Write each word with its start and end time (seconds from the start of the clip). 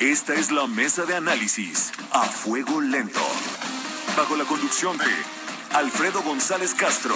Esta 0.00 0.34
es 0.34 0.50
la 0.50 0.66
mesa 0.66 1.04
de 1.04 1.14
análisis 1.14 1.92
a 2.10 2.24
fuego 2.24 2.80
lento. 2.80 3.20
Bajo 4.16 4.36
la 4.36 4.44
conducción 4.44 4.98
de 4.98 5.04
Alfredo 5.72 6.20
González 6.22 6.74
Castro 6.74 7.14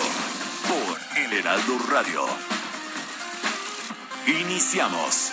por 0.68 1.18
El 1.18 1.32
Heraldo 1.32 1.76
Radio. 1.90 2.24
Iniciamos. 4.28 5.32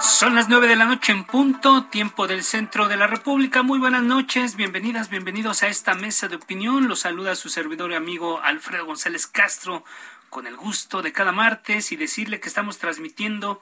Son 0.00 0.36
las 0.36 0.48
nueve 0.48 0.68
de 0.68 0.76
la 0.76 0.84
noche 0.84 1.10
en 1.10 1.24
punto, 1.24 1.86
tiempo 1.86 2.28
del 2.28 2.44
centro 2.44 2.86
de 2.86 2.96
la 2.96 3.08
República. 3.08 3.64
Muy 3.64 3.80
buenas 3.80 4.04
noches, 4.04 4.54
bienvenidas, 4.54 5.10
bienvenidos 5.10 5.64
a 5.64 5.68
esta 5.68 5.94
mesa 5.94 6.28
de 6.28 6.36
opinión. 6.36 6.86
Los 6.86 7.00
saluda 7.00 7.34
su 7.34 7.48
servidor 7.48 7.90
y 7.90 7.96
amigo 7.96 8.40
Alfredo 8.40 8.86
González 8.86 9.26
Castro 9.26 9.84
con 10.32 10.46
el 10.46 10.56
gusto 10.56 11.02
de 11.02 11.12
cada 11.12 11.30
martes 11.30 11.92
y 11.92 11.96
decirle 11.96 12.40
que 12.40 12.48
estamos 12.48 12.78
transmitiendo 12.78 13.60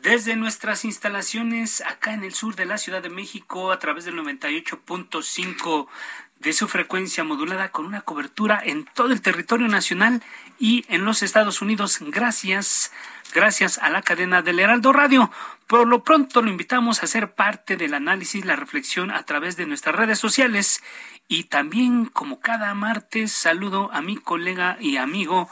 desde 0.00 0.34
nuestras 0.34 0.86
instalaciones 0.86 1.82
acá 1.82 2.14
en 2.14 2.24
el 2.24 2.32
sur 2.32 2.56
de 2.56 2.64
la 2.64 2.78
Ciudad 2.78 3.02
de 3.02 3.10
México 3.10 3.70
a 3.70 3.78
través 3.78 4.06
del 4.06 4.16
98.5 4.16 5.88
de 6.38 6.54
su 6.54 6.68
frecuencia 6.68 7.22
modulada 7.22 7.70
con 7.70 7.84
una 7.84 8.00
cobertura 8.00 8.62
en 8.64 8.86
todo 8.86 9.12
el 9.12 9.20
territorio 9.20 9.68
nacional 9.68 10.22
y 10.58 10.86
en 10.88 11.04
los 11.04 11.22
Estados 11.22 11.60
Unidos 11.60 11.98
gracias 12.00 12.92
gracias 13.34 13.76
a 13.76 13.90
la 13.90 14.00
cadena 14.00 14.40
del 14.40 14.58
Heraldo 14.58 14.94
Radio. 14.94 15.30
Por 15.66 15.86
lo 15.86 16.02
pronto 16.02 16.40
lo 16.40 16.50
invitamos 16.50 17.02
a 17.02 17.06
ser 17.06 17.34
parte 17.34 17.76
del 17.76 17.92
análisis, 17.92 18.46
la 18.46 18.56
reflexión 18.56 19.10
a 19.10 19.22
través 19.24 19.58
de 19.58 19.66
nuestras 19.66 19.94
redes 19.94 20.18
sociales 20.18 20.82
y 21.28 21.44
también 21.44 22.06
como 22.06 22.40
cada 22.40 22.74
martes 22.74 23.32
saludo 23.32 23.90
a 23.92 24.00
mi 24.00 24.16
colega 24.16 24.78
y 24.80 24.96
amigo 24.96 25.50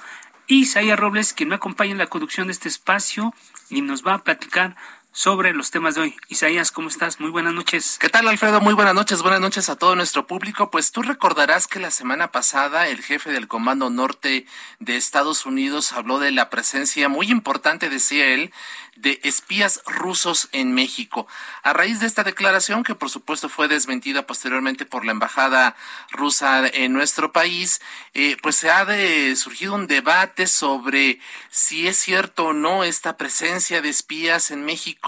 Isaías 0.49 0.99
Robles, 0.99 1.35
que 1.35 1.45
me 1.45 1.55
acompaña 1.55 1.93
en 1.93 1.99
la 1.99 2.07
conducción 2.07 2.47
de 2.47 2.53
este 2.53 2.69
espacio 2.69 3.35
y 3.69 3.83
nos 3.83 4.07
va 4.07 4.15
a 4.15 4.25
platicar 4.25 4.77
sobre 5.19 5.53
los 5.53 5.73
temas 5.73 5.97
de 5.97 6.03
hoy. 6.03 6.17
Isaías, 6.29 6.71
¿cómo 6.71 6.87
estás? 6.87 7.19
Muy 7.19 7.31
buenas 7.31 7.53
noches. 7.53 7.99
¿Qué 7.99 8.09
tal, 8.09 8.29
Alfredo? 8.29 8.61
Muy 8.61 8.75
buenas 8.75 8.95
noches. 8.95 9.21
Buenas 9.21 9.41
noches 9.41 9.69
a 9.69 9.75
todo 9.75 9.97
nuestro 9.97 10.29
público. 10.29 10.71
Pues 10.71 10.93
tú 10.93 11.03
recordarás 11.03 11.67
que 11.67 11.81
la 11.81 11.91
semana 11.91 12.31
pasada 12.31 12.87
el 12.87 13.03
jefe 13.03 13.33
del 13.33 13.49
Comando 13.49 13.91
Norte 13.91 14.47
de 14.79 14.97
Estados 14.97 15.45
Unidos 15.45 15.93
habló 15.93 16.21
de 16.21 16.31
la 16.31 16.51
presencia 16.51 17.09
muy 17.09 17.33
importante, 17.33 17.91
decía 17.91 18.27
él, 18.27 18.53
de 18.95 19.21
espías 19.23 19.83
rusos 19.87 20.49
en 20.53 20.73
México. 20.73 21.27
A 21.63 21.73
raíz 21.73 21.99
de 22.01 22.07
esta 22.07 22.25
declaración, 22.25 22.83
que 22.85 22.95
por 22.95 23.11
supuesto 23.11 23.49
fue 23.49 23.69
desmentida 23.69 24.27
posteriormente 24.27 24.87
por 24.87 25.05
la 25.05 25.13
embajada 25.13 25.77
rusa 26.11 26.67
en 26.67 26.93
nuestro 26.93 27.33
país, 27.33 27.81
eh, 28.15 28.37
pues 28.43 28.57
se 28.57 28.71
ha 28.71 28.85
de, 28.85 29.35
surgido 29.37 29.75
un 29.75 29.87
debate 29.87 30.47
sobre 30.47 31.21
si 31.51 31.87
es 31.89 31.97
cierto 31.97 32.47
o 32.47 32.53
no 32.53 32.85
esta 32.85 33.17
presencia 33.17 33.83
de 33.83 33.89
espías 33.89 34.51
en 34.51 34.65
México, 34.65 35.08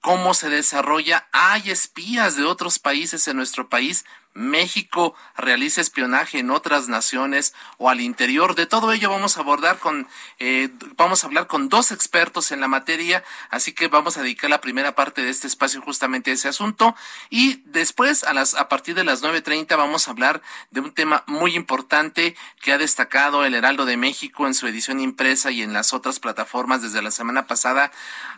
cómo 0.00 0.34
se 0.34 0.48
desarrolla. 0.48 1.28
Hay 1.32 1.70
espías 1.70 2.36
de 2.36 2.44
otros 2.44 2.78
países 2.78 3.26
en 3.28 3.36
nuestro 3.36 3.68
país. 3.68 4.04
México 4.34 5.14
realiza 5.36 5.80
espionaje 5.80 6.38
en 6.38 6.50
otras 6.50 6.88
naciones 6.88 7.52
o 7.78 7.90
al 7.90 8.00
interior. 8.00 8.54
De 8.54 8.66
todo 8.66 8.92
ello 8.92 9.10
vamos 9.10 9.36
a 9.36 9.40
abordar 9.40 9.78
con, 9.78 10.08
eh, 10.38 10.70
vamos 10.96 11.22
a 11.22 11.26
hablar 11.26 11.46
con 11.46 11.68
dos 11.68 11.90
expertos 11.90 12.52
en 12.52 12.60
la 12.60 12.68
materia, 12.68 13.24
así 13.50 13.72
que 13.72 13.88
vamos 13.88 14.16
a 14.16 14.22
dedicar 14.22 14.48
la 14.48 14.60
primera 14.60 14.94
parte 14.94 15.22
de 15.22 15.30
este 15.30 15.46
espacio 15.46 15.80
justamente 15.82 16.30
a 16.30 16.34
ese 16.34 16.48
asunto 16.48 16.94
y 17.28 17.62
después 17.66 18.22
a 18.24 18.32
las, 18.32 18.54
a 18.54 18.68
partir 18.68 18.94
de 18.94 19.04
las 19.04 19.22
9.30 19.22 19.76
vamos 19.76 20.06
a 20.06 20.12
hablar 20.12 20.42
de 20.70 20.80
un 20.80 20.92
tema 20.92 21.24
muy 21.26 21.56
importante 21.56 22.36
que 22.60 22.72
ha 22.72 22.78
destacado 22.78 23.44
el 23.44 23.54
Heraldo 23.54 23.84
de 23.84 23.96
México 23.96 24.46
en 24.46 24.54
su 24.54 24.66
edición 24.66 25.00
impresa 25.00 25.50
y 25.50 25.62
en 25.62 25.72
las 25.72 25.92
otras 25.92 26.20
plataformas 26.20 26.82
desde 26.82 27.02
la 27.02 27.10
semana 27.10 27.46
pasada. 27.46 27.90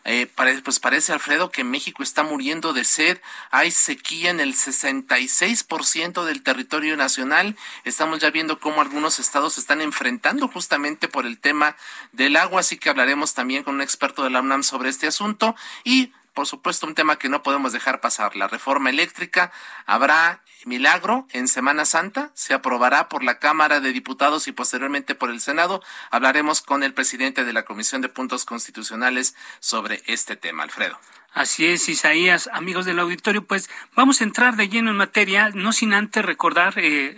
Eh, 0.05 0.27
pues 0.65 0.81
parece, 0.81 1.13
Alfredo, 1.13 1.51
que 1.51 1.65
México 1.65 2.03
está 2.03 2.23
muriendo 2.23 2.73
de 2.73 2.85
sed. 2.85 3.21
Hay 3.51 3.71
sequía 3.71 4.31
en 4.31 4.41
el 4.41 4.55
66% 4.55 5.82
del 6.25 6.43
territorio 6.43 6.97
nacional. 6.97 7.57
Estamos 7.85 8.21
ya 8.21 8.31
viendo 8.31 8.61
cómo 8.61 8.81
algunos 8.81 9.19
estados 9.19 9.55
se 9.55 9.61
están 9.61 9.81
enfrentando 9.81 10.49
justamente 10.49 11.09
por 11.09 11.27
el 11.27 11.39
tema 11.39 11.77
del 12.13 12.37
agua, 12.37 12.61
así 12.61 12.79
que 12.79 12.89
hablaremos 12.89 13.35
también 13.35 13.65
con 13.65 13.75
un 13.75 13.83
experto 13.83 14.23
de 14.23 14.31
la 14.31 14.41
UNAM 14.41 14.63
sobre 14.63 14.89
este 14.91 15.07
asunto 15.07 15.57
y 15.85 16.13
por 16.35 16.47
supuesto, 16.47 16.87
un 16.87 16.95
tema 16.95 17.19
que 17.19 17.29
no 17.29 17.43
podemos 17.43 17.75
dejar 17.75 18.01
pasar, 18.01 18.37
la 18.37 18.49
reforma 18.49 18.89
eléctrica. 18.89 19.53
Habrá 19.85 20.43
milagro 20.65 21.27
en 21.33 21.47
Semana 21.47 21.85
Santa, 21.85 22.31
se 22.33 22.55
aprobará 22.55 23.11
por 23.11 23.23
la 23.23 23.39
Cámara 23.39 23.81
de 23.81 23.93
Diputados 23.93 24.49
y 24.49 24.53
posteriormente 24.53 25.15
por 25.15 25.29
el 25.29 25.43
Senado. 25.43 25.83
Hablaremos 26.11 26.63
con 26.63 26.85
el 26.85 26.95
presidente 26.95 27.45
de 27.45 27.53
la 27.53 27.65
Comisión 27.65 28.01
de 28.01 28.09
Puntos 28.09 28.47
Constitucionales 28.47 29.35
sobre 29.61 30.03
este 30.07 30.37
tema, 30.37 30.63
Alfredo. 30.63 30.99
Así 31.35 31.65
es, 31.67 31.89
Isaías, 31.89 32.51
amigos 32.53 32.85
del 32.85 32.99
auditorio, 32.99 33.43
pues 33.43 33.71
vamos 33.97 34.21
a 34.21 34.25
entrar 34.25 34.57
de 34.57 34.69
lleno 34.69 34.91
en 34.91 34.99
materia, 34.99 35.49
no 35.55 35.73
sin 35.73 35.95
antes 35.95 36.23
recordar, 36.23 36.75
eh, 36.77 37.17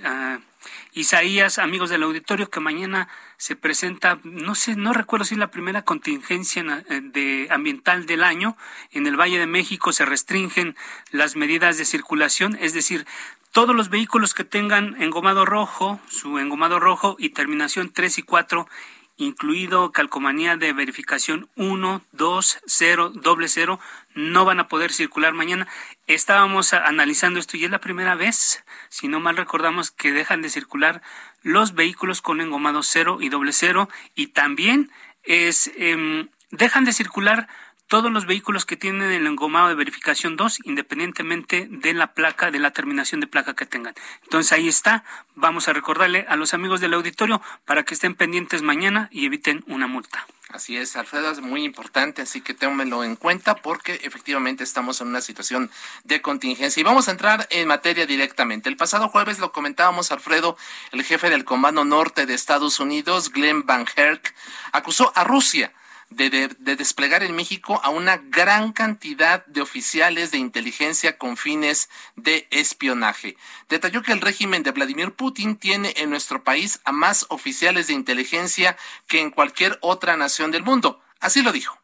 Isaías, 0.92 1.58
amigos 1.58 1.90
del 1.90 2.04
auditorio, 2.04 2.48
que 2.48 2.60
mañana 2.60 3.08
se 3.38 3.56
presenta, 3.56 4.20
no 4.22 4.54
sé, 4.54 4.76
no 4.76 4.92
recuerdo 4.92 5.24
si 5.24 5.34
es 5.34 5.38
la 5.38 5.50
primera 5.50 5.82
contingencia 5.82 6.84
eh, 6.88 7.00
de 7.02 7.48
ambiental 7.50 8.06
del 8.06 8.22
año. 8.22 8.56
En 8.92 9.08
el 9.08 9.16
Valle 9.18 9.40
de 9.40 9.48
México 9.48 9.92
se 9.92 10.04
restringen 10.04 10.76
las 11.10 11.34
medidas 11.34 11.76
de 11.76 11.84
circulación, 11.84 12.56
es 12.60 12.72
decir, 12.72 13.06
todos 13.50 13.74
los 13.74 13.90
vehículos 13.90 14.32
que 14.32 14.44
tengan 14.44 15.00
engomado 15.02 15.44
rojo, 15.44 16.00
su 16.08 16.38
engomado 16.38 16.78
rojo 16.78 17.16
y 17.18 17.30
terminación 17.30 17.90
3 17.92 18.18
y 18.18 18.22
4 18.22 18.68
incluido 19.16 19.92
calcomanía 19.92 20.56
de 20.56 20.72
verificación 20.72 21.48
1, 21.56 22.02
2, 22.12 22.58
0, 22.66 23.10
doble 23.10 23.48
0, 23.48 23.78
no 24.14 24.44
van 24.44 24.60
a 24.60 24.68
poder 24.68 24.92
circular 24.92 25.32
mañana. 25.34 25.68
Estábamos 26.06 26.72
analizando 26.72 27.38
esto 27.38 27.56
y 27.56 27.64
es 27.64 27.70
la 27.70 27.80
primera 27.80 28.14
vez, 28.14 28.64
si 28.88 29.08
no 29.08 29.20
mal 29.20 29.36
recordamos, 29.36 29.90
que 29.90 30.12
dejan 30.12 30.42
de 30.42 30.50
circular 30.50 31.02
los 31.42 31.74
vehículos 31.74 32.22
con 32.22 32.40
engomado 32.40 32.82
0 32.82 33.18
y 33.20 33.28
doble 33.28 33.52
0 33.52 33.88
y 34.14 34.28
también 34.28 34.90
es, 35.22 35.70
eh, 35.76 36.26
dejan 36.50 36.84
de 36.84 36.92
circular 36.92 37.48
todos 37.94 38.10
los 38.10 38.26
vehículos 38.26 38.66
que 38.66 38.76
tienen 38.76 39.12
el 39.12 39.24
engomado 39.24 39.68
de 39.68 39.76
verificación 39.76 40.34
2, 40.34 40.62
independientemente 40.64 41.68
de 41.70 41.94
la 41.94 42.12
placa, 42.12 42.50
de 42.50 42.58
la 42.58 42.72
terminación 42.72 43.20
de 43.20 43.28
placa 43.28 43.54
que 43.54 43.66
tengan. 43.66 43.94
Entonces 44.24 44.50
ahí 44.50 44.66
está. 44.66 45.04
Vamos 45.36 45.68
a 45.68 45.72
recordarle 45.72 46.26
a 46.28 46.34
los 46.34 46.54
amigos 46.54 46.80
del 46.80 46.92
auditorio 46.92 47.40
para 47.64 47.84
que 47.84 47.94
estén 47.94 48.16
pendientes 48.16 48.62
mañana 48.62 49.08
y 49.12 49.26
eviten 49.26 49.62
una 49.68 49.86
multa. 49.86 50.26
Así 50.48 50.76
es, 50.76 50.96
Alfredo, 50.96 51.30
es 51.30 51.38
muy 51.40 51.62
importante, 51.62 52.22
así 52.22 52.40
que 52.40 52.52
ténmelo 52.52 53.04
en 53.04 53.14
cuenta 53.14 53.54
porque 53.54 54.00
efectivamente 54.02 54.64
estamos 54.64 55.00
en 55.00 55.06
una 55.06 55.20
situación 55.20 55.70
de 56.02 56.20
contingencia. 56.20 56.80
Y 56.80 56.84
vamos 56.84 57.06
a 57.06 57.12
entrar 57.12 57.46
en 57.50 57.68
materia 57.68 58.06
directamente. 58.06 58.68
El 58.68 58.76
pasado 58.76 59.08
jueves 59.08 59.38
lo 59.38 59.52
comentábamos, 59.52 60.10
Alfredo, 60.10 60.56
el 60.90 61.04
jefe 61.04 61.30
del 61.30 61.44
Comando 61.44 61.84
Norte 61.84 62.26
de 62.26 62.34
Estados 62.34 62.80
Unidos, 62.80 63.30
Glenn 63.30 63.64
Van 63.64 63.86
Herk, 63.94 64.34
acusó 64.72 65.12
a 65.14 65.22
Rusia 65.22 65.72
de, 66.10 66.48
desplegar 66.76 67.22
en 67.22 67.34
México 67.34 67.80
a 67.82 67.90
una 67.90 68.16
gran 68.16 68.72
cantidad 68.72 69.44
de 69.46 69.60
oficiales 69.60 70.30
de 70.30 70.38
inteligencia 70.38 71.18
con 71.18 71.36
fines 71.36 71.88
de 72.16 72.46
espionaje. 72.50 73.36
Detalló 73.68 74.02
que 74.02 74.12
el 74.12 74.20
régimen 74.20 74.62
de 74.62 74.72
Vladimir 74.72 75.12
Putin 75.12 75.56
tiene 75.56 75.94
en 75.96 76.10
nuestro 76.10 76.44
país 76.44 76.80
a 76.84 76.92
más 76.92 77.26
oficiales 77.28 77.88
de 77.88 77.94
inteligencia 77.94 78.76
que 79.08 79.20
en 79.20 79.30
cualquier 79.30 79.78
otra 79.80 80.16
nación 80.16 80.50
del 80.50 80.62
mundo. 80.62 81.00
Así 81.20 81.42
lo 81.42 81.52
dijo. 81.52 81.83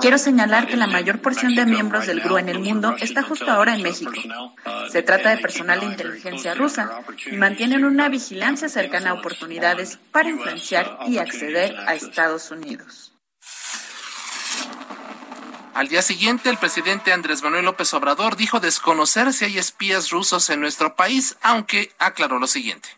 Quiero 0.00 0.18
señalar 0.18 0.66
que 0.66 0.76
la 0.76 0.86
mayor 0.86 1.20
porción 1.20 1.54
de 1.54 1.66
miembros 1.66 2.06
del 2.06 2.20
GRU 2.20 2.38
en 2.38 2.48
el 2.48 2.58
mundo 2.60 2.96
está 2.98 3.22
justo 3.22 3.50
ahora 3.50 3.74
en 3.74 3.82
México. 3.82 4.12
Uh, 4.12 4.90
Se 4.90 5.02
trata 5.02 5.30
de 5.30 5.38
personal 5.38 5.80
de 5.80 5.86
inteligencia 5.86 6.54
rusa 6.54 7.02
y 7.30 7.36
mantienen 7.36 7.84
una 7.84 8.08
vigilancia 8.08 8.68
cercana 8.68 9.10
a 9.10 9.14
oportunidades 9.14 9.98
para 10.12 10.30
influenciar 10.30 10.98
y 11.06 11.18
acceder 11.18 11.76
a 11.76 11.94
Estados 11.94 12.50
Unidos. 12.50 13.12
Al 15.74 15.86
día 15.86 16.02
siguiente, 16.02 16.50
el 16.50 16.58
presidente 16.58 17.12
Andrés 17.12 17.42
Manuel 17.44 17.64
López 17.64 17.94
Obrador 17.94 18.36
dijo 18.36 18.58
desconocer 18.58 19.32
si 19.32 19.44
hay 19.44 19.58
espías 19.58 20.10
rusos 20.10 20.50
en 20.50 20.60
nuestro 20.60 20.96
país, 20.96 21.36
aunque 21.40 21.92
aclaró 22.00 22.40
lo 22.40 22.48
siguiente. 22.48 22.88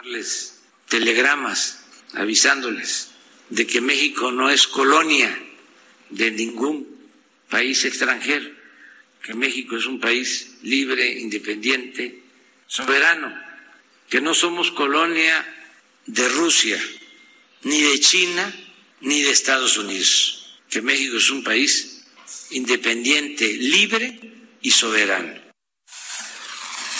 Darles 0.00 0.56
telegramas 0.88 1.84
avisándoles 2.14 3.10
de 3.50 3.66
que 3.66 3.82
México 3.82 4.32
no 4.32 4.48
es 4.48 4.66
colonia 4.66 5.28
de 6.08 6.30
ningún 6.30 6.88
país 7.50 7.84
extranjero, 7.84 8.48
que 9.22 9.34
México 9.34 9.76
es 9.76 9.84
un 9.84 10.00
país 10.00 10.56
libre, 10.62 11.20
independiente, 11.20 12.22
soberano, 12.66 13.28
que 14.08 14.22
no 14.22 14.32
somos 14.32 14.70
colonia 14.70 15.36
de 16.06 16.26
Rusia, 16.30 16.80
ni 17.64 17.82
de 17.82 18.00
China, 18.00 18.50
ni 19.02 19.20
de 19.20 19.32
Estados 19.32 19.76
Unidos, 19.76 20.56
que 20.70 20.80
México 20.80 21.18
es 21.18 21.28
un 21.28 21.44
país 21.44 22.06
independiente, 22.52 23.52
libre 23.52 24.18
y 24.62 24.70
soberano. 24.70 25.49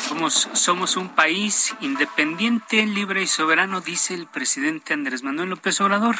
Somos, 0.08 0.48
somos 0.54 0.96
un 0.96 1.14
país 1.14 1.74
independiente, 1.80 2.84
libre 2.84 3.22
y 3.22 3.26
soberano, 3.26 3.80
dice 3.80 4.14
el 4.14 4.26
presidente 4.26 4.92
Andrés 4.92 5.22
Manuel 5.22 5.50
López 5.50 5.80
Obrador. 5.80 6.16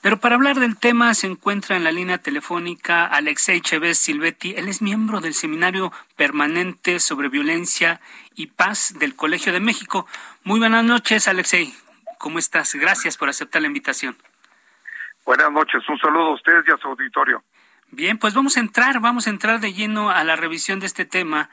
Pero 0.00 0.18
para 0.18 0.36
hablar 0.36 0.60
del 0.60 0.78
tema 0.78 1.12
se 1.14 1.26
encuentra 1.26 1.76
en 1.76 1.84
la 1.84 1.92
línea 1.92 2.18
telefónica 2.18 3.04
Alexei 3.04 3.60
Chévez 3.60 3.98
Silvetti. 3.98 4.54
Él 4.56 4.68
es 4.68 4.80
miembro 4.80 5.20
del 5.20 5.34
Seminario 5.34 5.92
Permanente 6.16 7.00
sobre 7.00 7.28
Violencia 7.28 8.00
y 8.34 8.46
Paz 8.46 8.94
del 8.98 9.16
Colegio 9.16 9.52
de 9.52 9.60
México. 9.60 10.06
Muy 10.44 10.60
buenas 10.60 10.84
noches, 10.84 11.28
Alexei. 11.28 11.74
¿Cómo 12.18 12.38
estás? 12.38 12.74
Gracias 12.76 13.16
por 13.16 13.28
aceptar 13.28 13.60
la 13.60 13.68
invitación. 13.68 14.16
Buenas 15.26 15.50
noches. 15.50 15.86
Un 15.88 15.98
saludo 15.98 16.28
a 16.28 16.34
ustedes 16.34 16.64
y 16.68 16.70
a 16.70 16.76
su 16.76 16.88
auditorio. 16.88 17.42
Bien, 17.90 18.18
pues 18.18 18.34
vamos 18.34 18.56
a 18.56 18.60
entrar, 18.60 19.00
vamos 19.00 19.26
a 19.26 19.30
entrar 19.30 19.60
de 19.60 19.72
lleno 19.72 20.10
a 20.10 20.22
la 20.22 20.36
revisión 20.36 20.78
de 20.78 20.86
este 20.86 21.04
tema 21.04 21.50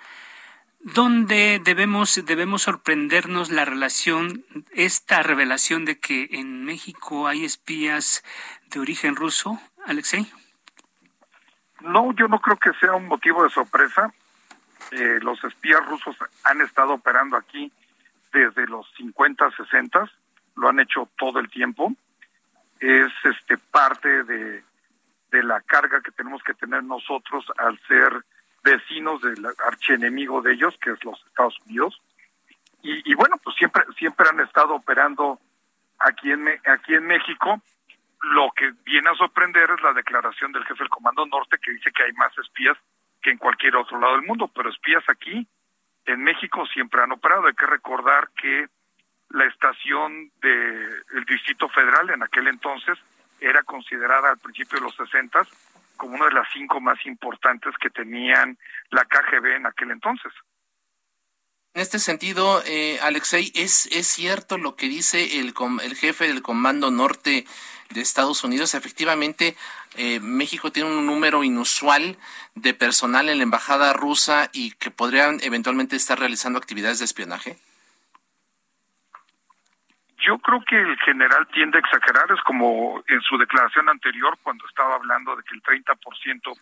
donde 0.86 1.60
debemos, 1.64 2.24
debemos 2.26 2.62
sorprendernos 2.62 3.50
la 3.50 3.66
relación, 3.66 4.46
esta 4.72 5.24
revelación 5.24 5.84
de 5.84 6.00
que 6.00 6.30
en 6.34 6.64
México 6.64 7.28
hay 7.28 7.44
espías 7.44 8.24
de 8.70 8.80
origen 8.80 9.16
ruso, 9.16 9.60
Alexei? 9.88 10.32
No, 11.82 12.14
yo 12.14 12.28
no 12.28 12.40
creo 12.40 12.58
que 12.58 12.72
sea 12.80 12.94
un 12.94 13.08
motivo 13.08 13.44
de 13.44 13.50
sorpresa. 13.50 14.14
Eh, 14.92 15.18
los 15.24 15.44
espías 15.44 15.84
rusos 15.88 16.16
han 16.44 16.62
estado 16.62 16.94
operando 16.94 17.36
aquí 17.36 17.72
desde 18.31 18.68
los 18.68 18.88
50, 18.98 19.52
60, 19.58 20.08
lo 20.56 20.70
han 20.70 20.80
hecho 20.80 21.10
todo 21.18 21.40
el 21.40 21.50
tiempo. 21.50 21.94
Es 22.80 23.12
este 23.24 23.58
parte 23.58 24.24
de, 24.24 24.64
de 25.31 25.44
la 25.44 25.62
carga 25.62 26.02
que 26.02 26.12
tenemos 26.12 26.44
que 26.44 26.54
tener 26.54 26.84
nosotros 26.84 27.44
al 27.58 27.80
ser 27.88 28.24
vecinos 28.66 29.22
del 29.22 29.46
archienemigo 29.66 30.42
de 30.42 30.54
ellos, 30.54 30.76
que 30.82 30.92
es 30.92 31.04
los 31.06 31.24
Estados 31.28 31.58
Unidos. 31.66 32.02
Y, 32.82 33.16
bueno, 33.16 33.38
pues 33.44 33.56
siempre 33.56 33.84
siempre 33.98 34.28
han 34.30 34.40
estado 34.42 34.76
operando 34.76 35.40
aquí 35.98 36.32
en 36.32 36.48
aquí 36.66 36.94
en 36.94 37.08
México. 37.08 37.60
Lo 38.22 38.52
que 38.56 38.74
viene 38.84 39.10
a 39.10 39.16
sorprender 39.16 39.72
es 39.72 39.82
la 39.82 39.94
declaración 39.94 40.52
del 40.52 40.66
jefe 40.66 40.84
del 40.84 40.90
Comando 40.90 41.26
Norte 41.26 41.58
que 41.58 41.72
dice 41.72 41.92
que 41.92 42.04
hay 42.04 42.14
más 42.14 42.38
espías 42.38 42.78
que 43.24 43.32
en 43.32 43.40
cualquier 43.40 43.76
otro 43.76 44.00
lado 44.00 44.14
del 44.14 44.28
mundo, 44.28 44.52
pero 44.54 44.70
espías 44.70 45.04
aquí 45.08 45.48
en 46.06 46.24
México 46.24 46.64
siempre 46.68 47.02
han 47.02 47.12
operado. 47.12 47.48
Hay 47.48 47.56
que 47.56 47.66
recordar 47.66 48.30
que 48.40 48.68
la 49.30 49.46
estación 49.46 50.32
del 50.42 51.26
Distrito 51.28 51.68
Federal 51.70 52.12
en 52.12 52.22
aquel 52.22 52.48
entonces 52.48 53.00
era 53.40 53.64
considerada 53.64 54.30
al 54.30 54.38
principio 54.38 54.78
de 54.78 54.86
los 54.86 54.96
60 54.96 55.44
como 55.95 56.15
una 56.15 56.25
de 56.25 56.33
las 56.33 56.47
cinco 56.53 56.80
más 56.81 56.97
importantes 57.06 57.74
que 57.81 57.89
tenían 57.89 58.57
la 58.89 59.06
KGB 59.06 59.56
en 59.56 59.65
aquel 59.65 59.92
entonces. 59.92 60.31
En 61.74 61.81
este 61.81 62.00
sentido, 62.00 62.63
eh, 62.65 63.00
Alexei, 63.01 63.51
¿es, 63.53 63.88
¿es 63.88 64.07
cierto 64.07 64.57
lo 64.57 64.77
que 64.77 64.88
dice 64.88 65.39
el, 65.39 65.53
el 65.83 65.95
jefe 65.95 66.25
del 66.25 66.42
Comando 66.42 66.89
Norte 66.89 67.45
de 67.89 68.01
Estados 68.01 68.45
Unidos? 68.45 68.75
Efectivamente, 68.75 69.57
eh, 69.97 70.21
México 70.21 70.71
tiene 70.71 70.89
un 70.89 71.06
número 71.06 71.44
inusual 71.44 72.18
de 72.53 72.74
personal 72.74 73.27
en 73.27 73.39
la 73.39 73.44
embajada 73.44 73.92
rusa 73.92 74.50
y 74.53 74.71
que 74.71 74.89
podrían 74.89 75.39
eventualmente 75.42 75.97
estar 75.97 76.18
realizando 76.18 76.59
actividades 76.59 77.00
de 77.00 77.06
espionaje. 77.06 77.57
Yo 80.18 80.38
creo 80.40 80.62
que 80.62 80.80
el 80.80 80.98
general 81.00 81.48
tiende 81.48 81.78
a 81.78 81.82
exagerar, 81.82 82.32
es 82.32 82.42
como 82.42 83.04
en 83.08 83.22
su 83.22 83.38
declaración 83.38 83.90
anterior 83.90 84.38
cuando 84.42 84.66
estaba 84.68 84.96
hablando 84.96 85.36
de 85.36 85.44
que 85.44 85.56
el 85.56 85.64
30% 85.64 86.58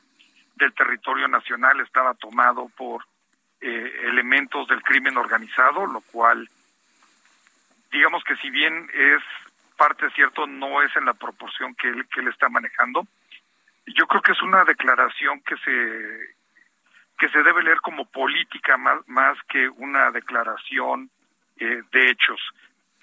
del 0.55 0.73
territorio 0.73 1.27
nacional 1.27 1.79
estaba 1.79 2.13
tomado 2.15 2.69
por 2.75 3.05
eh, 3.61 4.01
elementos 4.05 4.67
del 4.67 4.81
crimen 4.81 5.17
organizado, 5.17 5.85
lo 5.85 6.01
cual, 6.01 6.49
digamos 7.91 8.23
que 8.23 8.35
si 8.37 8.49
bien 8.49 8.89
es 8.93 9.21
parte 9.77 10.09
cierto, 10.11 10.47
no 10.47 10.81
es 10.81 10.95
en 10.95 11.05
la 11.05 11.13
proporción 11.13 11.75
que 11.75 11.89
él, 11.89 12.07
que 12.07 12.21
él 12.21 12.27
está 12.27 12.49
manejando. 12.49 13.07
Yo 13.85 14.07
creo 14.07 14.21
que 14.21 14.31
es 14.31 14.41
una 14.41 14.63
declaración 14.63 15.41
que 15.41 15.57
se 15.57 16.35
que 17.17 17.29
se 17.29 17.43
debe 17.43 17.63
leer 17.63 17.79
como 17.79 18.05
política 18.05 18.75
más, 18.75 19.07
más 19.07 19.37
que 19.47 19.69
una 19.69 20.11
declaración 20.11 21.09
eh, 21.57 21.81
de 21.91 22.09
hechos. 22.09 22.41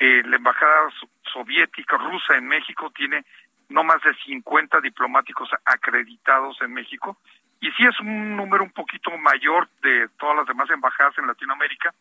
Eh, 0.02 0.22
la 0.24 0.36
embajada 0.36 0.88
soviética 1.30 1.98
rusa 1.98 2.34
en 2.34 2.48
México 2.48 2.90
tiene 2.90 3.22
no 3.68 3.84
más 3.84 4.02
de 4.02 4.14
50 4.24 4.80
diplomáticos 4.80 5.50
acreditados 5.66 6.56
en 6.62 6.72
México 6.72 7.18
y 7.60 7.70
sí 7.72 7.84
es 7.84 8.00
un 8.00 8.34
número 8.34 8.64
un 8.64 8.70
poquito 8.70 9.10
mayor 9.18 9.68
de 9.82 10.08
todas 10.18 10.36
las 10.36 10.46
demás 10.46 10.70
embajadas 10.70 11.18
en 11.18 11.26
Latinoamérica, 11.26 11.92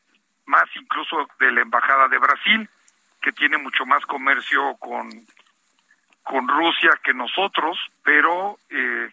más 0.45 0.63
incluso 0.75 1.27
de 1.41 1.51
la 1.51 1.59
embajada 1.59 2.07
de 2.07 2.17
Brasil, 2.17 2.69
que 3.21 3.33
tiene 3.33 3.57
mucho 3.57 3.85
más 3.85 4.05
comercio 4.05 4.75
con, 4.79 5.09
con 6.23 6.47
Rusia 6.47 6.91
que 7.03 7.13
nosotros, 7.13 7.77
pero 8.01 8.57
eh, 8.69 9.11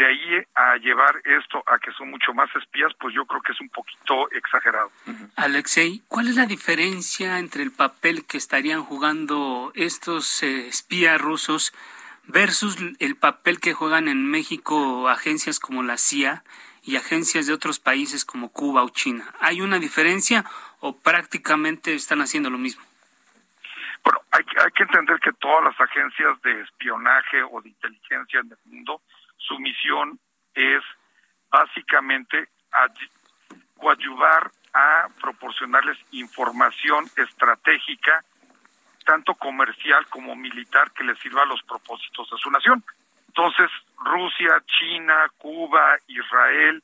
de 0.00 0.06
ahí 0.06 0.42
a 0.54 0.76
llevar 0.78 1.14
esto 1.24 1.62
a 1.66 1.78
que 1.78 1.92
son 1.92 2.08
mucho 2.10 2.32
más 2.32 2.48
espías, 2.56 2.90
pues 2.98 3.14
yo 3.14 3.26
creo 3.26 3.42
que 3.42 3.52
es 3.52 3.60
un 3.60 3.68
poquito 3.68 4.30
exagerado. 4.30 4.90
Alexei, 5.36 6.02
¿cuál 6.08 6.28
es 6.28 6.36
la 6.36 6.46
diferencia 6.46 7.38
entre 7.38 7.62
el 7.62 7.70
papel 7.70 8.24
que 8.24 8.38
estarían 8.38 8.82
jugando 8.82 9.72
estos 9.74 10.42
eh, 10.42 10.68
espías 10.68 11.20
rusos 11.20 11.74
versus 12.24 12.78
el 12.98 13.14
papel 13.16 13.60
que 13.60 13.74
juegan 13.74 14.08
en 14.08 14.24
México 14.30 15.10
agencias 15.10 15.60
como 15.60 15.82
la 15.82 15.98
CIA 15.98 16.44
y 16.82 16.96
agencias 16.96 17.46
de 17.46 17.52
otros 17.52 17.78
países 17.78 18.24
como 18.24 18.50
Cuba 18.50 18.82
o 18.82 18.88
China? 18.88 19.26
¿Hay 19.38 19.60
una 19.60 19.78
diferencia 19.78 20.46
o 20.78 20.96
prácticamente 20.96 21.94
están 21.94 22.22
haciendo 22.22 22.48
lo 22.48 22.56
mismo? 22.56 22.82
Bueno, 24.02 24.20
hay, 24.30 24.44
hay 24.64 24.70
que 24.72 24.84
entender 24.84 25.20
que 25.20 25.34
todas 25.34 25.62
las 25.62 25.78
agencias 25.78 26.40
de 26.40 26.62
espionaje 26.62 27.42
o 27.42 27.60
de 27.60 27.68
inteligencia 27.68 28.40
en 28.40 28.50
el 28.52 28.58
mundo 28.64 29.02
su 29.40 29.58
misión 29.58 30.18
es 30.54 30.82
básicamente 31.50 32.48
coadyuvar 33.76 34.50
a 34.72 35.08
proporcionarles 35.20 35.98
información 36.12 37.06
estratégica, 37.16 38.24
tanto 39.04 39.34
comercial 39.34 40.06
como 40.08 40.36
militar, 40.36 40.92
que 40.92 41.04
les 41.04 41.18
sirva 41.18 41.42
a 41.42 41.46
los 41.46 41.62
propósitos 41.62 42.30
de 42.30 42.38
su 42.38 42.50
nación. 42.50 42.84
Entonces, 43.28 43.70
Rusia, 43.98 44.62
China, 44.66 45.30
Cuba, 45.38 45.96
Israel 46.06 46.82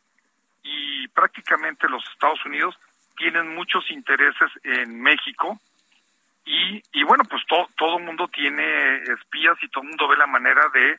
y 0.62 1.06
prácticamente 1.08 1.88
los 1.88 2.02
Estados 2.10 2.44
Unidos 2.44 2.76
tienen 3.16 3.54
muchos 3.54 3.88
intereses 3.90 4.50
en 4.64 5.00
México 5.00 5.60
y, 6.44 6.82
y 6.92 7.02
bueno, 7.04 7.24
pues 7.24 7.42
todo 7.46 7.98
el 7.98 8.04
mundo 8.04 8.28
tiene 8.28 9.02
espías 9.02 9.56
y 9.62 9.68
todo 9.68 9.82
el 9.82 9.88
mundo 9.88 10.08
ve 10.08 10.16
la 10.16 10.26
manera 10.26 10.68
de 10.72 10.98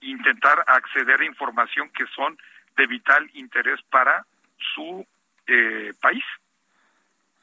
intentar 0.00 0.64
acceder 0.66 1.20
a 1.20 1.24
información 1.24 1.90
que 1.90 2.06
son 2.14 2.38
de 2.76 2.86
vital 2.86 3.30
interés 3.34 3.80
para 3.90 4.26
su 4.74 5.06
eh, 5.46 5.92
país. 6.00 6.24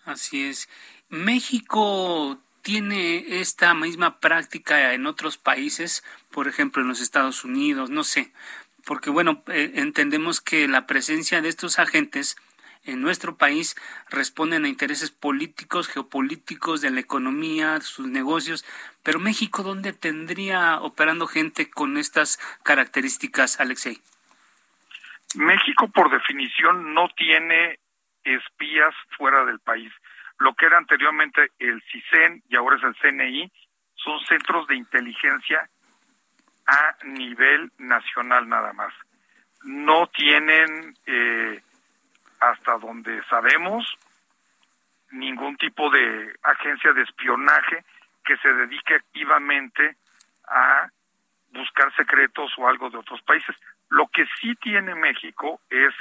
Así 0.05 0.47
es. 0.47 0.69
México 1.09 2.39
tiene 2.61 3.39
esta 3.39 3.73
misma 3.73 4.19
práctica 4.19 4.93
en 4.93 5.05
otros 5.05 5.37
países, 5.37 6.03
por 6.31 6.47
ejemplo 6.47 6.81
en 6.81 6.87
los 6.87 7.01
Estados 7.01 7.43
Unidos, 7.43 7.89
no 7.89 8.03
sé, 8.03 8.33
porque 8.85 9.09
bueno, 9.09 9.43
eh, 9.47 9.71
entendemos 9.75 10.41
que 10.41 10.67
la 10.67 10.87
presencia 10.87 11.41
de 11.41 11.49
estos 11.49 11.79
agentes 11.79 12.37
en 12.85 13.01
nuestro 13.01 13.37
país 13.37 13.75
responden 14.09 14.65
a 14.65 14.69
intereses 14.69 15.11
políticos, 15.11 15.87
geopolíticos, 15.87 16.81
de 16.81 16.91
la 16.91 16.99
economía, 16.99 17.81
sus 17.81 18.07
negocios, 18.07 18.65
pero 19.03 19.19
México, 19.19 19.63
¿dónde 19.63 19.93
tendría 19.93 20.79
operando 20.81 21.27
gente 21.27 21.69
con 21.69 21.97
estas 21.97 22.39
características, 22.63 23.59
Alexei? 23.59 24.01
México, 25.35 25.89
por 25.89 26.09
definición, 26.09 26.93
no 26.93 27.09
tiene 27.09 27.79
espías 28.23 28.93
fuera 29.17 29.45
del 29.45 29.59
país. 29.59 29.91
Lo 30.39 30.53
que 30.53 30.65
era 30.65 30.77
anteriormente 30.77 31.51
el 31.59 31.81
CISEN 31.91 32.43
y 32.49 32.55
ahora 32.55 32.77
es 32.77 32.83
el 32.83 32.95
CNI, 32.95 33.51
son 33.95 34.19
centros 34.25 34.67
de 34.67 34.75
inteligencia 34.75 35.69
a 36.67 36.97
nivel 37.05 37.71
nacional 37.77 38.47
nada 38.49 38.73
más. 38.73 38.93
No 39.63 40.07
tienen, 40.07 40.95
eh, 41.05 41.61
hasta 42.39 42.77
donde 42.77 43.23
sabemos, 43.25 43.97
ningún 45.11 45.57
tipo 45.57 45.89
de 45.89 46.35
agencia 46.43 46.93
de 46.93 47.03
espionaje 47.03 47.83
que 48.23 48.37
se 48.37 48.51
dedique 48.53 48.95
activamente 48.95 49.95
a 50.47 50.89
buscar 51.51 51.93
secretos 51.95 52.51
o 52.57 52.67
algo 52.67 52.89
de 52.89 52.97
otros 52.97 53.21
países. 53.21 53.55
Lo 53.89 54.07
que 54.07 54.25
sí 54.41 54.55
tiene 54.55 54.95
México 54.95 55.61
es 55.69 55.93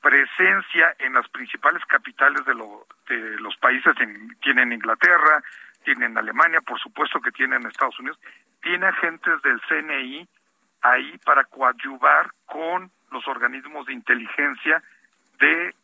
presencia 0.00 0.94
en 0.98 1.14
las 1.14 1.28
principales 1.28 1.84
capitales 1.86 2.44
de, 2.44 2.54
de 3.14 3.40
los 3.40 3.56
países, 3.56 3.94
tienen 4.40 4.72
Inglaterra, 4.72 5.42
tienen 5.84 6.16
Alemania, 6.18 6.60
por 6.60 6.78
supuesto 6.80 7.20
que 7.20 7.32
tienen 7.32 7.66
Estados 7.66 7.98
Unidos, 7.98 8.18
tiene 8.62 8.86
agentes 8.86 9.40
del 9.42 9.60
CNI 9.62 10.28
ahí 10.82 11.18
para 11.24 11.44
coadyuvar 11.44 12.30
con 12.44 12.90
los 13.10 13.26
organismos 13.28 13.86
de 13.86 13.94
inteligencia 13.94 14.82
de 15.38 15.74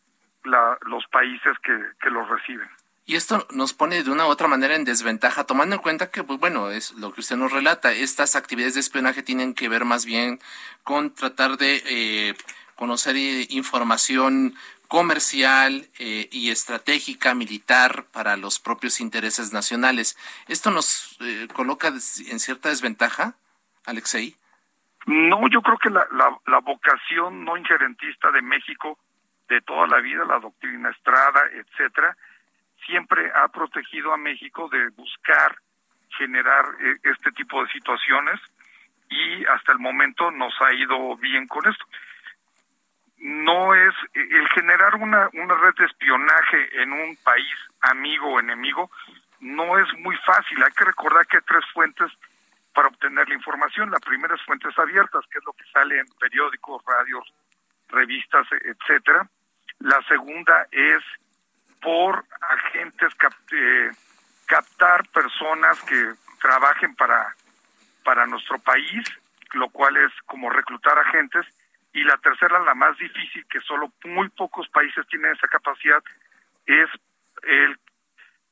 los 0.44 1.06
países 1.06 1.52
que, 1.62 1.78
que 2.00 2.10
los 2.10 2.28
reciben. 2.28 2.68
Y 3.04 3.16
esto 3.16 3.46
nos 3.50 3.72
pone 3.72 4.04
de 4.04 4.10
una 4.10 4.26
u 4.26 4.28
otra 4.28 4.46
manera 4.46 4.76
en 4.76 4.84
desventaja, 4.84 5.44
tomando 5.44 5.74
en 5.74 5.82
cuenta 5.82 6.10
que, 6.10 6.22
pues 6.22 6.38
bueno, 6.38 6.70
es 6.70 6.92
lo 6.92 7.12
que 7.12 7.20
usted 7.20 7.36
nos 7.36 7.52
relata, 7.52 7.92
estas 7.92 8.36
actividades 8.36 8.74
de 8.74 8.80
espionaje 8.80 9.24
tienen 9.24 9.54
que 9.54 9.68
ver 9.68 9.84
más 9.84 10.06
bien 10.06 10.40
con 10.84 11.12
tratar 11.12 11.56
de 11.56 11.82
eh, 11.86 12.34
conocer 12.76 13.16
eh, 13.16 13.46
información 13.50 14.54
comercial 14.86 15.88
eh, 15.98 16.28
y 16.30 16.50
estratégica 16.50 17.34
militar 17.34 18.04
para 18.12 18.36
los 18.36 18.60
propios 18.60 19.00
intereses 19.00 19.52
nacionales. 19.52 20.16
¿Esto 20.46 20.70
nos 20.70 21.18
coloca 21.54 21.88
en 21.88 22.38
cierta 22.38 22.68
desventaja, 22.68 23.34
Alexei? 23.84 24.36
No, 25.06 25.48
yo 25.48 25.60
creo 25.62 25.78
que 25.78 25.90
la, 25.90 26.06
la 26.46 26.58
vocación 26.60 27.44
no 27.44 27.56
injerentista 27.56 28.30
de 28.30 28.42
México 28.42 28.98
de 29.48 29.60
toda 29.62 29.86
la 29.86 30.00
vida, 30.00 30.24
la 30.24 30.38
doctrina 30.38 30.90
Estrada, 30.90 31.42
etcétera, 31.52 32.16
siempre 32.86 33.30
ha 33.34 33.48
protegido 33.48 34.12
a 34.12 34.16
México 34.16 34.68
de 34.68 34.88
buscar 34.90 35.56
generar 36.16 36.64
eh, 36.80 36.96
este 37.04 37.32
tipo 37.32 37.62
de 37.62 37.70
situaciones 37.72 38.40
y 39.08 39.44
hasta 39.46 39.72
el 39.72 39.78
momento 39.78 40.30
nos 40.30 40.54
ha 40.60 40.72
ido 40.74 41.16
bien 41.16 41.46
con 41.46 41.68
esto. 41.68 41.84
No 43.18 43.74
es 43.74 43.94
el 44.14 44.48
generar 44.48 44.96
una, 44.96 45.28
una 45.34 45.54
red 45.54 45.74
de 45.78 45.84
espionaje 45.84 46.82
en 46.82 46.92
un 46.92 47.16
país 47.22 47.54
amigo 47.82 48.32
o 48.32 48.40
enemigo, 48.40 48.90
no 49.40 49.78
es 49.78 49.86
muy 49.98 50.16
fácil. 50.24 50.62
Hay 50.62 50.72
que 50.72 50.84
recordar 50.84 51.26
que 51.26 51.36
hay 51.36 51.42
tres 51.46 51.64
fuentes 51.72 52.10
para 52.74 52.88
obtener 52.88 53.28
la 53.28 53.34
información. 53.34 53.90
La 53.90 54.00
primera 54.00 54.34
es 54.34 54.42
fuentes 54.42 54.76
abiertas, 54.78 55.24
que 55.30 55.38
es 55.38 55.44
lo 55.44 55.52
que 55.52 55.64
sale 55.72 55.98
en 55.98 56.06
periódicos, 56.18 56.82
radios, 56.84 57.32
revistas, 57.92 58.46
etcétera. 58.50 59.28
La 59.78 60.00
segunda 60.08 60.66
es 60.70 61.02
por 61.80 62.24
agentes 62.40 63.12
eh, 63.52 63.90
captar 64.46 65.06
personas 65.08 65.80
que 65.82 66.12
trabajen 66.40 66.94
para 66.96 67.34
para 68.02 68.26
nuestro 68.26 68.58
país, 68.58 69.02
lo 69.54 69.68
cual 69.70 69.96
es 69.96 70.12
como 70.26 70.50
reclutar 70.50 70.98
agentes 70.98 71.46
y 71.92 72.02
la 72.04 72.16
tercera, 72.18 72.58
la 72.60 72.74
más 72.74 72.96
difícil, 72.98 73.44
que 73.48 73.60
solo 73.60 73.92
muy 74.04 74.28
pocos 74.30 74.68
países 74.68 75.06
tienen 75.08 75.32
esa 75.32 75.46
capacidad, 75.48 76.02
es 76.66 76.88
el 77.42 77.78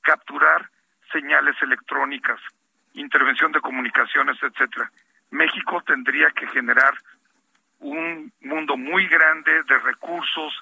capturar 0.02 0.68
señales 1.10 1.56
electrónicas, 1.62 2.38
intervención 2.94 3.50
de 3.52 3.60
comunicaciones, 3.60 4.36
etcétera. 4.42 4.90
México 5.30 5.82
tendría 5.86 6.30
que 6.32 6.46
generar 6.48 6.94
un 7.80 8.32
mundo 8.40 8.76
muy 8.76 9.06
grande 9.08 9.62
de 9.64 9.78
recursos 9.78 10.52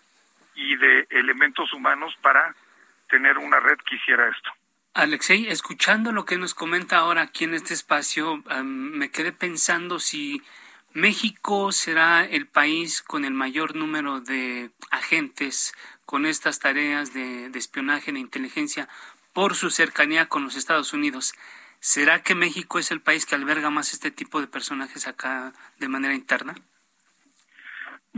y 0.55 0.77
de 0.77 1.07
elementos 1.11 1.73
humanos 1.73 2.17
para 2.23 2.55
tener 3.09 3.39
una 3.39 3.61
red 3.61 3.77
que 3.79 3.97
hiciera 3.97 4.29
esto. 4.29 4.51
Alexei, 4.95 5.49
escuchando 5.49 6.13
lo 6.13 6.25
que 6.25 6.39
nos 6.39 6.55
comenta 6.55 6.99
ahora 6.99 7.23
aquí 7.23 7.45
en 7.45 7.55
este 7.55 7.75
espacio, 7.75 8.43
me 8.65 9.11
quedé 9.11 9.33
pensando 9.33 10.01
si 10.01 10.43
México 10.93 11.71
será 11.71 12.25
el 12.25 12.47
país 12.47 13.03
con 13.03 13.25
el 13.25 13.33
mayor 13.33 13.77
número 13.77 14.21
de 14.21 14.71
agentes 14.91 15.75
con 16.05 16.27
estas 16.27 16.59
tareas 16.59 17.13
de, 17.13 17.51
de 17.51 17.59
espionaje 17.59 18.11
e 18.11 18.19
inteligencia 18.19 18.89
por 19.33 19.55
su 19.55 19.71
cercanía 19.71 20.27
con 20.27 20.43
los 20.43 20.57
Estados 20.57 20.93
Unidos. 20.93 21.35
¿Será 21.81 22.23
que 22.23 22.35
México 22.35 22.79
es 22.79 22.91
el 22.91 23.01
país 23.01 23.27
que 23.27 23.37
alberga 23.37 23.71
más 23.71 23.93
este 23.93 24.11
tipo 24.11 24.41
de 24.41 24.49
personajes 24.49 25.07
acá 25.07 25.53
de 25.79 25.89
manera 25.89 26.15
interna? 26.15 26.57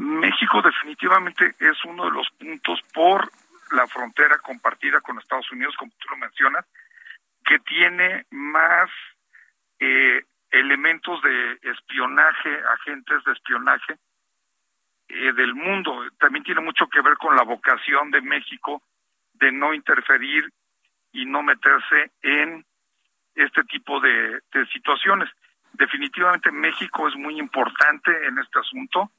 México 0.00 0.62
definitivamente 0.62 1.54
es 1.58 1.84
uno 1.84 2.06
de 2.06 2.10
los 2.10 2.30
puntos 2.30 2.80
por 2.94 3.30
la 3.72 3.86
frontera 3.86 4.38
compartida 4.38 5.00
con 5.02 5.18
Estados 5.18 5.52
Unidos, 5.52 5.76
como 5.76 5.92
tú 5.98 6.08
lo 6.08 6.16
mencionas, 6.16 6.64
que 7.44 7.58
tiene 7.58 8.24
más 8.30 8.88
eh, 9.78 10.24
elementos 10.50 11.20
de 11.22 11.58
espionaje, 11.70 12.48
agentes 12.78 13.22
de 13.24 13.32
espionaje 13.32 13.98
eh, 15.08 15.32
del 15.34 15.54
mundo. 15.54 16.02
También 16.18 16.44
tiene 16.44 16.62
mucho 16.62 16.88
que 16.88 17.02
ver 17.02 17.18
con 17.18 17.36
la 17.36 17.42
vocación 17.42 18.10
de 18.10 18.22
México 18.22 18.82
de 19.34 19.52
no 19.52 19.74
interferir 19.74 20.50
y 21.12 21.26
no 21.26 21.42
meterse 21.42 22.10
en 22.22 22.64
este 23.34 23.64
tipo 23.64 24.00
de 24.00 24.40
situaciones. 24.72 25.28
Definitivamente 25.74 26.50
México 26.50 27.06
es 27.06 27.16
muy 27.16 27.38
importante 27.38 28.26
en 28.26 28.38
este 28.38 28.58
asunto 28.60 29.10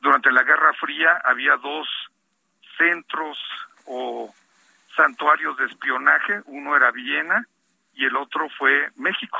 durante 0.00 0.32
la 0.32 0.42
Guerra 0.42 0.72
Fría 0.74 1.20
había 1.24 1.56
dos 1.56 1.88
centros 2.76 3.38
o 3.86 4.34
santuarios 4.96 5.56
de 5.58 5.66
espionaje, 5.66 6.40
uno 6.46 6.76
era 6.76 6.90
Viena 6.90 7.46
y 7.94 8.04
el 8.04 8.16
otro 8.16 8.48
fue 8.58 8.90
México. 8.96 9.38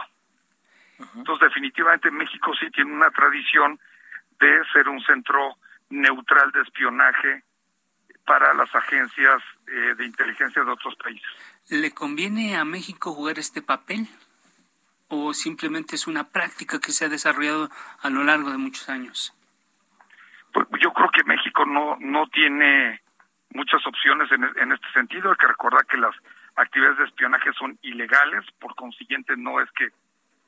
Entonces 1.14 1.49
definitivamente 1.49 2.11
México 2.11 2.52
sí 2.61 2.71
tiene 2.71 2.93
una 2.93 3.11
tradición 3.11 3.81
de 4.38 4.62
ser 4.73 4.88
un 4.88 5.00
centro 5.00 5.57
neutral 5.88 6.52
de 6.52 6.61
espionaje 6.61 7.43
para 8.26 8.52
las 8.55 8.73
agencias 8.75 9.43
eh, 9.67 9.95
de 9.97 10.05
inteligencia 10.05 10.62
de 10.62 10.71
otros 10.71 10.95
países. 10.97 11.29
¿Le 11.69 11.93
conviene 11.93 12.57
a 12.57 12.64
México 12.64 13.12
jugar 13.12 13.38
este 13.38 13.62
papel? 13.62 14.09
¿O 15.09 15.33
simplemente 15.33 15.97
es 15.97 16.07
una 16.07 16.29
práctica 16.29 16.79
que 16.79 16.93
se 16.93 17.07
ha 17.07 17.09
desarrollado 17.09 17.71
a 18.00 18.11
lo 18.11 18.23
largo 18.23 18.50
de 18.50 18.59
muchos 18.59 18.88
años? 18.88 19.35
Pues 20.52 20.66
yo 20.80 20.92
creo 20.92 21.11
que 21.11 21.25
México 21.25 21.64
no, 21.64 21.97
no 22.00 22.26
tiene 22.28 23.00
muchas 23.50 23.85
opciones 23.87 24.30
en, 24.33 24.45
en 24.45 24.73
este 24.73 24.90
sentido. 24.92 25.30
Hay 25.30 25.37
que 25.37 25.47
recordar 25.47 25.87
que 25.87 25.97
las 25.97 26.14
actividades 26.57 26.99
de 26.99 27.04
espionaje 27.04 27.52
son 27.52 27.78
ilegales, 27.83 28.45
por 28.59 28.75
consiguiente 28.75 29.37
no 29.37 29.61
es 29.61 29.71
que 29.73 29.88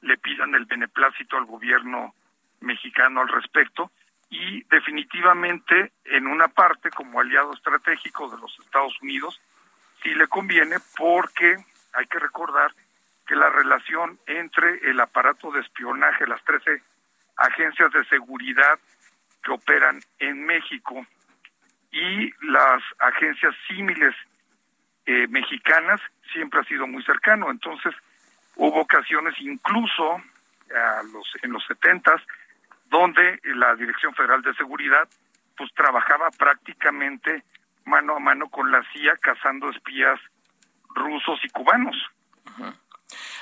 le 0.02 0.18
pidan 0.18 0.54
el 0.54 0.66
beneplácito 0.66 1.36
al 1.36 1.46
gobierno 1.46 2.14
mexicano 2.60 3.20
al 3.20 3.28
respecto 3.28 3.90
y 4.30 4.62
definitivamente 4.64 5.92
en 6.04 6.26
una 6.26 6.48
parte 6.48 6.90
como 6.90 7.20
aliado 7.20 7.52
estratégico 7.52 8.30
de 8.30 8.38
los 8.38 8.58
Estados 8.60 8.94
Unidos 9.02 9.40
sí 10.02 10.14
le 10.14 10.26
conviene 10.26 10.76
porque 10.96 11.56
hay 11.92 12.06
que 12.06 12.18
recordar 12.18 12.72
que 13.26 13.36
la 13.36 13.50
relación 13.50 14.18
entre 14.26 14.90
el 14.90 14.98
aparato 15.00 15.52
de 15.52 15.60
espionaje, 15.60 16.26
las 16.26 16.42
13 16.44 16.82
agencias 17.36 17.92
de 17.92 18.04
seguridad 18.06 18.78
que 19.42 19.52
operan 19.52 20.00
en 20.18 20.44
México 20.44 21.06
y 21.90 22.32
las 22.46 22.82
agencias 22.98 23.54
símiles 23.68 24.14
eh, 25.04 25.26
mexicanas 25.28 26.00
siempre 26.32 26.60
ha 26.60 26.64
sido 26.64 26.86
muy 26.86 27.02
cercano. 27.04 27.50
Entonces, 27.50 27.94
hubo 28.56 28.80
ocasiones 28.80 29.34
incluso 29.40 30.14
a 30.14 31.02
los, 31.12 31.26
en 31.42 31.52
los 31.52 31.64
setentas 31.66 32.20
donde 32.86 33.40
la 33.44 33.74
Dirección 33.74 34.14
Federal 34.14 34.42
de 34.42 34.54
Seguridad 34.54 35.08
pues 35.56 35.72
trabajaba 35.74 36.30
prácticamente 36.30 37.42
mano 37.84 38.16
a 38.16 38.20
mano 38.20 38.48
con 38.48 38.70
la 38.70 38.82
CIA 38.92 39.16
cazando 39.20 39.70
espías 39.70 40.20
rusos 40.94 41.40
y 41.44 41.48
cubanos. 41.48 41.96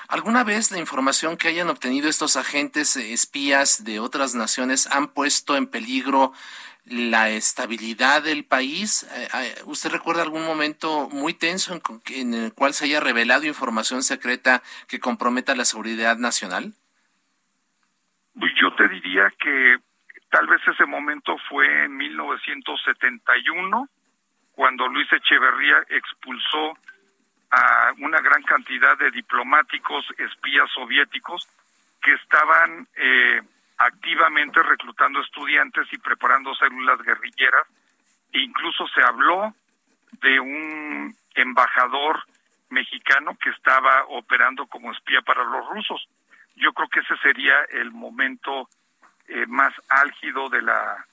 ¿Alguna 0.09 0.43
vez 0.43 0.73
la 0.73 0.79
información 0.79 1.37
que 1.37 1.49
hayan 1.49 1.69
obtenido 1.69 2.09
estos 2.09 2.37
agentes 2.37 2.97
eh, 2.97 3.13
espías 3.13 3.85
de 3.85 4.01
otras 4.01 4.35
naciones 4.35 4.89
han 4.89 5.09
puesto 5.09 5.57
en 5.57 5.69
peligro 5.69 6.33
la 6.85 7.31
estabilidad 7.31 8.23
del 8.23 8.45
país? 8.45 9.05
Eh, 9.15 9.29
eh, 9.35 9.55
¿Usted 9.67 9.91
recuerda 9.91 10.23
algún 10.23 10.45
momento 10.45 11.09
muy 11.11 11.35
tenso 11.35 11.81
en, 12.09 12.35
el 12.35 12.53
cual 12.55 12.75
se 12.75 12.87
haya 12.87 13.01
revelado 13.01 13.47
información 13.47 14.03
secreta 14.03 14.63
que 14.89 14.99
comprometa 14.99 15.55
la 15.55 15.65
seguridad 15.65 16.17
nacional? 16.17 16.73
Pues 18.39 18.53
yo 18.61 18.75
te 18.75 18.89
diría 18.89 19.29
que 19.39 19.77
tal 20.31 20.47
vez 20.47 20.61
ese 20.67 20.87
momento 20.87 21.37
fue 21.49 21.85
en 21.85 21.97
1971, 21.97 23.89
cuando 24.53 24.89
Luis 24.89 25.07
Echeverría 25.13 25.85
expulsó 25.89 26.77
a 27.51 27.93
una 27.99 28.21
gran 28.21 28.43
cantidad 28.43 28.97
de 28.99 29.11
diplomáticos 29.11 30.07
espías 30.19 30.71
soviéticos 30.73 31.49
que 32.01 32.13
estaban 32.13 32.87
eh, 32.97 33.43
activamente 33.79 34.63
reclutando 34.63 35.21
estudiantes 35.21 35.87
y 35.93 35.99
preparando 35.99 36.55
células 36.55 37.01
guerrilleras. 37.03 37.67
E 38.33 38.41
incluso 38.41 38.87
se 38.89 39.03
habló 39.03 39.55
de 40.23 40.39
un 40.39 41.17
embajador 41.35 42.25
mexicano 42.69 43.37
que 43.43 43.51
estaba 43.51 44.05
operando 44.09 44.67
como 44.67 44.93
espía 44.93 45.21
para 45.23 45.45
los 45.45 45.69
rusos. 45.69 46.09
Yo 46.55 46.73
creo 46.73 46.89
que 46.89 47.01
ese 47.01 47.17
sería 47.19 47.55
el 47.71 47.91
momento 47.91 48.69
eh, 49.29 49.47
más 49.47 49.73
álgido 49.89 50.49
de 50.49 50.63
la 50.63 51.07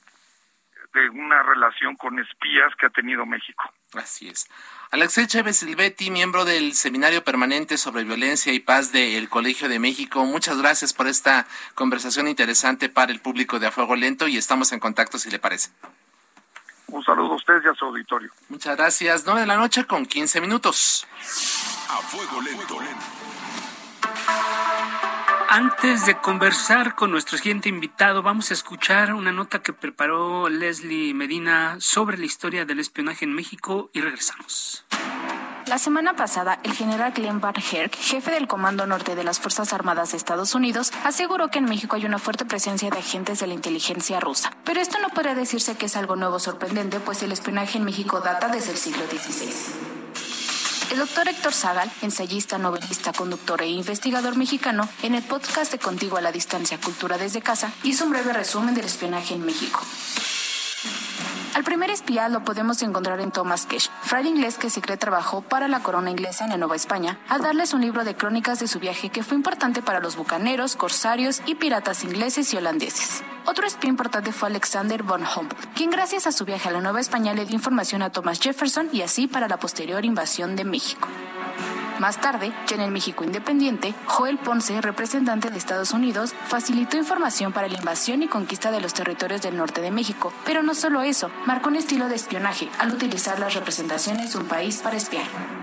de 0.94 1.10
una 1.10 1.44
relación 1.44 1.96
con 1.96 2.18
espías 2.20 2.74
que 2.76 2.86
ha 2.86 2.90
tenido 2.90 3.26
México. 3.26 3.72
Así 3.94 4.28
es. 4.28 4.48
Alexei 4.92 5.28
Chévez 5.28 5.58
Silvetti, 5.58 6.12
miembro 6.12 6.46
del 6.46 6.74
Seminario 6.74 7.24
Permanente 7.24 7.78
sobre 7.78 8.04
Violencia 8.04 8.54
y 8.54 8.60
Paz 8.60 8.92
del 8.92 9.30
Colegio 9.30 9.70
de 9.70 9.80
México, 9.80 10.26
muchas 10.26 10.58
gracias 10.58 10.94
por 10.94 11.08
esta 11.08 11.48
conversación 11.74 12.28
interesante 12.28 12.90
para 12.90 13.12
el 13.12 13.22
público 13.22 13.60
de 13.60 13.68
A 13.68 13.72
Fuego 13.72 13.96
Lento 13.96 14.28
y 14.28 14.38
estamos 14.38 14.72
en 14.72 14.80
contacto 14.80 15.18
si 15.18 15.30
le 15.30 15.40
parece. 15.40 15.70
Un 16.88 17.04
saludo 17.04 17.34
a 17.34 17.36
usted 17.36 17.62
y 17.66 17.68
a 17.68 17.74
su 17.74 17.86
auditorio. 17.86 18.32
Muchas 18.48 18.78
gracias. 18.78 19.24
9 19.26 19.42
de 19.42 19.48
la 19.48 19.58
noche 19.58 19.86
con 19.86 20.06
15 20.06 20.40
minutos. 20.40 21.06
A 21.90 21.98
Fuego 21.98 22.42
Lento. 22.42 22.80
Antes 25.50 26.06
de 26.06 26.20
conversar 26.20 26.96
con 26.96 27.10
nuestro 27.10 27.38
siguiente 27.38 27.70
invitado, 27.70 28.22
vamos 28.22 28.52
a 28.52 28.54
escuchar 28.54 29.14
una 29.14 29.32
nota 29.32 29.60
que 29.60 29.72
preparó 29.72 30.50
Leslie 30.50 31.14
Medina 31.14 31.78
sobre 31.80 32.18
la 32.18 32.26
historia 32.26 32.66
del 32.66 32.82
espionaje 32.82 33.24
en 33.24 33.34
México 33.34 33.90
y 33.94 34.02
regresamos. 34.02 34.86
La 35.66 35.78
semana 35.78 36.18
pasada, 36.18 36.60
el 36.64 36.74
general 36.74 37.14
Glenn 37.14 37.40
Van 37.40 37.56
Herk, 37.56 37.96
jefe 37.96 38.32
del 38.32 38.48
Comando 38.48 38.86
Norte 38.88 39.16
de 39.16 39.24
las 39.24 39.40
Fuerzas 39.40 39.72
Armadas 39.72 40.12
de 40.12 40.18
Estados 40.18 40.54
Unidos, 40.54 40.92
aseguró 41.06 41.48
que 41.48 41.60
en 41.60 41.66
México 41.66 41.96
hay 41.96 42.06
una 42.06 42.20
fuerte 42.20 42.44
presencia 42.44 42.90
de 42.90 43.00
agentes 43.00 43.40
de 43.40 43.48
la 43.48 43.54
inteligencia 43.54 44.20
rusa. 44.20 44.52
Pero 44.66 44.82
esto 44.82 45.00
no 45.00 45.10
puede 45.10 45.34
decirse 45.34 45.78
que 45.78 45.86
es 45.86 45.96
algo 45.96 46.18
nuevo 46.18 46.40
sorprendente, 46.40 47.00
pues 47.00 47.24
el 47.24 47.32
espionaje 47.32 47.78
en 47.78 47.86
México 47.86 48.20
data 48.20 48.50
desde 48.50 48.72
el 48.72 48.78
siglo 48.78 49.06
XVI. 49.08 49.97
El 50.90 51.00
doctor 51.00 51.28
Héctor 51.28 51.54
Zagal, 51.54 51.92
ensayista, 52.02 52.58
novelista, 52.58 53.12
conductor 53.12 53.62
e 53.62 53.68
investigador 53.68 54.38
mexicano, 54.38 54.88
en 55.04 55.16
el 55.16 55.24
podcast 55.24 55.72
de 55.74 55.80
Contigo 55.80 56.16
a 56.16 56.22
la 56.22 56.32
Distancia 56.32 56.80
Cultura 56.80 57.18
desde 57.18 57.42
Casa, 57.42 57.74
hizo 57.84 58.06
un 58.06 58.12
breve 58.12 58.32
resumen 58.32 58.74
del 58.74 58.86
espionaje 58.86 59.34
en 59.34 59.46
México. 59.46 59.82
Al 61.58 61.64
primer 61.64 61.90
espía 61.90 62.30
lo 62.30 62.44
podemos 62.44 62.84
encontrar 62.84 63.20
en 63.20 63.32
Thomas 63.32 63.66
Kesh, 63.66 63.90
fraile 64.04 64.30
inglés 64.30 64.60
que 64.60 64.70
se 64.70 64.80
cree 64.80 64.96
trabajó 64.96 65.42
para 65.42 65.68
la 65.68 65.80
corona 65.80 66.12
inglesa 66.12 66.44
en 66.44 66.52
la 66.52 66.58
Nueva 66.58 66.76
España, 66.76 67.18
al 67.30 67.42
darles 67.42 67.74
un 67.74 67.82
libro 67.82 68.04
de 68.04 68.16
crónicas 68.16 68.60
de 68.60 68.68
su 68.68 68.78
viaje 68.78 69.10
que 69.10 69.24
fue 69.24 69.36
importante 69.36 69.82
para 69.82 70.00
los 70.00 70.18
bucaneros, 70.18 70.76
corsarios 70.76 71.42
y 71.48 71.56
piratas 71.56 72.04
ingleses 72.04 72.54
y 72.54 72.58
holandeses. 72.58 73.24
Otro 73.48 73.66
espía 73.66 73.90
importante 73.90 74.32
fue 74.34 74.50
Alexander 74.50 75.02
von 75.02 75.24
Humboldt, 75.24 75.74
quien 75.74 75.90
gracias 75.90 76.28
a 76.28 76.32
su 76.32 76.46
viaje 76.46 76.70
a 76.70 76.74
la 76.74 76.82
Nueva 76.82 77.02
España 77.02 77.34
le 77.34 77.46
dio 77.46 77.56
información 77.56 78.04
a 78.04 78.12
Thomas 78.12 78.40
Jefferson 78.40 78.90
y 78.94 79.02
así 79.02 79.26
para 79.26 79.48
la 79.48 79.58
posterior 79.58 80.06
invasión 80.06 80.56
de 80.56 80.64
México. 80.64 81.08
Más 82.00 82.22
tarde, 82.22 82.54
ya 82.68 82.76
en 82.76 82.82
el 82.82 82.92
México 82.92 83.24
independiente, 83.24 83.96
Joel 84.06 84.38
Ponce, 84.38 84.80
representante 84.82 85.50
de 85.50 85.58
Estados 85.58 85.92
Unidos, 85.92 86.34
facilitó 86.46 86.96
información 86.96 87.54
para 87.54 87.68
la 87.68 87.78
invasión 87.78 88.22
y 88.22 88.28
conquista 88.28 88.72
de 88.72 88.82
los 88.82 88.94
territorios 88.94 89.42
del 89.42 89.58
norte 89.58 89.82
de 89.82 89.90
México. 89.90 90.32
Pero 90.46 90.62
no 90.62 90.76
solo 90.76 91.02
eso, 91.02 91.32
marcó 91.46 91.70
un 91.70 91.76
estilo 91.76 92.08
de 92.08 92.16
espionaje 92.16 92.70
al 92.78 92.94
utilizar 92.94 93.40
las 93.40 93.56
representaciones 93.56 94.34
de 94.34 94.40
un 94.40 94.46
país 94.46 94.78
para 94.78 94.98
espiar. 94.98 95.57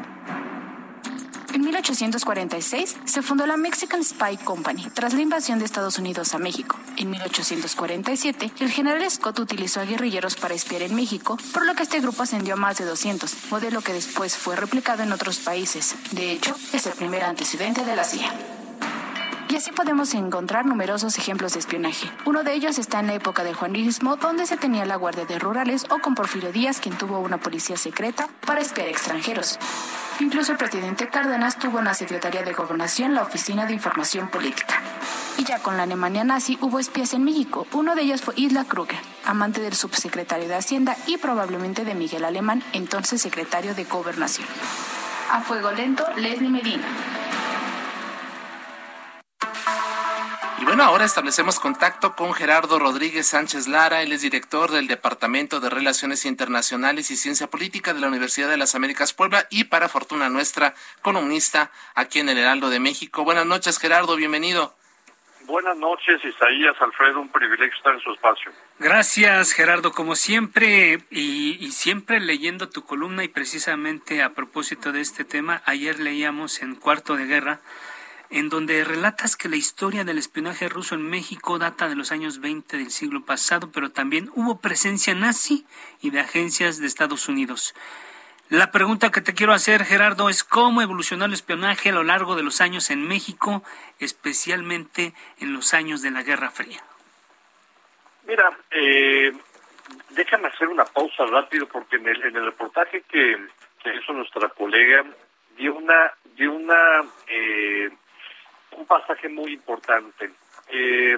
En 1.54 1.62
1846 1.62 2.96
se 3.04 3.22
fundó 3.22 3.46
la 3.46 3.56
Mexican 3.56 4.02
Spy 4.02 4.38
Company 4.38 4.90
tras 4.92 5.14
la 5.14 5.22
invasión 5.22 5.60
de 5.60 5.64
Estados 5.64 6.00
Unidos 6.00 6.34
a 6.34 6.38
México. 6.38 6.80
En 6.96 7.10
1847, 7.10 8.50
el 8.58 8.70
general 8.72 9.08
Scott 9.08 9.38
utilizó 9.38 9.80
a 9.80 9.84
guerrilleros 9.84 10.34
para 10.34 10.54
espiar 10.54 10.82
en 10.82 10.96
México, 10.96 11.38
por 11.52 11.64
lo 11.64 11.76
que 11.76 11.84
este 11.84 12.00
grupo 12.00 12.24
ascendió 12.24 12.54
a 12.54 12.56
más 12.56 12.78
de 12.78 12.84
200, 12.86 13.52
modelo 13.52 13.82
que 13.82 13.92
después 13.92 14.36
fue 14.36 14.56
replicado 14.56 15.04
en 15.04 15.12
otros 15.12 15.38
países. 15.38 15.94
De 16.10 16.32
hecho, 16.32 16.56
es 16.72 16.86
el 16.86 16.94
primer 16.94 17.22
antecedente 17.22 17.84
de 17.84 17.94
la 17.94 18.02
CIA. 18.02 18.53
Y 19.54 19.56
así 19.56 19.70
podemos 19.70 20.12
encontrar 20.14 20.66
numerosos 20.66 21.16
ejemplos 21.16 21.52
de 21.52 21.60
espionaje. 21.60 22.10
Uno 22.24 22.42
de 22.42 22.54
ellos 22.54 22.76
está 22.76 22.98
en 22.98 23.06
la 23.06 23.14
época 23.14 23.44
del 23.44 23.54
juanismo, 23.54 24.16
donde 24.16 24.46
se 24.46 24.56
tenía 24.56 24.84
la 24.84 24.96
Guardia 24.96 25.26
de 25.26 25.38
Rurales, 25.38 25.86
o 25.90 26.00
con 26.00 26.16
Porfirio 26.16 26.50
Díaz, 26.50 26.80
quien 26.80 26.98
tuvo 26.98 27.20
una 27.20 27.38
policía 27.38 27.76
secreta 27.76 28.28
para 28.44 28.60
espiar 28.60 28.88
extranjeros. 28.88 29.60
Incluso 30.18 30.50
el 30.50 30.58
presidente 30.58 31.08
Cárdenas 31.08 31.56
tuvo 31.56 31.78
en 31.78 31.84
la 31.84 31.94
Secretaría 31.94 32.42
de 32.42 32.52
Gobernación 32.52 33.14
la 33.14 33.22
Oficina 33.22 33.64
de 33.64 33.74
Información 33.74 34.26
Política. 34.26 34.82
Y 35.38 35.44
ya 35.44 35.60
con 35.60 35.76
la 35.76 35.84
Alemania 35.84 36.24
nazi 36.24 36.58
hubo 36.60 36.80
espías 36.80 37.14
en 37.14 37.22
México. 37.22 37.68
Uno 37.74 37.94
de 37.94 38.02
ellos 38.02 38.22
fue 38.22 38.34
Isla 38.36 38.64
Kruger, 38.64 38.98
amante 39.24 39.60
del 39.60 39.74
subsecretario 39.74 40.48
de 40.48 40.56
Hacienda 40.56 40.96
y 41.06 41.18
probablemente 41.18 41.84
de 41.84 41.94
Miguel 41.94 42.24
Alemán, 42.24 42.64
entonces 42.72 43.22
secretario 43.22 43.72
de 43.76 43.84
Gobernación. 43.84 44.48
A 45.30 45.42
fuego 45.42 45.70
lento, 45.70 46.04
Leslie 46.16 46.50
Medina. 46.50 46.88
Y 50.64 50.66
bueno, 50.66 50.82
ahora 50.82 51.04
establecemos 51.04 51.60
contacto 51.60 52.16
con 52.16 52.32
Gerardo 52.32 52.78
Rodríguez 52.78 53.26
Sánchez 53.26 53.68
Lara. 53.68 54.00
Él 54.00 54.12
es 54.12 54.22
director 54.22 54.70
del 54.70 54.86
Departamento 54.86 55.60
de 55.60 55.68
Relaciones 55.68 56.24
Internacionales 56.24 57.10
y 57.10 57.16
Ciencia 57.16 57.48
Política 57.48 57.92
de 57.92 58.00
la 58.00 58.08
Universidad 58.08 58.48
de 58.48 58.56
las 58.56 58.74
Américas 58.74 59.12
Puebla 59.12 59.46
y, 59.50 59.64
para 59.64 59.90
fortuna 59.90 60.30
nuestra, 60.30 60.72
columnista 61.02 61.70
aquí 61.94 62.20
en 62.20 62.30
el 62.30 62.38
Heraldo 62.38 62.70
de 62.70 62.80
México. 62.80 63.24
Buenas 63.24 63.44
noches, 63.44 63.78
Gerardo. 63.78 64.16
Bienvenido. 64.16 64.74
Buenas 65.42 65.76
noches, 65.76 66.24
Isaías 66.24 66.74
Alfredo. 66.80 67.20
Un 67.20 67.28
privilegio 67.28 67.76
estar 67.76 67.92
en 67.92 68.00
su 68.00 68.14
espacio. 68.14 68.50
Gracias, 68.78 69.52
Gerardo. 69.52 69.92
Como 69.92 70.16
siempre, 70.16 71.00
y, 71.10 71.58
y 71.62 71.72
siempre 71.72 72.20
leyendo 72.20 72.70
tu 72.70 72.86
columna 72.86 73.22
y 73.22 73.28
precisamente 73.28 74.22
a 74.22 74.30
propósito 74.30 74.92
de 74.92 75.02
este 75.02 75.26
tema, 75.26 75.60
ayer 75.66 76.00
leíamos 76.00 76.62
en 76.62 76.74
Cuarto 76.74 77.16
de 77.16 77.26
Guerra 77.26 77.60
en 78.34 78.48
donde 78.48 78.82
relatas 78.82 79.36
que 79.36 79.48
la 79.48 79.54
historia 79.54 80.02
del 80.02 80.18
espionaje 80.18 80.68
ruso 80.68 80.96
en 80.96 81.08
México 81.08 81.56
data 81.56 81.88
de 81.88 81.94
los 81.94 82.10
años 82.10 82.40
20 82.40 82.78
del 82.78 82.90
siglo 82.90 83.24
pasado, 83.24 83.70
pero 83.72 83.92
también 83.92 84.28
hubo 84.34 84.60
presencia 84.60 85.14
nazi 85.14 85.64
y 86.02 86.10
de 86.10 86.18
agencias 86.18 86.80
de 86.80 86.88
Estados 86.88 87.28
Unidos. 87.28 87.76
La 88.48 88.72
pregunta 88.72 89.12
que 89.12 89.20
te 89.20 89.34
quiero 89.34 89.52
hacer, 89.52 89.84
Gerardo, 89.84 90.28
es 90.28 90.42
cómo 90.42 90.82
evolucionó 90.82 91.26
el 91.26 91.32
espionaje 91.32 91.90
a 91.90 91.92
lo 91.92 92.02
largo 92.02 92.34
de 92.34 92.42
los 92.42 92.60
años 92.60 92.90
en 92.90 93.06
México, 93.06 93.62
especialmente 94.00 95.14
en 95.38 95.52
los 95.52 95.72
años 95.72 96.02
de 96.02 96.10
la 96.10 96.24
Guerra 96.24 96.50
Fría. 96.50 96.82
Mira, 98.26 98.50
eh, 98.72 99.32
déjame 100.10 100.48
hacer 100.48 100.66
una 100.66 100.84
pausa 100.86 101.24
rápido 101.26 101.68
porque 101.68 101.96
en 101.96 102.08
el, 102.08 102.44
reportaje 102.44 103.02
que, 103.02 103.46
que 103.80 103.94
hizo 103.94 104.12
nuestra 104.12 104.48
colega 104.48 105.04
dio 105.56 105.76
una, 105.76 106.12
dio 106.34 106.52
una 106.52 107.04
eh, 107.28 107.90
un 108.76 108.86
pasaje 108.86 109.28
muy 109.28 109.52
importante. 109.52 110.30
Eh, 110.68 111.16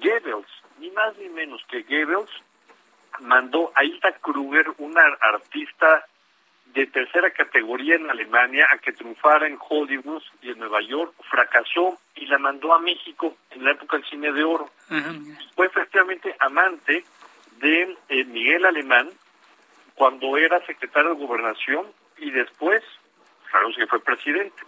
Goebbels, 0.00 0.48
ni 0.78 0.90
más 0.90 1.16
ni 1.18 1.28
menos 1.28 1.62
que 1.68 1.82
Goebbels, 1.82 2.30
mandó 3.20 3.72
a 3.74 3.84
Hilda 3.84 4.12
Kruger, 4.20 4.66
una 4.78 5.02
artista 5.20 6.06
de 6.66 6.86
tercera 6.86 7.30
categoría 7.30 7.94
en 7.94 8.10
Alemania, 8.10 8.66
a 8.70 8.78
que 8.78 8.92
triunfara 8.92 9.46
en 9.46 9.58
Hollywood 9.68 10.22
y 10.42 10.50
en 10.50 10.58
Nueva 10.58 10.80
York, 10.82 11.14
fracasó 11.30 11.98
y 12.16 12.26
la 12.26 12.38
mandó 12.38 12.74
a 12.74 12.80
México 12.80 13.36
en 13.50 13.64
la 13.64 13.72
época 13.72 13.96
del 13.96 14.06
cine 14.06 14.32
de 14.32 14.42
oro. 14.42 14.68
Fue 15.54 15.66
efectivamente 15.66 16.34
amante 16.40 17.04
de 17.58 17.96
eh, 18.08 18.24
Miguel 18.24 18.64
Alemán 18.64 19.08
cuando 19.94 20.36
era 20.36 20.64
secretario 20.66 21.14
de 21.14 21.24
gobernación 21.24 21.86
y 22.18 22.30
después, 22.32 22.82
claro 23.50 23.68
que 23.76 23.86
fue 23.86 24.00
presidente. 24.00 24.62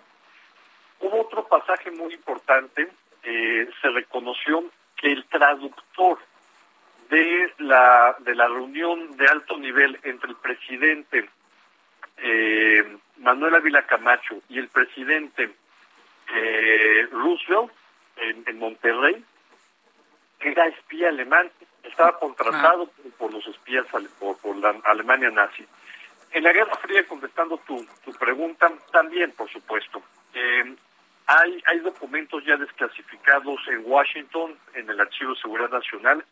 Hubo 1.01 1.23
otro 1.23 1.47
pasaje 1.47 1.91
muy 1.91 2.15
importante, 2.15 2.89
eh, 3.23 3.69
se 3.81 3.89
reconoció 3.91 4.65
que 4.97 5.13
el 5.13 5.25
traductor 5.27 6.19
de 7.11 7.53
la 7.59 8.17
de 8.21 8.35
la 8.35 8.49
reunión 8.49 9.17
de 9.17 9.27
alto 9.27 9.57
nivel 9.59 9.99
entre 10.03 10.31
el 10.31 10.37
presidente 10.37 11.29
eh, 12.17 12.97
Manuel 13.19 13.55
Ávila 13.55 13.87
Camacho 13.87 14.37
y 14.49 14.59
el 14.59 14.69
presidente 14.69 15.55
eh, 16.35 17.09
Roosevelt 17.13 17.73
en, 18.17 18.59
Monterrey 18.59 19.25
era 20.41 20.67
espía 20.67 21.09
alemán, 21.09 21.51
estaba 21.83 22.19
contratado 22.19 22.91
ah. 22.91 23.09
por, 23.19 23.33
los 23.33 23.47
espías 23.47 23.87
por, 24.19 24.39
por 24.39 24.57
la 24.57 24.75
Alemania 24.85 25.31
nazi. 25.31 25.65
En 26.33 26.43
la 26.43 26.53
Guerra 26.53 26.75
Fría, 26.77 27.07
contestando 27.07 27.59
tu, 27.59 27.87
tu 28.05 28.13
pregunta, 28.13 28.71
también, 28.93 29.33
por 29.33 29.51
supuesto. 29.51 30.03
Eh, 30.35 30.77
hay, 31.27 31.63
hay 31.67 31.81
documentos 31.81 32.45
ya 32.45 32.57
desclasificados 32.57 33.61
en 33.69 33.83
Washington, 33.85 34.57
en 34.75 34.89
el 34.89 35.01
Archivo 35.01 35.35
de 35.35 35.41
Seguridad 35.41 35.71
Nacional, 35.71 36.25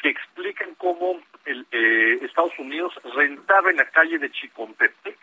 que 0.00 0.08
explican 0.08 0.74
cómo 0.76 1.20
el, 1.44 1.64
eh, 1.70 2.18
Estados 2.22 2.58
Unidos 2.58 2.92
rentaba 3.14 3.70
en 3.70 3.76
la 3.76 3.88
calle 3.90 4.18
de 4.18 4.30
Chicontepec 4.30 5.18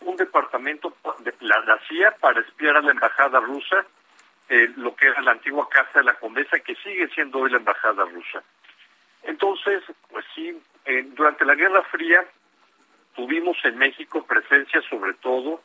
un 0.00 0.16
departamento 0.16 0.96
de 1.20 1.34
la, 1.40 1.78
CIA 1.88 2.16
para 2.20 2.40
espiar 2.40 2.76
a 2.76 2.82
la 2.82 2.90
embajada 2.90 3.40
rusa 3.40 3.84
eh, 4.48 4.70
lo 4.76 4.94
que 4.94 5.06
era 5.06 5.22
la 5.22 5.32
antigua 5.32 5.68
Casa 5.68 6.00
de 6.00 6.04
la 6.04 6.14
Condesa, 6.14 6.58
que 6.60 6.74
sigue 6.76 7.08
siendo 7.08 7.38
hoy 7.38 7.50
la 7.50 7.58
Embajada 7.58 8.04
rusa. 8.04 8.42
Entonces, 9.22 9.82
pues 10.10 10.24
sí, 10.34 10.60
durante 11.14 11.44
la 11.44 11.54
Guerra 11.54 11.82
Fría 11.84 12.24
tuvimos 13.14 13.56
en 13.64 13.78
México 13.78 14.26
presencia 14.26 14.82
sobre 14.90 15.14
todo 15.14 15.62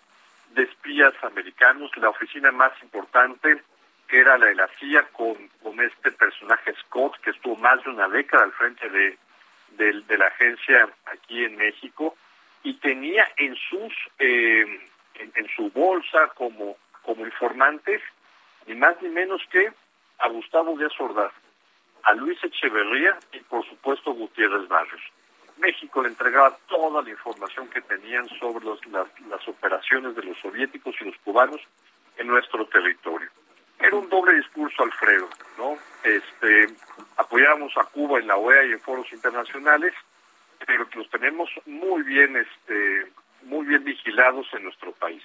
de 0.57 0.63
espías 0.63 1.13
americanos, 1.23 1.95
la 1.97 2.09
oficina 2.09 2.51
más 2.51 2.73
importante 2.81 3.61
que 4.07 4.19
era 4.19 4.37
la 4.37 4.47
de 4.47 4.55
la 4.55 4.67
CIA 4.79 5.03
con, 5.11 5.35
con 5.61 5.79
este 5.79 6.11
personaje 6.11 6.73
Scott, 6.81 7.17
que 7.21 7.31
estuvo 7.31 7.55
más 7.57 7.83
de 7.83 7.91
una 7.91 8.07
década 8.07 8.43
al 8.43 8.53
frente 8.53 8.89
de, 8.89 9.17
de, 9.77 10.17
la 10.17 10.27
agencia 10.27 10.89
aquí 11.05 11.43
en 11.43 11.57
México, 11.57 12.15
y 12.63 12.73
tenía 12.75 13.27
en 13.37 13.55
sus 13.55 13.93
eh, 14.19 14.79
en, 15.15 15.47
su 15.55 15.69
bolsa 15.71 16.27
como, 16.35 16.77
como 17.03 17.25
informantes 17.25 18.01
ni 18.65 18.75
más 18.75 19.01
ni 19.01 19.09
menos 19.09 19.41
que 19.51 19.71
a 20.19 20.27
Gustavo 20.29 20.77
Díaz 20.77 20.93
Ordaz, 20.99 21.31
a 22.03 22.13
Luis 22.13 22.37
Echeverría 22.43 23.17
y 23.33 23.39
por 23.39 23.67
supuesto 23.67 24.13
Gutiérrez 24.13 24.67
Barrios. 24.67 25.01
México 25.59 26.01
le 26.01 26.09
entregaba 26.09 26.57
toda 26.67 27.01
la 27.01 27.09
información 27.09 27.67
que 27.69 27.81
tenían 27.81 28.27
sobre 28.39 28.65
las, 28.65 28.79
las 29.29 29.47
operaciones 29.47 30.15
de 30.15 30.23
los 30.23 30.37
soviéticos 30.39 30.95
y 31.01 31.05
los 31.05 31.17
cubanos 31.23 31.61
en 32.17 32.27
nuestro 32.27 32.65
territorio. 32.67 33.29
Era 33.79 33.95
un 33.95 34.09
doble 34.09 34.33
discurso, 34.35 34.83
Alfredo, 34.83 35.29
¿no? 35.57 35.77
Este, 36.03 36.67
apoyábamos 37.17 37.75
a 37.77 37.83
Cuba 37.85 38.19
en 38.19 38.27
la 38.27 38.37
OEA 38.37 38.65
y 38.65 38.71
en 38.71 38.79
foros 38.79 39.11
internacionales, 39.13 39.93
pero 40.65 40.89
que 40.89 40.99
los 40.99 41.09
tenemos 41.09 41.49
muy 41.65 42.01
bien, 42.03 42.35
este, 42.35 43.11
muy 43.43 43.65
bien 43.67 43.83
vigilados 43.83 44.47
en 44.53 44.63
nuestro 44.63 44.91
país. 44.93 45.23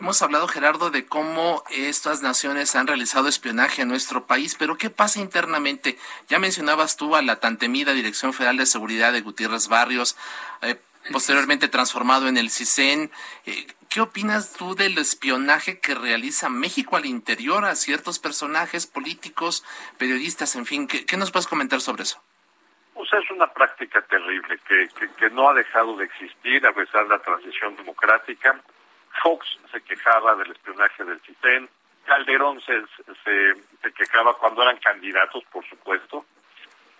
Hemos 0.00 0.22
hablado, 0.22 0.46
Gerardo, 0.46 0.90
de 0.90 1.06
cómo 1.06 1.64
estas 1.70 2.22
naciones 2.22 2.76
han 2.76 2.86
realizado 2.86 3.26
espionaje 3.26 3.82
en 3.82 3.88
nuestro 3.88 4.26
país, 4.26 4.54
pero 4.56 4.76
¿qué 4.76 4.90
pasa 4.90 5.18
internamente? 5.18 5.98
Ya 6.28 6.38
mencionabas 6.38 6.96
tú 6.96 7.16
a 7.16 7.22
la 7.22 7.40
tan 7.40 7.58
temida 7.58 7.94
Dirección 7.94 8.32
Federal 8.32 8.56
de 8.58 8.66
Seguridad 8.66 9.12
de 9.12 9.22
Gutiérrez 9.22 9.66
Barrios, 9.66 10.16
eh, 10.62 10.76
posteriormente 11.10 11.66
transformado 11.66 12.28
en 12.28 12.36
el 12.36 12.50
CISEN. 12.50 13.10
Eh, 13.44 13.66
¿Qué 13.88 14.00
opinas 14.00 14.52
tú 14.52 14.76
del 14.76 14.98
espionaje 14.98 15.80
que 15.80 15.96
realiza 15.96 16.48
México 16.48 16.96
al 16.96 17.06
interior 17.06 17.64
a 17.64 17.74
ciertos 17.74 18.20
personajes 18.20 18.86
políticos, 18.86 19.64
periodistas, 19.98 20.54
en 20.54 20.66
fin? 20.66 20.86
¿Qué, 20.86 21.16
nos 21.16 21.32
puedes 21.32 21.48
comentar 21.48 21.80
sobre 21.80 22.04
eso? 22.04 22.22
Pues 22.94 23.12
es 23.14 23.28
una 23.32 23.52
práctica 23.52 24.00
terrible 24.02 24.60
que, 24.68 24.88
que, 25.16 25.30
no 25.30 25.48
ha 25.48 25.54
dejado 25.54 25.96
de 25.96 26.04
existir 26.04 26.64
a 26.64 26.72
pesar 26.72 27.04
de 27.04 27.16
la 27.16 27.22
transición 27.22 27.74
democrática. 27.74 28.62
Fox 29.22 29.46
se 29.72 29.80
quejaba 29.82 30.34
del 30.36 30.52
espionaje 30.52 31.04
del 31.04 31.20
CITEN, 31.20 31.68
Calderón 32.08 32.60
se, 32.62 32.82
se, 33.24 33.92
quejaba 33.92 34.36
cuando 34.38 34.62
eran 34.62 34.78
candidatos, 34.78 35.44
por 35.52 35.64
supuesto. 35.68 36.24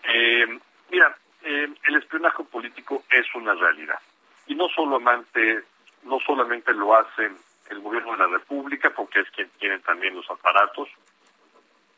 Eh, 0.03 0.59
mira, 0.91 1.17
eh, 1.43 1.69
el 1.87 1.97
espionaje 1.97 2.45
político 2.45 3.05
es 3.11 3.27
una 3.35 3.55
realidad. 3.55 3.99
Y 4.47 4.55
no 4.55 4.69
solamente, 4.69 5.65
no 6.03 6.19
solamente 6.21 6.75
lo 6.75 6.95
hace 6.95 7.31
el 7.71 7.81
gobierno 7.81 8.13
de 8.13 8.19
la 8.19 8.27
República, 8.27 8.91
porque 8.91 9.21
es 9.21 9.31
quien 9.31 9.49
tiene 9.59 9.79
también 9.79 10.15
los 10.15 10.29
aparatos, 10.31 10.89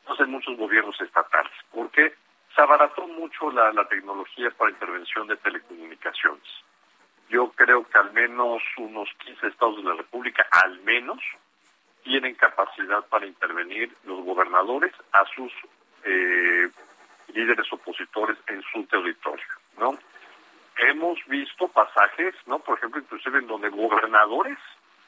lo 0.07 0.15
hacen 0.15 0.31
muchos 0.31 0.57
gobiernos 0.57 1.01
estatales, 1.01 1.53
porque 1.73 2.15
se 2.55 2.61
abarató 2.61 3.07
mucho 3.09 3.51
la, 3.51 3.73
la 3.73 3.87
tecnología 3.89 4.51
para 4.51 4.71
intervención 4.71 5.27
de 5.27 5.37
telecomunicaciones. 5.37 6.49
Yo 7.31 7.51
creo 7.53 7.87
que 7.89 7.97
al 7.97 8.13
menos 8.13 8.61
unos 8.77 9.09
15 9.25 9.47
estados 9.47 9.77
de 9.77 9.85
la 9.85 9.95
República, 9.95 10.45
al 10.51 10.81
menos, 10.81 11.21
tienen 12.03 12.35
capacidad 12.35 13.07
para 13.07 13.27
intervenir 13.27 13.95
los 14.05 14.25
gobernadores 14.25 14.93
a 15.13 15.25
sus 15.35 15.53
eh, 16.05 16.69
líderes 17.29 17.73
opositores 17.73 18.37
en 18.49 18.63
su 18.73 18.85
territorio, 18.87 19.47
¿no? 19.79 19.97
Hemos 20.79 21.19
visto 21.27 21.69
pasajes, 21.69 22.35
¿no? 22.47 22.59
Por 22.59 22.79
ejemplo, 22.79 23.01
inclusive 23.01 23.39
en 23.39 23.47
donde 23.47 23.69
gobernadores 23.69 24.59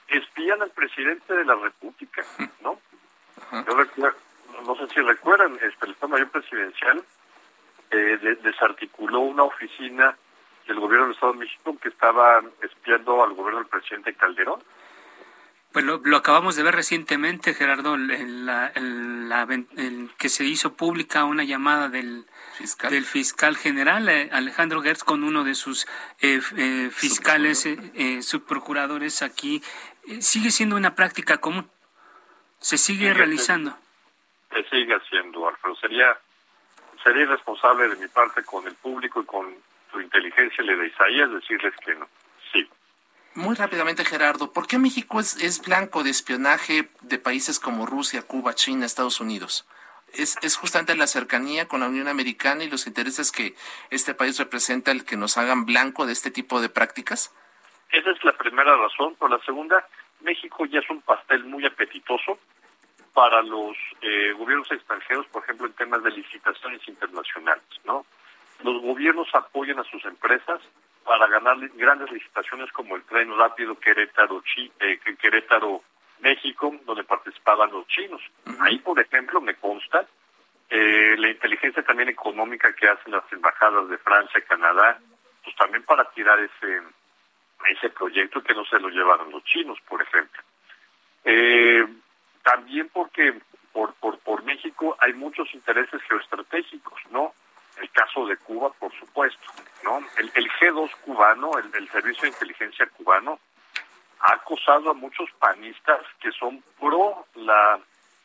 espían 0.07 0.63
al 0.63 0.71
presidente 0.71 1.35
de 1.35 1.45
la 1.45 1.57
República, 1.57 2.23
¿no? 2.61 2.79
Yo 3.67 3.75
recuerdo, 3.75 4.17
no 4.65 4.77
sé 4.77 4.95
si 4.95 5.01
recuerdan, 5.01 5.55
este, 5.55 5.87
el 5.87 5.93
Estado 5.93 6.09
Mayor 6.09 6.31
Presidencial 6.31 7.03
eh, 7.91 8.39
desarticuló 8.43 9.21
una 9.21 9.43
oficina 9.45 10.17
del 10.67 10.81
gobierno 10.81 11.07
del 11.07 11.15
Estado 11.15 11.33
de 11.33 11.39
México 11.41 11.77
que 11.81 11.89
estaba 11.89 12.43
espiando 12.63 13.23
al 13.23 13.35
gobierno 13.35 13.61
del 13.61 13.69
presidente 13.69 14.15
Calderón. 14.15 14.63
Pues 15.73 15.87
lo, 15.87 16.17
acabamos 16.17 16.55
de 16.55 16.63
ver 16.63 16.75
recientemente, 16.75 17.55
Gerardo, 17.55 17.95
en 17.95 18.45
la, 18.45 18.73
que 20.19 20.29
se 20.29 20.45
hizo 20.45 20.75
pública 20.77 21.25
una 21.25 21.45
llamada 21.45 21.89
del 21.89 22.27
fiscal, 22.59 22.91
del 22.91 23.07
fiscal 23.07 23.57
general 23.57 24.07
eh, 24.11 24.29
Alejandro 24.33 24.83
Gertz 24.83 25.03
con 25.03 25.25
uno 25.25 25.45
de 25.45 25.55
sus 25.55 25.87
eh, 26.21 26.43
eh, 26.59 26.91
fiscales, 26.93 27.67
subprocuradores 28.21 29.23
aquí. 29.23 29.63
sigue 30.21 30.51
siendo 30.51 30.77
una 30.77 30.95
práctica 30.95 31.39
común. 31.39 31.71
Se 32.59 32.77
sigue 32.77 33.15
realizando. 33.15 33.75
Se, 34.51 34.63
sigue 34.65 34.95
haciendo, 34.95 35.49
Alfredo. 35.49 35.75
Sería, 35.77 36.19
sería 37.03 37.23
irresponsable 37.23 37.89
de 37.89 37.97
mi 37.97 38.09
parte 38.09 38.45
con 38.45 38.67
el 38.67 38.75
público 38.75 39.23
y 39.23 39.25
con 39.25 39.57
tu 39.93 40.01
inteligencia 40.01 40.65
le 40.65 40.77
de 40.77 40.87
Isaías 40.89 41.31
decirles 41.31 41.75
que 41.85 41.95
no. 41.95 42.09
Sí. 42.53 42.69
Muy 43.35 43.55
rápidamente, 43.55 44.05
Gerardo, 44.05 44.53
¿por 44.53 44.67
qué 44.67 44.79
México 44.79 45.21
es, 45.21 45.41
es 45.43 45.63
blanco 45.63 46.03
de 46.03 46.11
espionaje 46.11 46.89
de 47.03 47.19
países 47.19 47.61
como 47.61 47.87
Rusia, 47.87 48.23
Cuba, 48.23 48.55
China, 48.55 48.85
Estados 48.85 49.21
Unidos? 49.21 49.67
¿Es, 50.13 50.37
¿Es 50.43 50.57
justamente 50.57 50.95
la 50.97 51.07
cercanía 51.07 51.69
con 51.69 51.81
la 51.81 51.89
Unión 51.89 52.09
Americana 52.09 52.65
y 52.65 52.71
los 52.71 52.87
intereses 52.87 53.33
que 53.33 53.55
este 53.91 54.15
país 54.15 54.39
representa 54.39 54.91
el 54.91 55.05
que 55.05 55.17
nos 55.17 55.39
hagan 55.39 55.65
blanco 55.65 56.05
de 56.05 56.13
este 56.13 56.31
tipo 56.31 56.61
de 56.61 56.69
prácticas? 56.69 57.35
Esa 57.91 58.11
es 58.11 58.23
la 58.25 58.37
primera 58.37 58.77
razón. 58.77 59.15
Por 59.15 59.31
la 59.31 59.39
segunda, 59.45 59.87
México 60.21 60.67
ya 60.67 60.81
es 60.81 60.91
un 60.91 61.01
pastel 61.01 61.45
muy 61.45 61.65
apetitoso 61.65 62.39
para 63.15 63.43
los 63.43 63.77
eh, 64.03 64.33
gobiernos 64.33 64.71
extranjeros, 64.71 65.27
por 65.29 65.43
ejemplo, 65.45 65.67
en 65.67 65.73
temas 65.75 66.03
de 66.03 66.11
licitaciones 66.11 66.87
internacionales, 66.89 67.65
¿no? 67.85 68.05
Los 68.63 68.81
gobiernos 68.83 69.29
apoyan 69.35 69.79
a 69.79 69.85
sus 69.85 70.05
empresas 70.05 70.61
para 71.05 71.27
ganar 71.27 71.57
grandes 71.75 72.11
licitaciones 72.11 72.71
como 72.73 72.97
el 72.97 73.03
tren 73.05 73.37
rápido 73.37 73.79
Querétaro, 73.79 74.43
eh, 74.79 74.99
Querétaro 75.21 75.83
México, 76.21 76.75
donde 76.85 77.05
participaban 77.05 77.73
los 77.73 77.87
chinos. 77.89 78.23
Ahí, 78.61 78.79
por 78.79 79.01
ejemplo, 79.01 79.41
me 79.41 79.55
consta 79.55 80.07
eh, 80.71 81.17
la 81.19 81.31
inteligencia 81.31 81.83
también 81.83 82.09
económica 82.09 82.73
que 82.75 82.89
hacen 82.89 83.13
las 83.13 83.31
embajadas 83.33 83.89
de 83.89 83.99
Francia 83.99 84.41
Canadá, 84.49 85.01
pues 85.43 85.57
también 85.57 85.83
para 85.83 86.09
tirar 86.11 86.39
ese 86.39 86.83
ese 87.71 87.91
proyecto 87.91 88.43
que 88.43 88.55
no 88.55 88.65
se 88.65 88.79
lo 88.79 88.89
llevaron 88.89 89.31
los 89.31 89.45
chinos, 89.45 89.79
por 89.89 90.03
ejemplo. 90.03 90.43
Eh, 91.25 91.87
también 92.43 92.89
porque 92.93 93.41
por, 93.73 93.95
por, 93.95 94.19
por 94.19 94.43
México 94.45 94.97
hay 95.01 95.13
muchos 95.13 95.53
intereses 95.55 96.03
geoestratégicos, 96.03 97.01
¿no? 97.11 97.35
El 97.81 97.91
caso 97.91 98.27
de 98.27 98.37
Cuba, 98.37 98.71
por 98.79 98.93
supuesto, 98.99 99.47
¿no? 99.85 99.99
El, 100.19 100.31
el 100.35 100.51
G2 100.51 100.91
cubano, 101.05 101.53
el, 101.59 101.89
Servicio 101.91 102.23
de 102.23 102.29
Inteligencia 102.29 102.87
cubano, 102.97 103.39
ha 104.21 104.35
acosado 104.35 104.91
a 104.91 104.95
muchos 104.95 105.31
panistas 105.39 106.01
que 106.21 106.31
son 106.33 106.63
pro 106.79 107.27
la, 107.35 107.81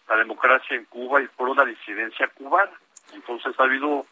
la 0.08 0.16
democracia 0.16 0.76
en 0.76 0.86
Cuba 0.86 1.22
y 1.22 1.28
pro 1.28 1.54
la 1.56 1.66
disidencia 1.66 2.28
cubana. 2.30 2.72
Entonces 3.14 3.60
ha 3.60 3.64
habido 3.64 4.06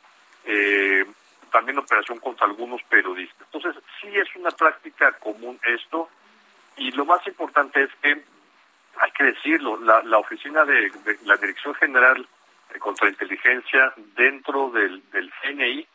eh, 0.45 1.05
también 1.51 1.77
operación 1.77 2.19
contra 2.19 2.47
algunos 2.47 2.81
periodistas. 2.83 3.47
Entonces 3.51 3.81
sí 4.01 4.07
es 4.13 4.35
una 4.35 4.51
práctica 4.51 5.11
común 5.19 5.59
esto 5.63 6.09
y 6.77 6.91
lo 6.91 7.05
más 7.05 7.25
importante 7.27 7.83
es 7.83 7.89
que, 8.01 8.23
hay 8.97 9.11
que 9.11 9.23
decirlo, 9.25 9.77
la, 9.77 10.01
la 10.03 10.17
oficina 10.17 10.65
de 10.65 10.91
la 11.23 11.37
Dirección 11.37 11.75
General 11.75 12.27
contrainteligencia 12.79 13.93
dentro 14.15 14.69
del, 14.71 15.03
del 15.11 15.31
CNI, 15.41 15.87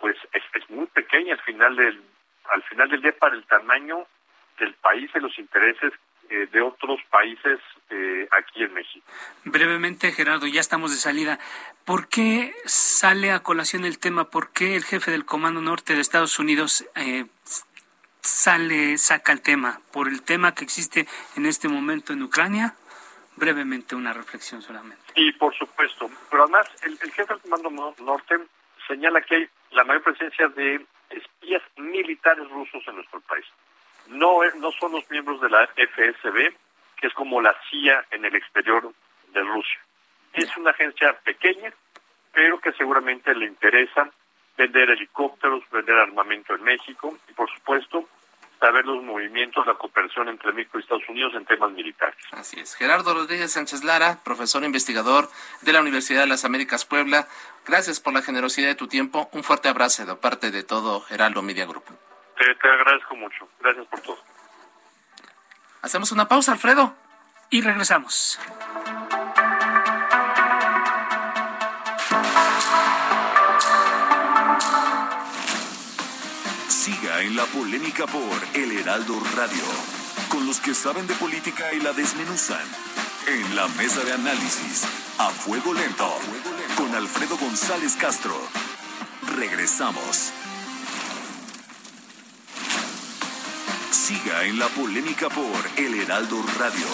pues 0.00 0.16
es, 0.32 0.42
es, 0.54 0.70
muy 0.70 0.86
pequeña 0.86 1.34
al 1.34 1.40
final 1.40 1.76
del 1.76 2.02
al 2.52 2.62
final 2.62 2.88
del 2.88 3.02
día 3.02 3.12
para 3.18 3.34
el 3.34 3.44
tamaño 3.44 4.06
del 4.58 4.74
país 4.74 5.10
y 5.14 5.20
los 5.20 5.38
intereses 5.38 5.92
eh, 6.30 6.46
de 6.52 6.60
otros 6.60 7.00
países 7.10 7.58
eh, 7.88 8.28
aquí 8.32 8.62
en 8.62 8.74
México. 8.74 9.06
Brevemente, 9.44 10.12
Gerardo, 10.12 10.46
ya 10.46 10.60
estamos 10.60 10.90
de 10.90 10.98
salida. 10.98 11.38
¿Por 11.86 12.08
qué 12.08 12.54
sale 12.66 13.32
a 13.32 13.40
colación 13.40 13.86
el 13.86 13.98
tema? 13.98 14.28
¿Por 14.28 14.52
qué 14.52 14.76
el 14.76 14.84
jefe 14.84 15.10
del 15.10 15.24
Comando 15.24 15.62
Norte 15.62 15.94
de 15.94 16.00
Estados 16.00 16.38
Unidos 16.38 16.86
eh, 16.96 17.24
sale, 18.20 18.98
saca 18.98 19.32
el 19.32 19.40
tema? 19.40 19.80
¿Por 19.90 20.08
el 20.08 20.22
tema 20.22 20.54
que 20.54 20.64
existe 20.64 21.06
en 21.36 21.46
este 21.46 21.68
momento 21.68 22.12
en 22.12 22.22
Ucrania? 22.22 22.74
Brevemente 23.38 23.94
una 23.94 24.12
reflexión 24.12 24.60
solamente. 24.62 25.12
Y 25.14 25.32
por 25.32 25.54
supuesto, 25.54 26.10
pero 26.30 26.44
además 26.44 26.68
el, 26.82 26.98
jefe 26.98 27.24
del 27.24 27.40
Comando 27.40 27.94
Norte 28.00 28.38
señala 28.86 29.20
que 29.22 29.36
hay 29.36 29.48
la 29.70 29.84
mayor 29.84 30.02
presencia 30.02 30.48
de 30.48 30.84
espías 31.10 31.62
militares 31.76 32.48
rusos 32.50 32.82
en 32.86 32.96
nuestro 32.96 33.20
país. 33.20 33.46
No, 34.08 34.40
no 34.56 34.72
son 34.72 34.92
los 34.92 35.08
miembros 35.10 35.40
de 35.40 35.50
la 35.50 35.66
FSB, 35.66 36.54
que 36.96 37.06
es 37.06 37.14
como 37.14 37.40
la 37.40 37.54
CIA 37.70 38.06
en 38.10 38.24
el 38.24 38.34
exterior 38.34 38.92
de 39.32 39.42
Rusia. 39.42 39.80
Es 40.32 40.56
una 40.56 40.70
agencia 40.70 41.12
pequeña, 41.24 41.72
pero 42.32 42.60
que 42.60 42.72
seguramente 42.72 43.34
le 43.34 43.46
interesa 43.46 44.10
vender 44.56 44.90
helicópteros, 44.90 45.62
vender 45.70 45.96
armamento 45.96 46.54
en 46.54 46.62
México 46.64 47.16
y, 47.28 47.32
por 47.32 47.48
supuesto, 47.50 48.08
saber 48.60 48.84
los 48.84 49.02
movimientos, 49.02 49.66
la 49.66 49.74
cooperación 49.74 50.28
entre 50.28 50.52
México 50.52 50.78
y 50.78 50.82
Estados 50.82 51.08
Unidos 51.08 51.32
en 51.34 51.44
temas 51.44 51.70
militares. 51.72 52.16
Así 52.32 52.58
es. 52.60 52.74
Gerardo 52.74 53.14
Rodríguez 53.14 53.52
Sánchez 53.52 53.84
Lara, 53.84 54.18
profesor 54.24 54.64
investigador 54.64 55.28
de 55.62 55.72
la 55.72 55.80
Universidad 55.80 56.22
de 56.22 56.26
las 56.26 56.44
Américas 56.44 56.84
Puebla. 56.84 57.28
Gracias 57.66 58.00
por 58.00 58.12
la 58.12 58.22
generosidad 58.22 58.68
de 58.68 58.74
tu 58.74 58.88
tiempo. 58.88 59.28
Un 59.32 59.44
fuerte 59.44 59.68
abrazo 59.68 60.04
de 60.04 60.16
parte 60.16 60.50
de 60.50 60.62
todo 60.62 61.04
Heraldo 61.10 61.42
Media 61.42 61.66
Group. 61.66 61.84
Te, 62.36 62.54
te 62.54 62.68
agradezco 62.68 63.16
mucho. 63.16 63.48
Gracias 63.60 63.86
por 63.86 64.00
todo. 64.00 64.18
Hacemos 65.82 66.12
una 66.12 66.28
pausa, 66.28 66.52
Alfredo. 66.52 66.94
Y 67.50 67.62
regresamos. 67.62 68.38
En 77.20 77.34
la 77.34 77.44
polémica 77.46 78.06
por 78.06 78.38
El 78.54 78.70
Heraldo 78.78 79.14
Radio, 79.34 79.64
con 80.28 80.46
los 80.46 80.60
que 80.60 80.72
saben 80.72 81.04
de 81.08 81.14
política 81.14 81.74
y 81.74 81.80
la 81.80 81.92
desmenuzan. 81.92 82.64
En 83.26 83.56
la 83.56 83.66
mesa 83.68 84.04
de 84.04 84.12
análisis, 84.12 84.84
a 85.18 85.28
fuego 85.28 85.74
lento, 85.74 86.08
con 86.76 86.94
Alfredo 86.94 87.36
González 87.36 87.96
Castro. 87.96 88.36
Regresamos. 89.36 90.32
Siga 93.90 94.44
en 94.44 94.60
la 94.60 94.68
polémica 94.68 95.28
por 95.28 95.58
El 95.76 96.00
Heraldo 96.00 96.36
Radio. 96.56 96.86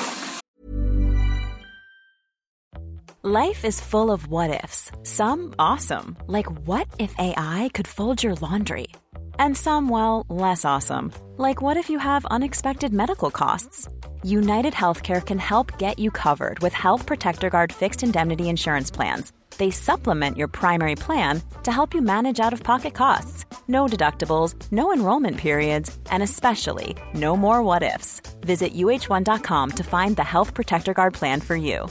Life 3.22 3.66
is 3.66 3.78
full 3.78 4.10
of 4.10 4.28
what 4.28 4.50
ifs. 4.50 4.90
Some 5.02 5.54
awesome, 5.58 6.16
like 6.26 6.50
what 6.66 6.86
if 6.98 7.14
AI 7.18 7.70
could 7.74 7.86
fold 7.86 8.22
your 8.22 8.34
laundry? 8.36 8.88
And 9.38 9.56
some, 9.56 9.88
well, 9.88 10.26
less 10.28 10.64
awesome, 10.64 11.12
like 11.36 11.62
what 11.62 11.76
if 11.76 11.90
you 11.90 11.98
have 11.98 12.24
unexpected 12.26 12.92
medical 12.92 13.30
costs? 13.30 13.88
United 14.22 14.74
Healthcare 14.74 15.24
can 15.24 15.38
help 15.38 15.78
get 15.78 15.98
you 15.98 16.10
covered 16.10 16.58
with 16.60 16.72
Health 16.72 17.06
Protector 17.06 17.50
Guard 17.50 17.72
fixed 17.72 18.02
indemnity 18.02 18.48
insurance 18.48 18.90
plans. 18.90 19.32
They 19.58 19.70
supplement 19.70 20.36
your 20.36 20.48
primary 20.48 20.94
plan 20.94 21.42
to 21.62 21.70
help 21.70 21.94
you 21.94 22.02
manage 22.02 22.40
out 22.40 22.52
of 22.52 22.62
pocket 22.62 22.94
costs. 22.94 23.44
No 23.68 23.86
deductibles, 23.86 24.54
no 24.72 24.92
enrollment 24.92 25.36
periods, 25.36 25.96
and 26.10 26.22
especially 26.22 26.96
no 27.14 27.36
more 27.36 27.62
what 27.62 27.82
ifs. 27.82 28.20
Visit 28.40 28.74
uh1.com 28.74 29.70
to 29.70 29.82
find 29.84 30.16
the 30.16 30.24
Health 30.24 30.54
Protector 30.54 30.94
Guard 30.94 31.14
plan 31.14 31.40
for 31.40 31.56
you. 31.56 31.86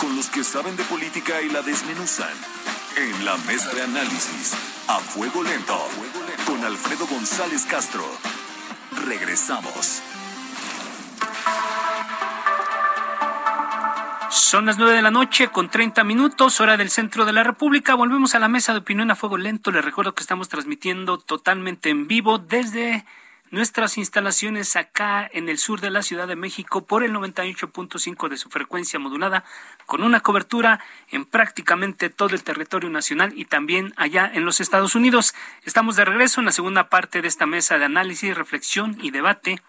Con 0.00 0.16
los 0.16 0.28
que 0.28 0.44
saben 0.44 0.76
de 0.76 0.84
política 0.84 1.40
y 1.42 1.48
la 1.52 1.62
desmenuzan. 1.62 2.57
En 2.98 3.24
la 3.24 3.36
mesa 3.46 3.72
de 3.74 3.82
análisis, 3.82 4.54
a 4.88 4.98
fuego 4.98 5.44
lento, 5.44 5.78
con 6.44 6.64
Alfredo 6.64 7.06
González 7.06 7.64
Castro. 7.64 8.02
Regresamos. 9.06 10.02
Son 14.30 14.66
las 14.66 14.78
nueve 14.78 14.96
de 14.96 15.02
la 15.02 15.12
noche 15.12 15.46
con 15.46 15.70
30 15.70 16.02
minutos, 16.02 16.60
hora 16.60 16.76
del 16.76 16.90
centro 16.90 17.24
de 17.24 17.32
la 17.32 17.44
República. 17.44 17.94
Volvemos 17.94 18.34
a 18.34 18.40
la 18.40 18.48
mesa 18.48 18.72
de 18.72 18.80
opinión 18.80 19.12
a 19.12 19.14
fuego 19.14 19.36
lento. 19.36 19.70
Les 19.70 19.84
recuerdo 19.84 20.16
que 20.16 20.22
estamos 20.22 20.48
transmitiendo 20.48 21.18
totalmente 21.18 21.90
en 21.90 22.08
vivo 22.08 22.38
desde 22.38 23.04
nuestras 23.50 23.98
instalaciones 23.98 24.76
acá 24.76 25.28
en 25.32 25.48
el 25.48 25.58
sur 25.58 25.80
de 25.80 25.90
la 25.90 26.02
Ciudad 26.02 26.28
de 26.28 26.36
México 26.36 26.84
por 26.84 27.02
el 27.02 27.12
98.5 27.12 28.28
de 28.28 28.36
su 28.36 28.50
frecuencia 28.50 28.98
modulada, 28.98 29.44
con 29.86 30.02
una 30.02 30.20
cobertura 30.20 30.80
en 31.10 31.24
prácticamente 31.24 32.10
todo 32.10 32.34
el 32.34 32.42
territorio 32.42 32.90
nacional 32.90 33.32
y 33.36 33.44
también 33.44 33.94
allá 33.96 34.30
en 34.32 34.44
los 34.44 34.60
Estados 34.60 34.94
Unidos. 34.94 35.34
Estamos 35.64 35.96
de 35.96 36.04
regreso 36.04 36.40
en 36.40 36.46
la 36.46 36.52
segunda 36.52 36.88
parte 36.88 37.22
de 37.22 37.28
esta 37.28 37.46
mesa 37.46 37.78
de 37.78 37.84
análisis, 37.84 38.36
reflexión 38.36 38.98
y 39.00 39.10
debate. 39.10 39.62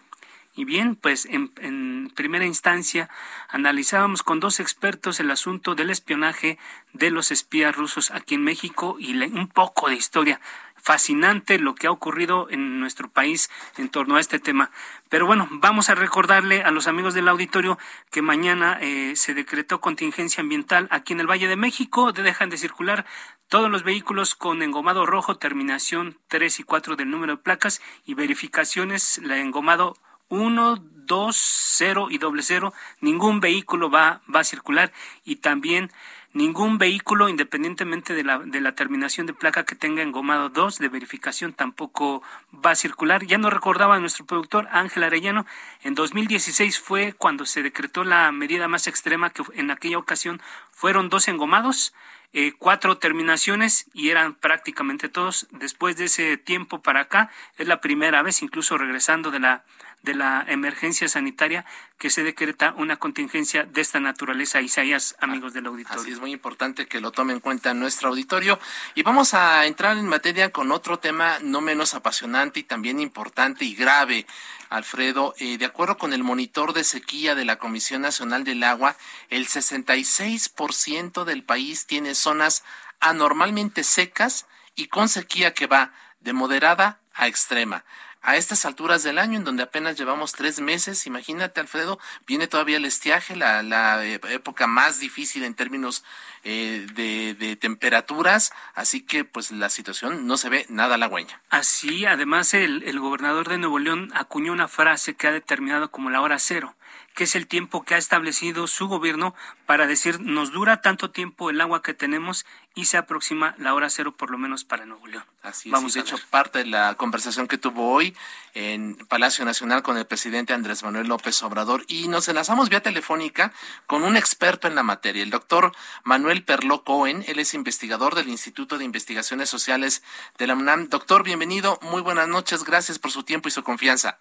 Y 0.55 0.65
bien, 0.65 0.95
pues 0.95 1.25
en, 1.25 2.09
primera 2.15 2.45
instancia 2.45 3.09
analizábamos 3.47 4.23
con 4.23 4.41
dos 4.41 4.59
expertos 4.59 5.21
el 5.21 5.31
asunto 5.31 5.73
del 5.73 5.89
espionaje 5.89 6.57
de 6.91 7.11
los 7.11 7.31
espías 7.31 7.73
rusos 7.73 8.11
aquí 8.11 8.35
en 8.35 8.43
México 8.43 8.97
y 8.99 9.15
un 9.23 9.47
poco 9.47 9.87
de 9.87 9.95
historia. 9.95 10.41
Fascinante 10.89 11.59
lo 11.59 11.75
que 11.75 11.85
ha 11.85 11.91
ocurrido 11.91 12.47
en 12.49 12.79
nuestro 12.79 13.11
país 13.11 13.51
en 13.77 13.89
torno 13.89 14.15
a 14.15 14.19
este 14.19 14.39
tema. 14.39 14.71
Pero 15.07 15.27
bueno, 15.27 15.47
vamos 15.51 15.91
a 15.91 15.93
recordarle 15.93 16.63
a 16.63 16.71
los 16.71 16.87
amigos 16.87 17.13
del 17.13 17.27
auditorio 17.27 17.77
que 18.09 18.23
mañana 18.23 18.79
eh, 18.81 19.13
se 19.15 19.35
decretó 19.35 19.81
contingencia 19.81 20.41
ambiental 20.41 20.87
aquí 20.89 21.13
en 21.13 21.19
el 21.19 21.29
Valle 21.29 21.47
de 21.47 21.57
México. 21.57 22.11
Dejan 22.11 22.49
de 22.49 22.57
circular 22.57 23.05
todos 23.49 23.69
los 23.69 23.83
vehículos 23.83 24.33
con 24.33 24.63
engomado 24.63 25.05
rojo, 25.05 25.37
terminación 25.37 26.17
3 26.27 26.61
y 26.61 26.63
4 26.63 26.95
del 26.95 27.11
número 27.11 27.35
de 27.35 27.43
placas 27.43 27.83
y 28.07 28.15
verificaciones, 28.15 29.19
la 29.23 29.37
engomado 29.37 29.95
1, 30.29 30.83
2, 31.05 31.35
0 31.35 32.07
y 32.09 32.17
doble 32.17 32.41
cero, 32.41 32.73
ningún 32.99 33.41
vehículo 33.41 33.91
va, 33.91 34.21
va 34.33 34.39
a 34.39 34.43
circular 34.43 34.91
y 35.23 35.35
también 35.35 35.91
ningún 36.33 36.77
vehículo, 36.77 37.29
independientemente 37.29 38.13
de 38.13 38.23
la, 38.23 38.39
de 38.39 38.61
la 38.61 38.73
terminación 38.73 39.25
de 39.25 39.33
placa 39.33 39.65
que 39.65 39.75
tenga 39.75 40.03
engomado 40.03 40.49
2 40.49 40.77
de 40.77 40.89
verificación, 40.89 41.53
tampoco 41.53 42.21
va 42.53 42.71
a 42.71 42.75
circular. 42.75 43.25
Ya 43.25 43.37
nos 43.37 43.53
recordaba 43.53 43.99
nuestro 43.99 44.25
productor 44.25 44.67
Ángel 44.71 45.03
Arellano, 45.03 45.45
en 45.81 45.95
2016 45.95 46.79
fue 46.79 47.13
cuando 47.13 47.45
se 47.45 47.63
decretó 47.63 48.03
la 48.03 48.31
medida 48.31 48.67
más 48.67 48.87
extrema, 48.87 49.31
que 49.31 49.43
en 49.53 49.71
aquella 49.71 49.97
ocasión 49.97 50.41
fueron 50.71 51.09
dos 51.09 51.27
engomados. 51.27 51.93
Eh, 52.31 52.53
cuatro 52.59 52.99
terminaciones 52.99 53.87
y 53.91 54.09
eran 54.09 54.35
prácticamente 54.35 55.09
todos. 55.09 55.47
Después 55.49 55.97
de 55.97 56.05
ese 56.05 56.37
tiempo 56.37 56.79
para 56.79 57.01
acá, 57.01 57.31
es 57.57 57.67
la 57.67 57.81
primera 57.81 58.21
vez, 58.21 58.43
incluso 58.43 58.77
regresando 58.77 59.31
de 59.31 59.39
la 59.39 59.63
de 60.01 60.15
la 60.15 60.45
emergencia 60.47 61.07
sanitaria 61.09 61.65
que 61.97 62.09
se 62.09 62.23
decreta 62.23 62.73
una 62.77 62.97
contingencia 62.97 63.65
de 63.65 63.81
esta 63.81 63.99
naturaleza. 63.99 64.61
Isaías, 64.61 65.15
amigos 65.19 65.53
del 65.53 65.65
auditorio. 65.65 66.01
Así 66.01 66.11
es 66.11 66.19
muy 66.19 66.31
importante 66.31 66.87
que 66.87 67.01
lo 67.01 67.11
tome 67.11 67.33
en 67.33 67.41
cuenta 67.41 67.73
nuestro 67.73 68.09
auditorio. 68.09 68.59
Y 68.95 69.03
vamos 69.03 69.33
a 69.33 69.65
entrar 69.65 69.97
en 69.97 70.07
materia 70.07 70.51
con 70.51 70.71
otro 70.71 70.99
tema 70.99 71.39
no 71.41 71.59
menos 71.59 71.93
apasionante 71.93 72.61
y 72.61 72.63
también 72.63 72.99
importante 72.99 73.65
y 73.65 73.75
grave. 73.75 74.25
Alfredo, 74.69 75.33
eh, 75.39 75.57
de 75.57 75.65
acuerdo 75.65 75.97
con 75.97 76.13
el 76.13 76.23
monitor 76.23 76.73
de 76.73 76.83
sequía 76.83 77.35
de 77.35 77.43
la 77.43 77.57
Comisión 77.57 78.01
Nacional 78.03 78.43
del 78.43 78.63
Agua, 78.63 78.95
el 79.29 79.47
66% 79.47 81.25
del 81.25 81.43
país 81.43 81.87
tiene 81.87 82.15
zonas 82.15 82.63
anormalmente 82.99 83.83
secas 83.83 84.45
y 84.75 84.87
con 84.87 85.09
sequía 85.09 85.53
que 85.53 85.67
va 85.67 85.91
de 86.21 86.33
moderada 86.33 86.99
a 87.13 87.27
extrema 87.27 87.83
a 88.21 88.35
estas 88.35 88.65
alturas 88.65 89.03
del 89.03 89.17
año, 89.17 89.37
en 89.37 89.43
donde 89.43 89.63
apenas 89.63 89.97
llevamos 89.97 90.33
tres 90.33 90.59
meses. 90.59 91.05
Imagínate, 91.07 91.59
Alfredo, 91.59 91.99
viene 92.27 92.47
todavía 92.47 92.77
el 92.77 92.85
estiaje, 92.85 93.35
la, 93.35 93.63
la 93.63 94.03
época 94.05 94.67
más 94.67 94.99
difícil 94.99 95.43
en 95.43 95.55
términos 95.55 96.03
eh, 96.43 96.87
de, 96.93 97.33
de, 97.33 97.55
temperaturas, 97.55 98.51
así 98.73 99.01
que 99.01 99.25
pues 99.25 99.51
la 99.51 99.69
situación 99.69 100.25
no 100.27 100.37
se 100.37 100.49
ve 100.49 100.65
nada 100.69 100.95
halagüeña. 100.95 101.41
Así, 101.49 102.05
además, 102.05 102.53
el, 102.53 102.83
el 102.83 102.99
gobernador 102.99 103.49
de 103.49 103.57
Nuevo 103.57 103.79
León 103.79 104.11
acuñó 104.15 104.53
una 104.53 104.67
frase 104.67 105.15
que 105.15 105.27
ha 105.27 105.31
determinado 105.31 105.91
como 105.91 106.09
la 106.09 106.21
hora 106.21 106.39
cero 106.39 106.75
que 107.15 107.25
es 107.25 107.35
el 107.35 107.47
tiempo 107.47 107.83
que 107.83 107.95
ha 107.95 107.97
establecido 107.97 108.67
su 108.67 108.87
gobierno 108.87 109.35
para 109.65 109.87
decir 109.87 110.19
nos 110.19 110.51
dura 110.51 110.81
tanto 110.81 111.11
tiempo 111.11 111.49
el 111.49 111.61
agua 111.61 111.81
que 111.81 111.93
tenemos 111.93 112.45
y 112.75 112.85
se 112.85 112.97
aproxima 112.97 113.55
la 113.57 113.73
hora 113.73 113.89
cero 113.89 114.15
por 114.15 114.31
lo 114.31 114.37
menos 114.37 114.63
para 114.63 114.85
Nuevo 114.85 115.05
León. 115.07 115.25
Así 115.43 115.69
Vamos 115.69 115.93
de 115.93 116.01
hecho, 116.01 116.17
parte 116.29 116.59
de 116.59 116.65
la 116.65 116.95
conversación 116.95 117.47
que 117.47 117.57
tuvo 117.57 117.91
hoy 117.91 118.15
en 118.53 118.95
Palacio 119.07 119.43
Nacional 119.45 119.83
con 119.83 119.97
el 119.97 120.05
presidente 120.05 120.53
Andrés 120.53 120.83
Manuel 120.83 121.07
López 121.07 121.41
Obrador 121.43 121.83
y 121.87 122.07
nos 122.07 122.27
enlazamos 122.27 122.69
vía 122.69 122.81
telefónica 122.81 123.51
con 123.85 124.03
un 124.03 124.15
experto 124.15 124.67
en 124.67 124.75
la 124.75 124.83
materia, 124.83 125.23
el 125.23 125.29
doctor 125.29 125.73
Manuel 126.03 126.43
Perló 126.43 126.83
Cohen. 126.83 127.23
Él 127.27 127.39
es 127.39 127.53
investigador 127.53 128.15
del 128.15 128.29
Instituto 128.29 128.77
de 128.77 128.85
Investigaciones 128.85 129.49
Sociales 129.49 130.03
de 130.37 130.47
la 130.47 130.55
UNAM. 130.55 130.89
Doctor, 130.89 131.23
bienvenido. 131.23 131.79
Muy 131.81 132.01
buenas 132.01 132.27
noches. 132.27 132.63
Gracias 132.63 132.99
por 132.99 133.11
su 133.11 133.23
tiempo 133.23 133.47
y 133.47 133.51
su 133.51 133.63
confianza. 133.63 134.19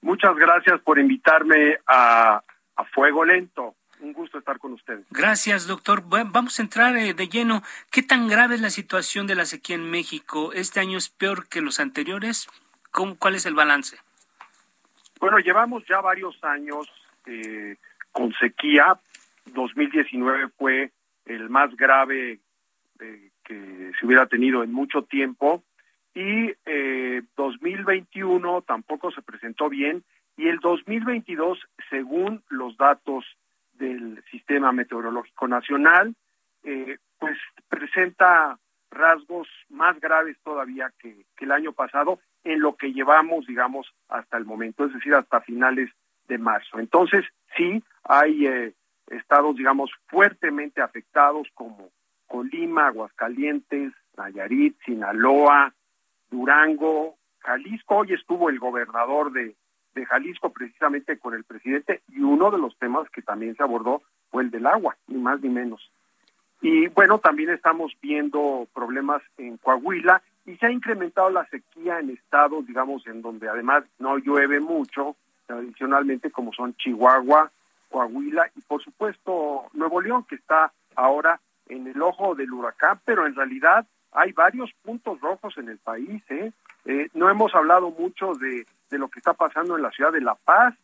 Muchas 0.00 0.36
gracias 0.36 0.80
por 0.80 0.98
invitarme 0.98 1.78
a, 1.86 2.42
a 2.76 2.84
Fuego 2.84 3.24
Lento. 3.24 3.74
Un 4.00 4.12
gusto 4.12 4.38
estar 4.38 4.58
con 4.58 4.74
ustedes. 4.74 5.04
Gracias, 5.10 5.66
doctor. 5.66 6.04
vamos 6.06 6.58
a 6.58 6.62
entrar 6.62 6.96
eh, 6.96 7.14
de 7.14 7.28
lleno. 7.28 7.62
¿Qué 7.90 8.02
tan 8.02 8.28
grave 8.28 8.54
es 8.54 8.60
la 8.60 8.70
situación 8.70 9.26
de 9.26 9.34
la 9.34 9.44
sequía 9.44 9.74
en 9.74 9.90
México? 9.90 10.52
¿Este 10.52 10.78
año 10.78 10.98
es 10.98 11.08
peor 11.08 11.48
que 11.48 11.60
los 11.60 11.80
anteriores? 11.80 12.48
¿Cuál 12.92 13.34
es 13.34 13.44
el 13.46 13.54
balance? 13.54 13.98
Bueno, 15.20 15.38
llevamos 15.38 15.84
ya 15.88 16.00
varios 16.00 16.42
años 16.44 16.88
eh, 17.26 17.76
con 18.12 18.32
sequía. 18.34 18.98
2019 19.46 20.48
fue 20.56 20.92
el 21.26 21.50
más 21.50 21.74
grave 21.76 22.38
eh, 23.00 23.30
que 23.44 23.92
se 23.98 24.06
hubiera 24.06 24.26
tenido 24.26 24.62
en 24.62 24.72
mucho 24.72 25.02
tiempo 25.02 25.64
y 26.14 26.52
eh, 26.66 27.22
2021 27.36 28.62
tampoco 28.62 29.10
se 29.10 29.22
presentó 29.22 29.68
bien 29.68 30.04
Y 30.36 30.48
el 30.48 30.58
2022, 30.60 31.58
según 31.90 32.42
los 32.48 32.76
datos 32.76 33.24
del 33.72 34.22
Sistema 34.30 34.72
Meteorológico 34.72 35.48
Nacional, 35.48 36.14
eh, 36.64 36.98
pues 37.18 37.36
presenta 37.68 38.58
rasgos 38.90 39.48
más 39.68 39.98
graves 40.00 40.36
todavía 40.42 40.92
que, 40.98 41.24
el 41.38 41.52
año 41.52 41.72
pasado 41.72 42.20
en 42.44 42.60
lo 42.60 42.76
que 42.76 42.92
llevamos, 42.92 43.46
digamos, 43.46 43.92
hasta 44.08 44.38
el 44.38 44.44
momento, 44.44 44.84
es 44.84 44.94
decir, 44.94 45.14
hasta 45.14 45.40
finales 45.40 45.90
de 46.26 46.38
marzo. 46.38 46.78
Entonces, 46.78 47.24
sí, 47.56 47.82
hay 48.04 48.46
eh, 48.46 48.74
estados, 49.08 49.56
digamos, 49.56 49.90
fuertemente 50.06 50.80
afectados 50.80 51.48
como 51.54 51.90
Colima, 52.26 52.88
Aguascalientes, 52.88 53.92
Nayarit, 54.16 54.76
Sinaloa, 54.84 55.74
Durango, 56.30 57.16
Jalisco. 57.40 57.96
Hoy 57.96 58.12
estuvo 58.12 58.50
el 58.50 58.58
gobernador 58.58 59.32
de, 59.32 59.54
de 59.94 60.06
Jalisco 60.06 60.50
precisamente 60.50 61.18
con 61.18 61.34
el 61.34 61.44
presidente 61.44 62.02
y 62.08 62.20
uno 62.20 62.50
de 62.50 62.58
los 62.58 62.76
temas 62.78 63.08
que 63.10 63.22
también 63.22 63.56
se 63.56 63.62
abordó 63.62 64.02
fue 64.30 64.42
el 64.42 64.50
del 64.50 64.66
agua, 64.66 64.96
ni 65.06 65.18
más 65.18 65.40
ni 65.40 65.48
menos. 65.48 65.90
Y 66.60 66.88
bueno, 66.88 67.18
también 67.18 67.50
estamos 67.50 67.92
viendo 68.02 68.66
problemas 68.74 69.22
en 69.36 69.58
Coahuila 69.58 70.22
y 70.44 70.56
se 70.56 70.66
ha 70.66 70.70
incrementado 70.70 71.30
la 71.30 71.46
sequía 71.46 72.00
en 72.00 72.10
estados, 72.10 72.66
digamos, 72.66 73.06
en 73.06 73.22
donde 73.22 73.48
además 73.48 73.84
no 73.98 74.18
llueve 74.18 74.60
mucho, 74.60 75.16
tradicionalmente 75.46 76.30
como 76.30 76.52
son 76.52 76.74
Chihuahua, 76.74 77.50
Coahuila 77.90 78.50
y 78.56 78.60
por 78.62 78.82
supuesto 78.82 79.66
Nuevo 79.72 80.00
León, 80.00 80.24
que 80.24 80.34
está 80.34 80.72
ahora 80.96 81.40
en 81.68 81.86
el 81.86 82.00
ojo 82.02 82.34
del 82.34 82.52
huracán, 82.52 83.00
pero 83.04 83.26
en 83.26 83.34
realidad 83.34 83.86
hay 84.12 84.32
varios 84.32 84.70
puntos 84.82 85.20
rojos 85.20 85.56
en 85.58 85.68
el 85.68 85.78
país. 85.78 86.22
¿eh? 86.30 86.52
Eh, 86.84 87.08
no 87.14 87.30
hemos 87.30 87.54
hablado 87.54 87.90
mucho 87.90 88.32
de, 88.34 88.66
lo 88.96 89.08
que 89.08 89.18
está 89.18 89.34
pasando 89.34 89.76
en 89.76 89.82
la 89.82 89.90
ciudad 89.90 90.12
de 90.12 90.20
La 90.20 90.34
Paz, 90.34 90.74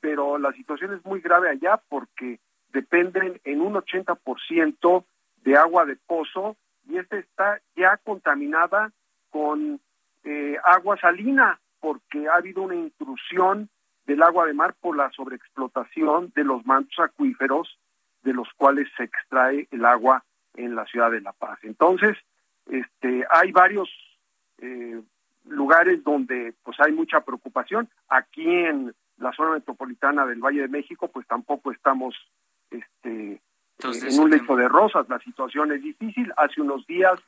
pero 0.00 0.38
la 0.38 0.52
situación 0.52 0.94
es 0.94 1.04
muy 1.04 1.20
grave 1.20 1.50
allá 1.50 1.80
porque 1.88 2.40
dependen 2.72 3.40
en 3.44 3.60
un 3.60 3.74
80% 3.74 5.04
de 5.44 5.56
agua 5.56 5.84
de 5.84 5.96
pozo 5.96 6.56
y 6.88 6.98
esta 6.98 7.16
está 7.18 7.60
ya 7.76 7.98
contaminada 7.98 8.90
con 9.30 9.80
eh, 10.24 10.56
agua 10.64 10.96
salina 10.98 11.60
porque 11.80 12.28
ha 12.28 12.34
habido 12.36 12.62
una 12.62 12.74
intrusión 12.74 13.68
del 14.06 14.22
agua 14.22 14.46
de 14.46 14.54
mar 14.54 14.74
por 14.80 14.96
la 14.96 15.10
sobreexplotación 15.10 16.32
de 16.34 16.44
los 16.44 16.64
mantos 16.66 16.98
acuíferos 16.98 17.78
de 18.22 18.32
los 18.32 18.48
cuales 18.56 18.88
se 18.96 19.04
extrae 19.04 19.68
el 19.70 19.84
agua 19.84 20.24
en 20.54 20.74
la 20.74 20.84
ciudad 20.86 21.10
de 21.10 21.20
La 21.20 21.32
Paz. 21.32 21.58
Entonces, 21.62 22.16
este, 22.66 23.24
hay 23.30 23.52
varios 23.52 23.88
eh, 24.58 25.00
lugares 25.44 26.02
donde 26.04 26.54
pues 26.62 26.78
hay 26.80 26.92
mucha 26.92 27.20
preocupación. 27.20 27.88
Aquí 28.08 28.48
en 28.48 28.94
la 29.18 29.32
zona 29.32 29.52
metropolitana 29.52 30.26
del 30.26 30.40
Valle 30.40 30.62
de 30.62 30.68
México, 30.68 31.08
pues 31.08 31.26
tampoco 31.26 31.72
estamos 31.72 32.14
este, 32.70 33.40
en 33.78 34.20
un 34.20 34.30
lecho 34.30 34.56
de 34.56 34.68
rosas. 34.68 35.08
La 35.08 35.18
situación 35.20 35.72
es 35.72 35.82
difícil. 35.82 36.32
Hace 36.36 36.60
unos 36.60 36.86
días, 36.86 37.18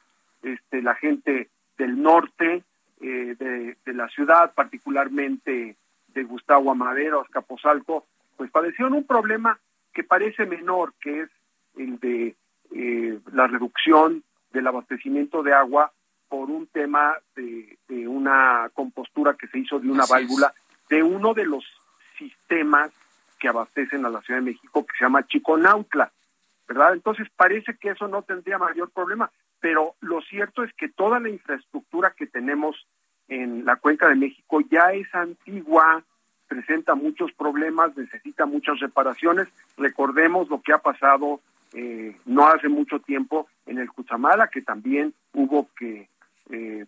este, 0.43 0.83
la 0.83 0.95
gente 0.95 1.51
del 1.77 2.01
norte 2.01 2.63
eh, 3.01 3.37
de, 3.39 3.77
de, 3.85 3.93
la 3.93 4.09
ciudad, 4.09 4.55
particularmente 4.55 5.77
de 6.09 6.23
Gustavo 6.25 6.71
Amadero, 6.71 7.21
Azcapotzalco, 7.21 8.07
pues 8.37 8.51
padecieron 8.51 8.95
un 8.95 9.05
problema 9.05 9.59
que 9.93 10.05
parece 10.05 10.47
menor, 10.47 10.95
que 11.01 11.23
es 11.23 11.31
el 11.77 11.99
de 11.99 12.37
eh, 12.75 13.19
la 13.33 13.47
reducción 13.47 14.23
del 14.55 14.67
abastecimiento 14.67 15.43
de 15.43 15.53
agua 15.53 15.93
por 16.29 16.51
un 16.51 16.67
tema 16.69 17.19
de, 17.37 17.77
una 18.09 18.71
compostura 18.73 19.35
que 19.35 19.49
se 19.49 19.59
hizo 19.59 19.79
de 19.79 19.91
una 19.91 20.07
válvula 20.07 20.55
de 20.89 21.03
uno 21.03 21.35
de 21.35 21.45
los 21.45 21.65
sistemas 22.19 22.91
que 23.39 23.49
abastecen 23.49 24.07
a 24.07 24.09
la 24.09 24.23
Ciudad 24.23 24.41
de 24.41 24.47
México 24.47 24.87
que 24.87 24.97
se 24.97 25.05
llama 25.05 25.27
Chiconautla, 25.27 26.13
¿verdad? 26.69 26.95
Entonces 26.95 27.29
parece 27.37 27.77
que 27.77 27.91
eso 27.91 28.09
no 28.09 28.23
tendría 28.23 28.59
mayor 28.59 28.91
problema, 28.91 29.31
pero 29.61 29.97
lo 30.01 30.21
cierto 30.23 30.63
es 30.63 30.73
que 30.75 30.89
toda 30.89 31.21
la 31.21 31.29
infraestructura 31.29 32.15
que 32.17 32.27
tenemos 32.27 32.87
en 33.29 33.65
la 33.65 33.77
cuenca 33.77 34.09
de 34.09 34.15
México 34.15 34.61
ya 34.71 34.93
es 34.93 35.13
antigua, 35.15 36.03
presenta 36.47 36.95
muchos 36.95 37.33
problemas, 37.33 37.97
necesita 37.97 38.47
muchas 38.47 38.79
reparaciones. 38.81 39.49
Recordemos 39.77 40.49
lo 40.49 40.61
que 40.61 40.73
ha 40.73 40.79
pasado 40.79 41.41
eh, 41.75 42.17
no 42.25 42.47
hace 42.47 42.69
mucho 42.69 43.01
tiempo 43.01 43.49
en 43.67 43.79
el 43.79 43.91
Cuchamala, 43.91 44.49
que 44.49 44.63
también 44.63 45.13
hubo 45.33 45.69
que 45.77 46.09
eh, 46.51 46.87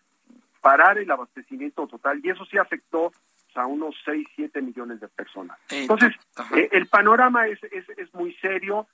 parar 0.60 0.98
el 0.98 1.10
abastecimiento 1.10 1.88
total 1.88 2.20
y 2.22 2.30
eso 2.30 2.44
sí 2.46 2.56
afectó 2.56 3.12
a 3.56 3.66
unos 3.66 3.96
6, 4.04 4.28
7 4.36 4.62
millones 4.62 5.00
de 5.00 5.08
personas. 5.08 5.58
Entonces, 5.70 6.12
eh, 6.54 6.68
el 6.72 6.86
panorama 6.86 7.48
es, 7.48 7.58
es, 7.64 7.88
es 7.96 8.14
muy 8.14 8.34
serio. 8.34 8.86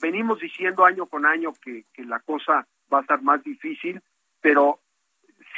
venimos 0.00 0.38
diciendo 0.38 0.84
año 0.84 1.06
con 1.06 1.26
año 1.26 1.52
que, 1.62 1.84
que 1.92 2.04
la 2.04 2.20
cosa 2.20 2.66
va 2.92 2.98
a 2.98 3.00
estar 3.02 3.20
más 3.22 3.42
difícil, 3.42 4.00
pero 4.40 4.78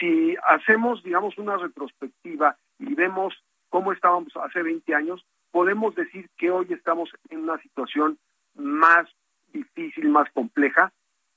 si 0.00 0.36
hacemos, 0.48 1.02
digamos, 1.02 1.38
una 1.38 1.56
retrospectiva 1.58 2.56
y 2.78 2.94
vemos 2.94 3.34
cómo 3.68 3.92
estábamos 3.92 4.32
hace 4.36 4.62
20 4.62 4.94
años, 4.94 5.24
podemos 5.50 5.94
decir 5.94 6.28
que 6.36 6.50
hoy 6.50 6.66
estamos 6.70 7.10
en 7.28 7.40
una 7.40 7.58
situación 7.58 8.18
más 8.54 9.06
difícil, 9.84 10.10
más 10.10 10.30
compleja, 10.32 10.92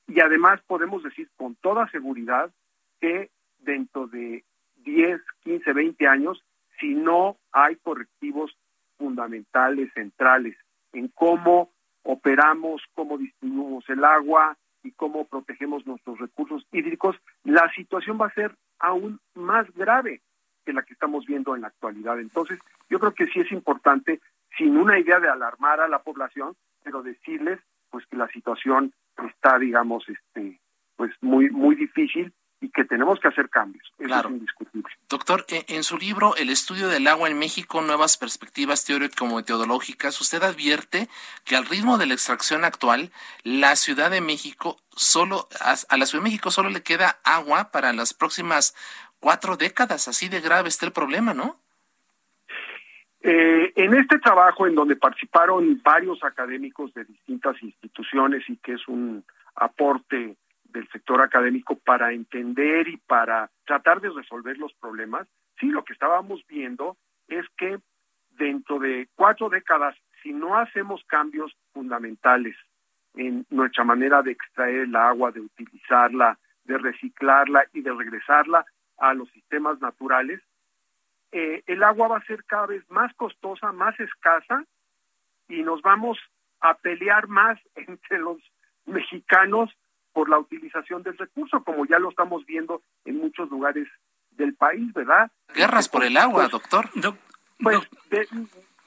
y 0.08 0.20
además 0.22 0.62
podemos 0.68 1.04
decir 1.04 1.30
con 1.36 1.56
toda 1.56 1.90
seguridad 1.90 2.52
que 3.00 3.30
dentro 3.60 4.08
de 4.08 4.44
10, 4.78 5.22
15, 5.44 5.74
20 5.74 6.08
años, 6.08 6.44
si 6.80 6.94
no 6.94 7.38
hay 7.52 7.76
correctivos 7.78 8.58
fundamentales, 8.98 9.92
centrales, 9.94 10.56
en 10.94 11.10
cómo 11.10 11.72
operamos, 12.04 12.82
cómo 12.94 13.18
distribuimos 13.18 13.88
el 13.90 14.04
agua 14.04 14.58
y 14.84 14.92
cómo 14.92 15.26
protegemos 15.26 15.86
nuestros 15.86 16.20
recursos 16.20 16.66
hídricos, 16.72 17.18
la 17.44 17.70
situación 17.74 18.18
va 18.20 18.28
a 18.28 18.34
ser 18.34 18.56
aún 18.80 19.20
más 19.36 19.70
grave 19.76 20.22
que 20.66 20.74
la 20.74 20.84
que 20.84 20.94
estamos 20.94 21.26
viendo 21.26 21.56
en 21.56 21.62
la 21.62 21.68
actualidad. 21.68 22.20
Entonces, 22.20 22.60
yo 22.90 23.00
creo 23.00 23.14
que 23.14 23.28
sí 23.28 23.42
es 23.42 23.52
importante, 23.52 24.22
sin 24.58 24.78
una 24.78 24.98
idea 25.00 25.20
de 25.20 25.30
alarmar 25.30 25.82
a 25.82 25.88
la 25.88 26.00
población, 26.00 26.56
pero 26.84 27.04
decirles 27.04 27.60
pues 27.98 28.06
que 28.12 28.18
la 28.18 28.28
situación 28.28 28.94
está, 29.28 29.58
digamos, 29.58 30.08
este, 30.08 30.62
pues 30.96 31.12
muy, 31.20 31.50
muy 31.50 31.76
difícil 31.76 32.32
y 32.62 32.70
que 32.70 32.86
tenemos 32.86 33.20
que 33.20 33.28
hacer 33.28 33.50
cambios. 33.50 33.92
Eso 33.98 34.20
es 34.20 34.26
indiscutible. 34.26 34.94
Doctor, 35.10 35.48
e, 35.50 35.66
en 35.68 35.82
su 35.82 35.98
libro 35.98 36.36
El 36.36 36.52
estudio 36.52 36.90
del 36.90 37.08
agua 37.08 37.28
en 37.28 37.40
México, 37.40 37.82
nuevas 37.82 38.18
perspectivas 38.18 38.86
teórico-metodológicas, 38.86 40.22
usted 40.22 40.44
advierte 40.44 41.10
que 41.44 41.56
al 41.56 41.66
ritmo 41.66 41.98
de 41.98 42.06
la 42.06 42.14
extracción 42.14 42.66
actual, 42.66 43.12
la 43.42 43.76
Ciudad 43.76 44.12
de 44.12 44.22
México 44.22 44.78
solo, 44.96 45.48
a 45.60 45.98
la 45.98 46.06
Ciudad 46.06 46.24
de 46.24 46.30
México 46.30 46.52
solo 46.52 46.70
le 46.70 46.84
queda 46.84 47.20
agua 47.24 47.72
para 47.72 47.94
las 47.94 48.14
próximas 48.14 48.76
cuatro 49.20 49.58
décadas. 49.58 50.08
Así 50.08 50.30
de 50.30 50.40
grave 50.40 50.70
está 50.70 50.86
el 50.86 50.92
problema, 50.92 51.34
¿no? 51.34 51.60
Eh, 53.30 53.74
en 53.76 53.94
este 53.94 54.20
trabajo, 54.20 54.68
en 54.68 54.76
donde 54.76 54.96
participaron 54.96 55.82
varios 55.84 56.24
académicos 56.24 56.94
de 56.94 57.04
distintas 57.04 57.62
instituciones 57.62 58.50
y 58.50 58.56
que 58.56 58.76
es 58.76 58.88
un 58.88 59.22
aporte 59.54 60.38
del 60.64 60.88
sector 60.88 61.22
académico 61.22 61.76
para 61.76 62.14
entender 62.14 62.88
y 62.88 62.96
para 62.96 63.50
tratar 63.66 64.00
de 64.00 64.12
resolver 64.12 64.58
los 64.58 64.72
problemas, 64.76 65.28
sí, 65.60 65.66
lo 65.66 65.84
que 65.84 65.92
estábamos 65.92 66.42
viendo 66.48 66.96
es 67.28 67.46
que 67.58 67.80
dentro 68.30 68.80
de 68.80 69.10
cuatro 69.14 69.50
décadas, 69.50 69.94
si 70.24 70.32
no 70.32 70.58
hacemos 70.58 71.04
cambios 71.06 71.54
fundamentales 71.74 72.56
en 73.14 73.46
nuestra 73.50 73.84
manera 73.84 74.22
de 74.22 74.32
extraer 74.32 74.84
el 74.84 74.96
agua, 74.96 75.34
de 75.34 75.42
utilizarla, 75.42 76.40
de 76.64 76.78
reciclarla 76.78 77.66
y 77.74 77.82
de 77.82 77.92
regresarla 77.92 78.66
a 79.00 79.14
los 79.14 79.30
sistemas 79.32 79.82
naturales, 79.82 80.40
eh, 81.32 81.64
el 81.68 81.84
agua 81.84 82.08
va 82.08 82.18
a 82.18 82.26
ser 82.26 82.44
cada 82.46 82.68
vez 82.68 82.84
más 82.90 83.14
costosa, 83.16 83.72
más 83.72 84.00
escasa 84.00 84.64
y 85.48 85.64
nos 85.64 85.82
vamos 85.82 86.18
a 86.62 86.74
pelear 86.76 87.28
más 87.28 87.60
entre 87.76 88.20
los 88.20 88.38
mexicanos 88.86 89.70
por 90.14 90.30
la 90.30 90.40
utilización 90.40 91.04
del 91.04 91.18
recurso, 91.18 91.64
como 91.64 91.86
ya 91.86 92.00
lo 92.00 92.10
estamos 92.10 92.46
viendo 92.46 92.82
en 93.06 93.18
muchos 93.18 93.50
lugares 93.50 93.88
del 94.32 94.56
país, 94.56 94.92
¿verdad? 94.94 95.32
Guerras 95.54 95.90
por 95.90 96.04
el 96.04 96.18
agua, 96.18 96.50
pues, 96.50 96.52
doctor. 96.52 96.90
Pues 97.60 97.80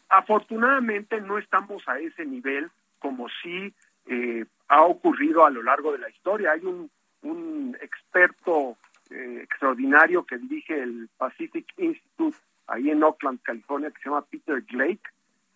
afortunadamente 0.08 1.20
no 1.20 1.38
estamos 1.38 1.86
a 1.88 1.98
ese 2.00 2.24
nivel 2.24 2.68
como 2.98 3.28
sí 3.42 3.72
eh, 4.06 4.44
ha 4.68 4.82
ocurrido 4.82 5.44
a 5.44 5.50
lo 5.50 5.62
largo 5.62 5.92
de 5.92 5.98
la 5.98 6.10
historia. 6.10 6.52
Hay 6.52 6.64
un, 6.64 6.90
un 7.22 7.76
experto 7.80 8.76
eh, 9.10 9.40
extraordinario 9.42 10.24
que 10.24 10.38
dirige 10.38 10.80
el 10.80 11.08
Pacific 11.18 11.66
Institute 11.76 12.36
ahí 12.66 12.90
en 12.90 13.02
Oakland, 13.02 13.42
California, 13.42 13.90
que 13.90 14.00
se 14.02 14.08
llama 14.08 14.22
Peter 14.22 14.62
Glake, 14.62 15.02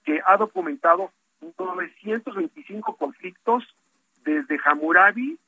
que 0.04 0.20
ha 0.26 0.36
documentado 0.36 1.12
925 1.58 2.96
conflictos 2.96 3.64
desde 4.24 4.58
Hammurabi, 4.64 5.38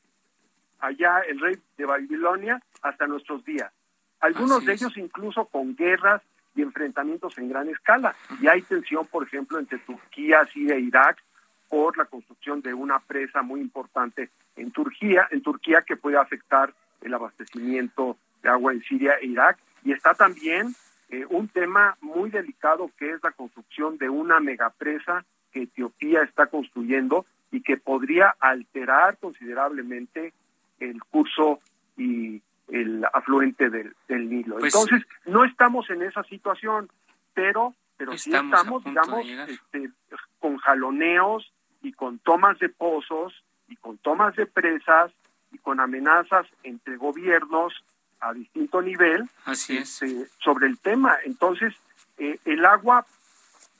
allá 0.79 1.21
el 1.21 1.41
rey 1.41 1.57
de 1.77 1.87
Babilonia, 1.87 2.63
hasta 2.83 3.07
nuestros 3.07 3.45
días. 3.45 3.73
Algunos 4.21 4.65
de 4.65 4.75
ellos 4.75 4.97
incluso 4.97 5.47
con 5.47 5.75
guerras 5.75 6.23
y 6.55 6.63
enfrentamientos 6.63 7.37
en 7.39 7.49
gran 7.49 7.69
escala. 7.69 8.15
Y 8.41 8.47
hay 8.47 8.63
tensión, 8.63 9.07
por 9.07 9.25
ejemplo, 9.25 9.59
entre 9.59 9.79
Turquía, 9.79 10.45
Siria 10.47 10.77
e 10.77 10.81
Irak 10.81 11.23
por 11.69 11.97
la 11.99 12.05
construcción 12.05 12.61
de 12.63 12.73
una 12.73 12.99
presa 13.01 13.43
muy 13.43 13.61
importante 13.61 14.31
en 14.55 14.71
Turquía, 14.71 15.29
en 15.31 15.43
Turquía 15.43 15.83
que 15.83 15.97
puede 15.97 16.17
afectar 16.17 16.73
el 17.03 17.15
abastecimiento 17.15 18.17
de 18.43 18.49
agua 18.49 18.73
en 18.73 18.83
Siria 18.83 19.15
e 19.21 19.27
Irak. 19.27 19.59
Y 19.85 19.93
está 19.93 20.15
también 20.15 20.75
eh, 21.09 21.25
un 21.31 21.49
tema 21.49 21.97
muy 22.01 22.31
delicado 22.31 22.91
que 22.99 23.13
es 23.13 23.23
la 23.23 23.33
construcción 23.33 23.99
de 23.99 24.09
una 24.09 24.41
megapresa 24.41 25.25
que 25.53 25.63
Etiopía 25.63 26.23
está 26.23 26.47
construyendo 26.47 27.27
y 27.51 27.63
que 27.63 27.77
podría 27.77 28.35
alterar 28.41 29.17
considerablemente 29.19 30.33
el 30.81 31.03
curso 31.05 31.61
y 31.97 32.43
el 32.69 33.05
afluente 33.13 33.71
del, 33.71 33.95
Nilo. 34.09 34.57
Pues 34.59 34.75
Entonces, 34.75 35.07
no 35.25 35.45
estamos 35.45 35.89
en 35.91 36.03
esa 36.03 36.25
situación, 36.25 36.91
pero 37.35 37.75
pero 37.97 38.17
sí 38.19 38.31
estamos, 38.35 38.85
digamos, 38.85 39.27
este, 39.49 39.91
con 40.39 40.59
jaloneos 40.59 41.51
y 41.83 41.93
con 41.93 42.19
tomas 42.19 42.59
de 42.59 42.69
pozos 42.69 43.33
y 43.69 43.77
con 43.77 43.97
tomas 43.99 44.37
de 44.37 44.47
presas 44.47 45.13
y 45.57 45.59
con 45.59 45.81
amenazas 45.81 46.47
entre 46.63 46.97
gobiernos 46.97 47.73
a 48.21 48.33
distinto 48.33 48.83
nivel 48.83 49.29
Así 49.45 49.79
es. 49.79 50.03
Este, 50.03 50.27
sobre 50.39 50.67
el 50.67 50.79
tema. 50.79 51.17
Entonces, 51.25 51.75
eh, 52.19 52.39
el 52.45 52.65
agua, 52.65 53.07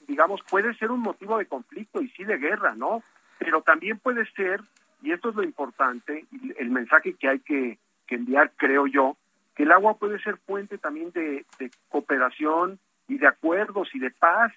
digamos, 0.07 0.41
puede 0.49 0.75
ser 0.75 0.91
un 0.91 1.01
motivo 1.01 1.37
de 1.37 1.45
conflicto 1.45 2.01
y 2.01 2.09
sí 2.09 2.23
de 2.23 2.37
guerra, 2.37 2.75
¿no? 2.75 3.03
Pero 3.39 3.61
también 3.61 3.99
puede 3.99 4.25
ser, 4.31 4.61
y 5.01 5.11
esto 5.11 5.29
es 5.29 5.35
lo 5.35 5.43
importante, 5.43 6.25
el 6.57 6.69
mensaje 6.69 7.13
que 7.13 7.29
hay 7.29 7.39
que 7.39 7.77
que 8.07 8.15
enviar, 8.15 8.51
creo 8.55 8.87
yo, 8.87 9.17
que 9.55 9.63
el 9.63 9.71
agua 9.71 9.97
puede 9.97 10.19
ser 10.19 10.37
fuente 10.37 10.77
también 10.77 11.11
de, 11.11 11.45
cooperación 11.89 12.79
y 13.07 13.17
de 13.17 13.27
acuerdos 13.27 13.89
y 13.93 13.99
de 13.99 14.11
paz 14.11 14.51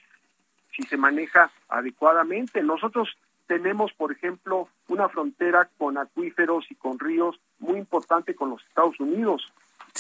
si 0.75 0.85
se 0.85 0.97
maneja 0.97 1.51
adecuadamente. 1.69 2.63
Nosotros 2.63 3.09
tenemos, 3.51 3.93
por 3.95 4.13
ejemplo, 4.13 4.69
una 4.87 5.09
frontera 5.09 5.69
con 5.77 5.99
acuíferos 5.99 6.65
y 6.71 6.77
con 6.77 7.01
ríos 7.01 7.41
muy 7.59 7.79
importante 7.81 8.37
con 8.37 8.51
los 8.51 8.65
Estados 8.65 9.01
Unidos. 9.01 9.45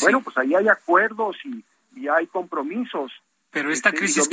Bueno, 0.02 0.20
pues 0.20 0.38
ahí 0.38 0.54
hay 0.54 0.68
acuerdos 0.68 1.36
y, 1.44 1.64
y 1.96 2.06
hay 2.06 2.28
compromisos. 2.28 3.10
Pero 3.50 3.72
esta 3.72 3.88
este, 3.88 3.98
crisis, 3.98 4.30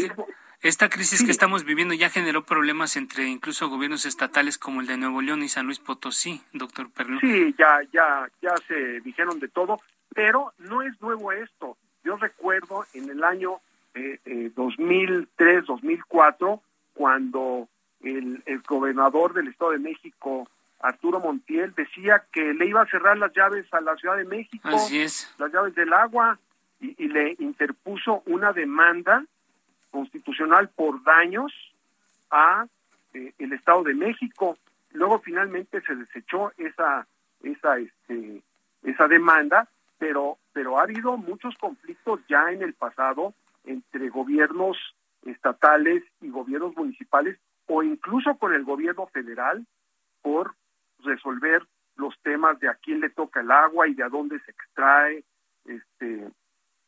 esta 0.62 0.88
crisis 0.90 1.24
que 1.24 1.32
estamos 1.32 1.64
viviendo 1.64 1.96
ya 1.96 2.12
generó 2.12 2.46
problemas 2.46 2.96
entre 2.96 3.28
incluso 3.28 3.70
gobiernos 3.70 4.06
estatales 4.06 4.60
como 4.60 4.82
el 4.82 4.88
de 4.88 4.98
Nuevo 4.98 5.24
León 5.24 5.42
y 5.42 5.50
San 5.50 5.66
Luis 5.66 5.80
Potosí, 5.80 6.44
doctor 6.54 6.92
Perlo. 6.92 7.20
Sí, 7.20 7.56
ya, 7.58 7.80
ya, 7.92 8.30
ya 8.40 8.54
se 8.68 9.02
dijeron 9.02 9.40
de 9.40 9.48
todo, 9.48 9.82
pero 10.14 10.54
no 10.60 10.84
es 10.84 11.02
nuevo 11.02 11.32
esto. 11.32 11.76
Yo 12.04 12.18
recuerdo 12.18 12.86
en 12.94 13.10
el 13.10 13.24
año 13.24 13.62
eh, 13.96 14.20
eh, 14.26 14.52
2003, 14.56 15.66
2004, 15.66 16.62
cuando 16.94 17.68
el, 18.02 18.44
el 18.46 18.62
gobernador 18.62 19.34
del 19.34 19.48
Estado 19.48 19.72
de 19.72 19.80
México, 19.80 20.48
Arturo 20.80 21.20
Montiel, 21.20 21.74
decía 21.76 22.24
que 22.32 22.54
le 22.54 22.68
iba 22.68 22.82
a 22.82 22.88
cerrar 22.88 23.18
las 23.18 23.34
llaves 23.34 23.66
a 23.74 23.82
la 23.82 23.96
Ciudad 23.96 24.18
de 24.18 24.26
México, 24.26 24.68
Así 24.70 25.00
es. 25.02 25.34
las 25.40 25.52
llaves 25.52 25.76
del 25.76 25.92
agua, 25.94 26.40
y, 26.80 26.96
y 27.04 27.08
le 27.08 27.36
interpuso 27.40 28.22
una 28.28 28.54
demanda 28.54 29.26
constitucional 29.90 30.70
por 30.70 31.04
daños 31.04 31.52
a 32.30 32.68
eh, 33.14 33.34
el 33.40 33.54
Estado 33.54 33.84
de 33.84 33.96
México. 33.96 34.58
Luego 34.92 35.20
finalmente 35.20 35.82
se 35.82 35.96
desechó 35.96 36.52
esa 36.58 37.08
esa 37.42 37.78
este 37.80 38.42
esa 38.84 39.08
demanda, 39.08 39.68
pero 39.98 40.38
pero 40.54 40.78
ha 40.78 40.84
habido 40.84 41.18
muchos 41.18 41.56
conflictos 41.58 42.20
ya 42.30 42.52
en 42.52 42.62
el 42.62 42.74
pasado 42.74 43.34
entre 43.66 44.10
gobiernos 44.10 44.78
estatales 45.26 46.04
y 46.22 46.30
gobiernos 46.30 46.76
municipales 46.76 47.38
o 47.68 47.84
incluso 47.84 48.38
con 48.38 48.54
el 48.54 48.64
gobierno 48.64 49.08
federal 49.08 49.66
por 50.22 50.56
resolver 51.00 51.66
los 51.96 52.16
temas 52.22 52.60
de 52.60 52.70
a 52.70 52.76
quién 52.76 53.00
le 53.00 53.10
toca 53.10 53.42
el 53.42 53.52
agua 53.52 53.88
y 53.88 53.94
de 53.94 54.04
a 54.04 54.10
dónde 54.10 54.40
se 54.40 54.52
extrae, 54.52 55.24
este, 55.66 56.32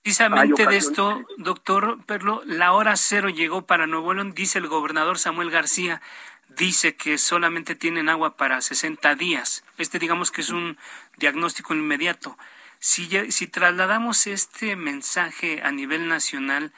Precisamente 0.01 0.65
de 0.65 0.77
esto, 0.77 1.25
doctor 1.37 2.03
Perlo, 2.05 2.41
la 2.45 2.71
hora 2.71 2.95
cero 2.95 3.29
llegó 3.29 3.65
para 3.65 3.85
Nuevo 3.85 4.13
León, 4.13 4.33
dice 4.33 4.57
el 4.57 4.67
gobernador 4.67 5.19
Samuel 5.19 5.51
García, 5.51 6.01
dice 6.47 6.95
que 6.95 7.17
solamente 7.17 7.75
tienen 7.75 8.07
agua 8.07 8.37
para 8.37 8.61
60 8.61 9.15
días. 9.15 9.63
Este 9.77 9.99
digamos 9.99 10.31
que 10.31 10.41
es 10.41 10.51
un 10.51 10.77
diagnóstico 11.17 11.75
inmediato. 11.75 12.37
Si, 12.79 13.09
si 13.31 13.47
trasladamos 13.47 14.25
este 14.25 14.77
mensaje 14.77 15.61
a 15.63 15.71
nivel 15.71 16.07
nacional, 16.07 16.71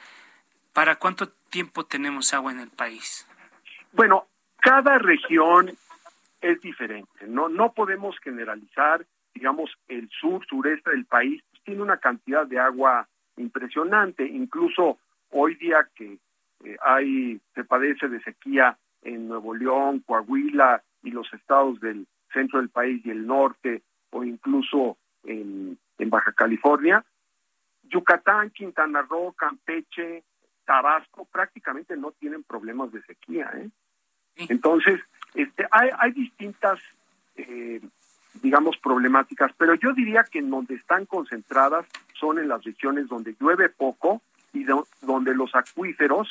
¿para 0.72 0.96
cuánto 0.96 1.28
tiempo 1.30 1.86
tenemos 1.86 2.34
agua 2.34 2.50
en 2.50 2.58
el 2.58 2.70
país? 2.70 3.26
Bueno, 3.92 4.26
cada 4.56 4.98
región 4.98 5.70
es 6.40 6.60
diferente, 6.60 7.26
no, 7.26 7.48
no 7.48 7.72
podemos 7.72 8.18
generalizar, 8.18 9.06
digamos, 9.34 9.70
el 9.88 10.08
sur, 10.10 10.44
sureste 10.46 10.90
del 10.90 11.06
país 11.06 11.42
tiene 11.64 11.82
una 11.82 11.98
cantidad 11.98 12.46
de 12.46 12.58
agua 12.58 13.08
impresionante. 13.36 14.26
Incluso 14.26 14.98
hoy 15.30 15.54
día 15.56 15.88
que 15.94 16.18
eh, 16.64 16.76
hay 16.82 17.40
se 17.54 17.64
padece 17.64 18.08
de 18.08 18.22
sequía 18.22 18.78
en 19.02 19.28
Nuevo 19.28 19.54
León, 19.54 20.00
Coahuila 20.06 20.82
y 21.02 21.10
los 21.10 21.32
estados 21.32 21.80
del 21.80 22.06
centro 22.32 22.60
del 22.60 22.70
país 22.70 23.04
y 23.04 23.10
el 23.10 23.26
norte, 23.26 23.82
o 24.10 24.24
incluso 24.24 24.96
en, 25.24 25.78
en 25.98 26.10
Baja 26.10 26.32
California, 26.32 27.04
Yucatán, 27.82 28.50
Quintana 28.50 29.02
Roo, 29.02 29.32
Campeche, 29.32 30.24
Tabasco 30.64 31.26
prácticamente 31.26 31.96
no 31.96 32.12
tienen 32.12 32.44
problemas 32.44 32.92
de 32.92 33.02
sequía. 33.02 33.50
¿eh? 33.54 33.70
Entonces, 34.36 35.00
este, 35.34 35.66
hay, 35.70 35.90
hay 35.98 36.12
distintas 36.12 36.78
eh, 37.36 37.80
digamos, 38.40 38.76
problemáticas, 38.78 39.52
pero 39.58 39.74
yo 39.74 39.92
diría 39.92 40.24
que 40.24 40.38
en 40.38 40.50
donde 40.50 40.74
están 40.74 41.06
concentradas 41.06 41.86
son 42.18 42.38
en 42.38 42.48
las 42.48 42.64
regiones 42.64 43.08
donde 43.08 43.36
llueve 43.38 43.68
poco 43.68 44.22
y 44.52 44.64
donde 45.00 45.34
los 45.34 45.54
acuíferos 45.54 46.28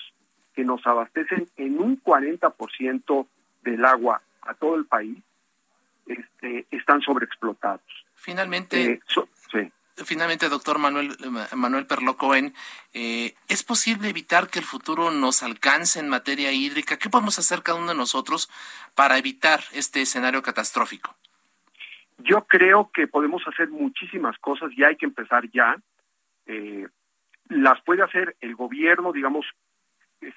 que 0.54 0.64
nos 0.64 0.86
abastecen 0.86 1.48
en 1.58 1.80
un 1.80 2.02
40% 2.02 3.28
del 3.64 3.86
agua 3.86 4.22
a 4.42 4.54
todo 4.54 4.76
el 4.76 4.86
país 4.86 5.18
este, 6.06 6.66
están 6.72 7.02
sobreexplotados. 7.02 7.82
Finalmente, 8.16 8.94
eh, 8.94 9.02
finalmente, 10.06 10.50
doctor 10.50 10.78
Manuel 10.80 11.16
Manuel 11.56 11.86
Perlo 11.86 12.18
Cohen, 12.18 12.54
eh, 12.94 13.36
¿es 13.48 13.64
posible 13.64 14.10
evitar 14.10 14.50
que 14.50 14.60
el 14.60 14.66
futuro 14.66 15.12
nos 15.12 15.44
alcance 15.44 16.00
en 16.00 16.10
materia 16.10 16.52
hídrica? 16.52 16.98
¿Qué 16.98 17.10
podemos 17.10 17.40
hacer 17.40 17.64
cada 17.64 17.80
uno 17.80 17.90
de 17.92 17.98
nosotros 17.98 18.50
para 18.96 19.18
evitar 19.18 19.62
este 19.74 20.02
escenario 20.02 20.42
catastrófico? 20.42 21.16
Yo 22.20 22.46
creo 22.46 22.92
que 22.94 23.08
podemos 23.08 23.42
hacer 23.48 23.70
muchísimas 23.70 24.38
cosas 24.40 24.72
y 24.76 24.84
hay 24.84 24.96
que 24.96 25.06
empezar 25.06 25.50
ya. 25.52 25.76
Eh, 26.46 26.88
las 27.50 27.82
puede 27.82 28.04
hacer 28.04 28.36
el 28.42 28.56
gobierno, 28.56 29.12
digamos, 29.12 29.46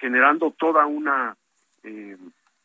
generando 0.01 0.51
toda 0.51 0.87
una, 0.87 1.37
eh, 1.83 2.17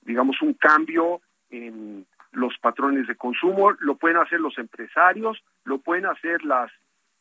digamos, 0.01 0.41
un 0.41 0.53
cambio 0.53 1.21
en 1.49 2.05
los 2.31 2.57
patrones 2.59 3.07
de 3.07 3.15
consumo, 3.15 3.71
lo 3.79 3.95
pueden 3.95 4.17
hacer 4.17 4.39
los 4.39 4.57
empresarios, 4.57 5.43
lo 5.63 5.79
pueden 5.79 6.05
hacer 6.05 6.43
las 6.43 6.71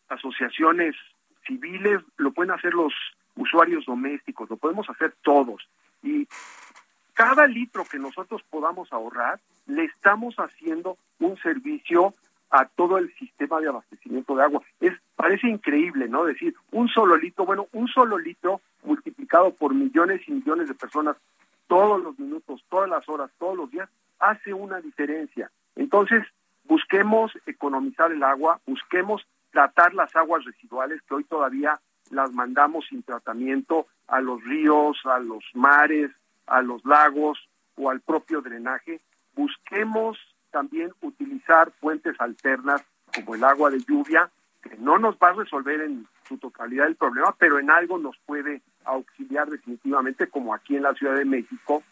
asociaciones 0.09 0.95
civiles, 1.47 2.01
lo 2.17 2.33
pueden 2.33 2.53
hacer 2.53 2.75
los 2.75 2.93
usuarios 3.37 3.87
domésticos, 3.87 4.51
lo 4.51 4.57
podemos 4.57 4.89
hacer 4.91 5.15
todos. 5.23 5.69
Y 6.03 6.27
cada 7.15 7.47
litro 7.47 7.85
que 7.85 7.99
nosotros 7.99 8.43
podamos 8.51 8.93
ahorrar, 8.93 9.41
le 9.67 9.85
estamos 9.85 10.37
haciendo 10.37 10.99
un 11.19 11.37
servicio 11.39 12.15
a 12.51 12.67
todo 12.67 12.99
el 12.99 13.13
sistema 13.17 13.61
de 13.61 13.69
abastecimiento 13.69 14.35
de 14.35 14.43
agua. 14.43 14.63
Es 14.81 14.95
parece 15.17 15.49
increíble, 15.49 16.09
¿no? 16.09 16.25
Decir, 16.25 16.55
un 16.71 16.89
solo 16.89 17.17
litro, 17.17 17.45
bueno, 17.45 17.67
un 17.73 17.89
solo 17.89 18.19
litro 18.19 18.61
multiplicado 18.85 19.53
por 19.55 19.75
millones 19.75 20.23
y 20.27 20.33
millones 20.33 20.69
de 20.69 20.75
personas 20.75 21.17
todos 21.67 22.03
los 22.03 22.19
minutos, 22.19 22.65
todas 22.71 22.89
las 22.89 23.07
horas, 23.09 23.31
todos 23.39 23.57
los 23.57 23.71
días, 23.71 23.89
hace 24.19 24.55
una 24.55 24.81
diferencia. 24.81 25.51
Entonces, 25.77 26.25
busquemos 26.65 27.33
economizar 27.47 28.11
el 28.13 28.23
agua, 28.23 28.61
busquemos 28.67 29.27
tratar 29.51 29.95
las 29.95 30.15
aguas 30.17 30.45
residuales 30.45 31.01
que 31.03 31.15
hoy 31.15 31.25
todavía 31.25 31.81
las 32.11 32.33
mandamos 32.33 32.87
sin 32.89 33.03
tratamiento 33.03 33.87
a 34.07 34.21
los 34.21 34.43
ríos, 34.45 34.99
a 35.05 35.19
los 35.19 35.45
mares, 35.55 36.11
a 36.47 36.63
los 36.63 36.85
lagos 36.85 37.39
o 37.77 37.91
al 37.91 38.01
propio 38.01 38.41
drenaje. 38.41 39.01
Busquemos 39.35 40.19
también 40.51 40.93
utilizar 41.03 41.71
fuentes 41.81 42.19
alternas 42.19 42.83
como 43.15 43.35
el 43.35 43.45
agua 43.45 43.71
de 43.71 43.81
lluvia, 43.81 44.31
que 44.63 44.77
no 44.79 44.99
nos 44.99 45.17
va 45.17 45.29
a 45.29 45.35
resolver 45.35 45.81
en 45.83 46.07
su 46.27 46.39
totalidad 46.39 46.87
el 46.87 46.97
problema, 46.97 47.35
pero 47.39 47.59
en 47.59 47.71
algo 47.71 47.99
nos 47.99 48.17
puede 48.27 48.63
auxiliar 48.85 49.49
definitivamente, 49.49 50.29
como 50.29 50.55
aquí 50.55 50.77
en 50.77 50.83
la 50.83 50.95
Ciudad 50.95 51.17
de 51.17 51.25
México. 51.25 51.83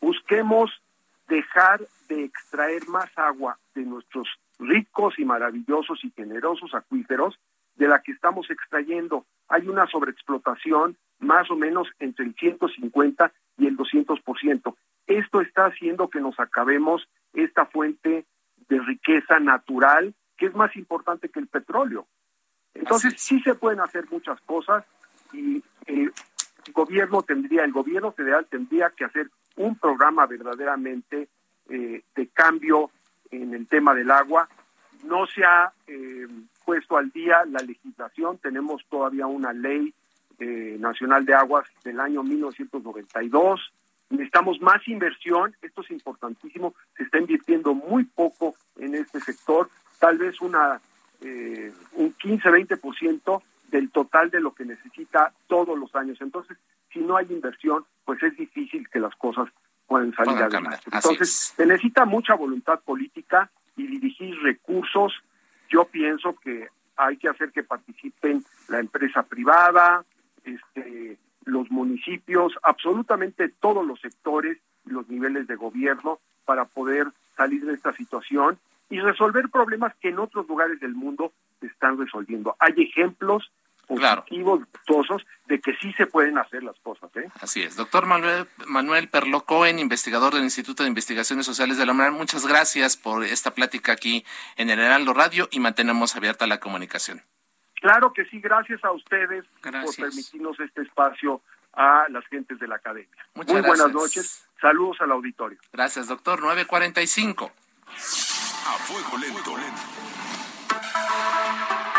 Busquemos 0.00 0.70
dejar 1.28 1.80
de 2.08 2.24
extraer 2.24 2.88
más 2.88 3.10
agua 3.16 3.58
de 3.74 3.82
nuestros 3.82 4.28
ricos 4.58 5.18
y 5.18 5.24
maravillosos 5.24 6.04
y 6.04 6.10
generosos 6.10 6.74
acuíferos 6.74 7.38
de 7.76 7.88
la 7.88 8.00
que 8.00 8.12
estamos 8.12 8.50
extrayendo. 8.50 9.24
Hay 9.48 9.68
una 9.68 9.86
sobreexplotación 9.86 10.96
más 11.20 11.50
o 11.50 11.56
menos 11.56 11.88
entre 11.98 12.26
el 12.26 12.34
150 12.34 13.32
y 13.56 13.66
el 13.66 13.76
200%. 13.76 14.74
Esto 15.06 15.40
está 15.40 15.66
haciendo 15.66 16.08
que 16.08 16.20
nos 16.20 16.38
acabemos 16.38 17.08
esta 17.32 17.66
fuente 17.66 18.26
de 18.68 18.80
riqueza 18.80 19.38
natural 19.38 20.14
que 20.36 20.46
es 20.46 20.54
más 20.54 20.74
importante 20.76 21.28
que 21.28 21.40
el 21.40 21.48
petróleo. 21.48 22.06
Entonces 22.74 23.14
sí 23.16 23.40
se 23.40 23.54
pueden 23.54 23.80
hacer 23.80 24.06
muchas 24.10 24.40
cosas 24.42 24.84
y 25.32 25.62
el 25.86 26.12
gobierno 26.72 27.22
tendría, 27.22 27.64
el 27.64 27.72
gobierno 27.72 28.12
federal 28.12 28.46
tendría 28.48 28.90
que 28.90 29.04
hacer 29.04 29.30
un 29.56 29.76
programa 29.76 30.26
verdaderamente 30.26 31.28
eh, 31.68 32.02
de 32.14 32.26
cambio 32.28 32.90
en 33.30 33.54
el 33.54 33.66
tema 33.66 33.94
del 33.94 34.10
agua. 34.10 34.48
No 35.04 35.26
se 35.26 35.44
ha 35.44 35.72
eh, 35.86 36.26
puesto 36.64 36.96
al 36.96 37.10
día 37.10 37.44
la 37.46 37.60
legislación, 37.60 38.38
tenemos 38.38 38.84
todavía 38.88 39.26
una 39.26 39.52
ley 39.52 39.94
eh, 40.38 40.76
nacional 40.78 41.24
de 41.24 41.34
aguas 41.34 41.66
del 41.84 42.00
año 42.00 42.22
1992. 42.22 43.72
Necesitamos 44.10 44.60
más 44.60 44.86
inversión, 44.88 45.54
esto 45.62 45.82
es 45.82 45.90
importantísimo, 45.90 46.74
se 46.96 47.04
está 47.04 47.18
invirtiendo 47.18 47.74
muy 47.74 48.04
poco 48.04 48.54
en 48.76 48.94
este 48.94 49.20
sector, 49.20 49.68
tal 49.98 50.18
vez 50.18 50.40
una 50.40 50.80
eh, 51.20 51.72
un 51.94 52.14
15-20% 52.16 53.42
del 53.70 53.90
total 53.90 54.30
de 54.30 54.40
lo 54.40 54.54
que 54.54 54.64
necesita 54.64 55.32
todos 55.46 55.78
los 55.78 55.94
años. 55.94 56.18
Entonces, 56.20 56.56
si 56.92 57.00
no 57.00 57.16
hay 57.16 57.26
inversión, 57.30 57.84
pues 58.04 58.22
es 58.22 58.36
difícil 58.36 58.88
que 58.88 59.00
las 59.00 59.14
cosas 59.16 59.48
puedan 59.86 60.14
salir 60.14 60.36
adelante. 60.36 60.78
Entonces, 60.92 61.52
se 61.56 61.66
necesita 61.66 62.04
mucha 62.04 62.34
voluntad 62.34 62.80
política 62.80 63.17
y 63.76 63.86
dirigir 63.86 64.36
recursos. 64.42 65.12
Yo 65.68 65.84
pienso 65.84 66.34
que 66.36 66.68
hay 66.96 67.16
que 67.16 67.28
hacer 67.28 67.52
que 67.52 67.62
participen 67.62 68.44
la 68.68 68.80
empresa 68.80 69.22
privada, 69.22 70.04
este, 70.44 71.16
los 71.44 71.70
municipios, 71.70 72.52
absolutamente 72.62 73.48
todos 73.48 73.86
los 73.86 74.00
sectores 74.00 74.58
y 74.86 74.90
los 74.90 75.08
niveles 75.08 75.46
de 75.46 75.56
gobierno 75.56 76.18
para 76.44 76.64
poder 76.64 77.08
salir 77.36 77.64
de 77.64 77.74
esta 77.74 77.92
situación 77.92 78.58
y 78.90 79.00
resolver 79.00 79.48
problemas 79.50 79.94
que 80.00 80.08
en 80.08 80.18
otros 80.18 80.48
lugares 80.48 80.80
del 80.80 80.94
mundo 80.94 81.32
se 81.60 81.66
están 81.66 81.98
resolviendo. 81.98 82.56
Hay 82.58 82.74
ejemplos 82.76 83.50
positivos, 83.86 84.60
claro. 84.86 85.18
De 85.58 85.60
que 85.60 85.76
sí 85.76 85.92
se 85.94 86.06
pueden 86.06 86.38
hacer 86.38 86.62
las 86.62 86.78
cosas. 86.80 87.10
¿eh? 87.16 87.28
Así 87.40 87.62
es. 87.62 87.76
Doctor 87.76 88.06
Manuel, 88.06 88.46
Manuel 88.66 89.08
Perlo 89.08 89.44
Cohen, 89.44 89.78
investigador 89.78 90.34
del 90.34 90.44
Instituto 90.44 90.82
de 90.82 90.88
Investigaciones 90.88 91.46
Sociales 91.46 91.78
de 91.78 91.86
la 91.86 91.92
UNAM, 91.92 92.14
muchas 92.14 92.46
gracias 92.46 92.96
por 92.96 93.24
esta 93.24 93.52
plática 93.52 93.92
aquí 93.92 94.24
en 94.56 94.70
el 94.70 94.78
Heraldo 94.78 95.14
Radio 95.14 95.48
y 95.50 95.60
mantenemos 95.60 96.14
abierta 96.16 96.46
la 96.46 96.60
comunicación. 96.60 97.22
Claro 97.74 98.12
que 98.12 98.24
sí, 98.26 98.40
gracias 98.40 98.84
a 98.84 98.92
ustedes 98.92 99.44
por 99.62 99.96
permitirnos 99.96 100.58
este 100.60 100.82
espacio 100.82 101.42
a 101.72 102.06
las 102.10 102.26
gentes 102.26 102.58
de 102.58 102.66
la 102.66 102.76
academia. 102.76 103.26
Muchas 103.34 103.52
Muy 103.52 103.62
buenas 103.62 103.92
noches, 103.92 104.48
saludos 104.60 105.00
al 105.00 105.12
auditorio. 105.12 105.58
Gracias, 105.72 106.08
doctor. 106.08 106.40
945. 106.40 107.52
A 107.86 108.78
fuego 108.78 109.18
lento. 109.18 109.56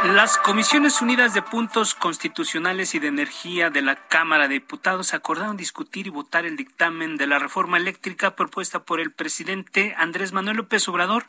Las 0.06 0.38
Comisiones 0.38 1.02
Unidas 1.02 1.34
de 1.34 1.42
Puntos 1.42 1.94
Constitucionales 1.94 2.96
y 2.96 3.00
de 3.00 3.10
Energía 3.10 3.70
de 3.70 3.82
la 3.82 3.96
Cámara 4.08 4.48
de 4.48 4.54
Diputados 4.54 5.14
acordaron 5.14 5.58
discutir 5.58 6.08
y 6.08 6.10
votar 6.10 6.46
el 6.46 6.56
dictamen 6.56 7.18
de 7.18 7.28
la 7.28 7.38
reforma 7.38 7.76
eléctrica 7.76 8.34
propuesta 8.34 8.80
por 8.80 9.02
el 9.02 9.12
presidente 9.12 9.94
Andrés 9.98 10.32
Manuel 10.32 10.56
López 10.56 10.88
Obrador 10.88 11.26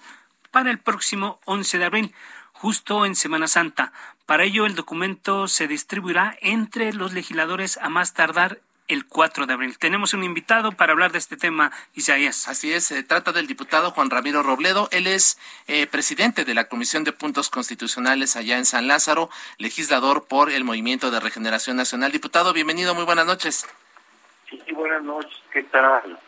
para 0.53 0.71
el 0.71 0.79
próximo 0.79 1.41
11 1.47 1.79
de 1.79 1.85
abril, 1.85 2.15
justo 2.53 3.05
en 3.07 3.17
Semana 3.17 3.49
Santa. 3.49 3.93
Para 4.25 4.45
ello, 4.45 4.67
el 4.67 4.77
documento 4.77 5.49
se 5.49 5.67
distribuirá 5.67 6.39
entre 6.41 6.93
los 6.93 7.13
legisladores 7.13 7.77
a 7.79 7.89
más 7.89 8.15
tardar 8.15 8.61
el 8.91 9.07
4 9.07 9.47
de 9.47 9.55
abril. 9.55 9.79
Tenemos 9.79 10.15
un 10.15 10.25
invitado 10.25 10.73
para 10.73 10.93
hablar 10.93 11.13
de 11.13 11.19
este 11.19 11.37
tema, 11.37 11.71
Isaías. 11.95 12.49
Así 12.49 12.73
es, 12.73 12.85
se 12.85 13.03
trata 13.05 13.33
del 13.33 13.47
diputado 13.47 13.93
Juan 13.93 14.11
Ramiro 14.11 14.43
Robledo. 14.43 14.89
Él 14.91 15.07
es 15.07 15.39
eh, 15.69 15.87
presidente 15.87 16.45
de 16.45 16.55
la 16.55 16.65
Comisión 16.65 17.05
de 17.05 17.13
Puntos 17.13 17.51
Constitucionales 17.51 18.35
allá 18.35 18.59
en 18.59 18.65
San 18.65 18.89
Lázaro, 18.89 19.31
legislador 19.59 20.27
por 20.27 20.51
el 20.51 20.65
Movimiento 20.65 21.11
de 21.13 21.21
Regeneración 21.21 21.77
Nacional. 21.77 22.11
Diputado, 22.11 22.53
bienvenido, 22.53 22.95
muy 22.95 23.05
buenas 23.05 23.27
noches. 23.27 23.65
Sí, 24.51 24.61
buenas 24.73 25.05
noches, 25.05 25.41
¿qué 25.53 25.63
tal? 25.63 26.19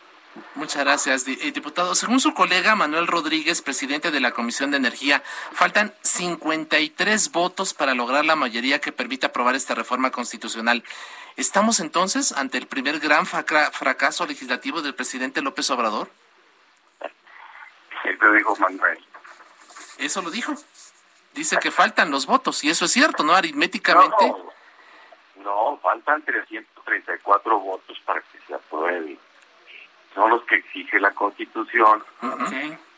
Muchas 0.55 0.83
gracias, 0.83 1.27
eh, 1.27 1.51
diputado. 1.51 1.93
Según 1.93 2.19
su 2.19 2.33
colega 2.33 2.75
Manuel 2.75 3.05
Rodríguez, 3.05 3.61
presidente 3.61 4.09
de 4.09 4.19
la 4.19 4.31
Comisión 4.31 4.71
de 4.71 4.77
Energía, 4.77 5.21
faltan 5.51 5.93
53 6.01 7.31
votos 7.31 7.73
para 7.73 7.93
lograr 7.93 8.25
la 8.25 8.35
mayoría 8.35 8.81
que 8.81 8.91
permita 8.91 9.27
aprobar 9.27 9.55
esta 9.55 9.75
reforma 9.75 10.11
constitucional. 10.11 10.83
¿Estamos 11.37 11.79
entonces 11.79 12.31
ante 12.31 12.57
el 12.57 12.67
primer 12.67 12.99
gran 12.99 13.25
fracaso 13.25 14.25
legislativo 14.25 14.81
del 14.81 14.95
presidente 14.95 15.41
López 15.41 15.69
Obrador? 15.69 16.09
Eso 18.03 18.31
dijo 18.31 18.55
Manuel. 18.57 18.99
Eso 19.97 20.21
lo 20.21 20.31
dijo. 20.31 20.55
Dice 21.33 21.57
que 21.57 21.71
faltan 21.71 22.11
los 22.11 22.25
votos, 22.25 22.63
y 22.63 22.69
eso 22.69 22.85
es 22.85 22.91
cierto, 22.91 23.23
¿no? 23.23 23.33
Aritméticamente. 23.33 24.27
No, 24.27 24.51
no 25.43 25.79
faltan 25.81 26.21
334 26.23 27.59
votos 27.59 27.99
para 28.05 28.21
que 28.21 28.39
se 28.47 28.53
apruebe. 28.53 29.17
Son 30.13 30.29
los 30.29 30.43
que 30.43 30.55
exige 30.55 30.99
la 30.99 31.11
Constitución. 31.11 32.03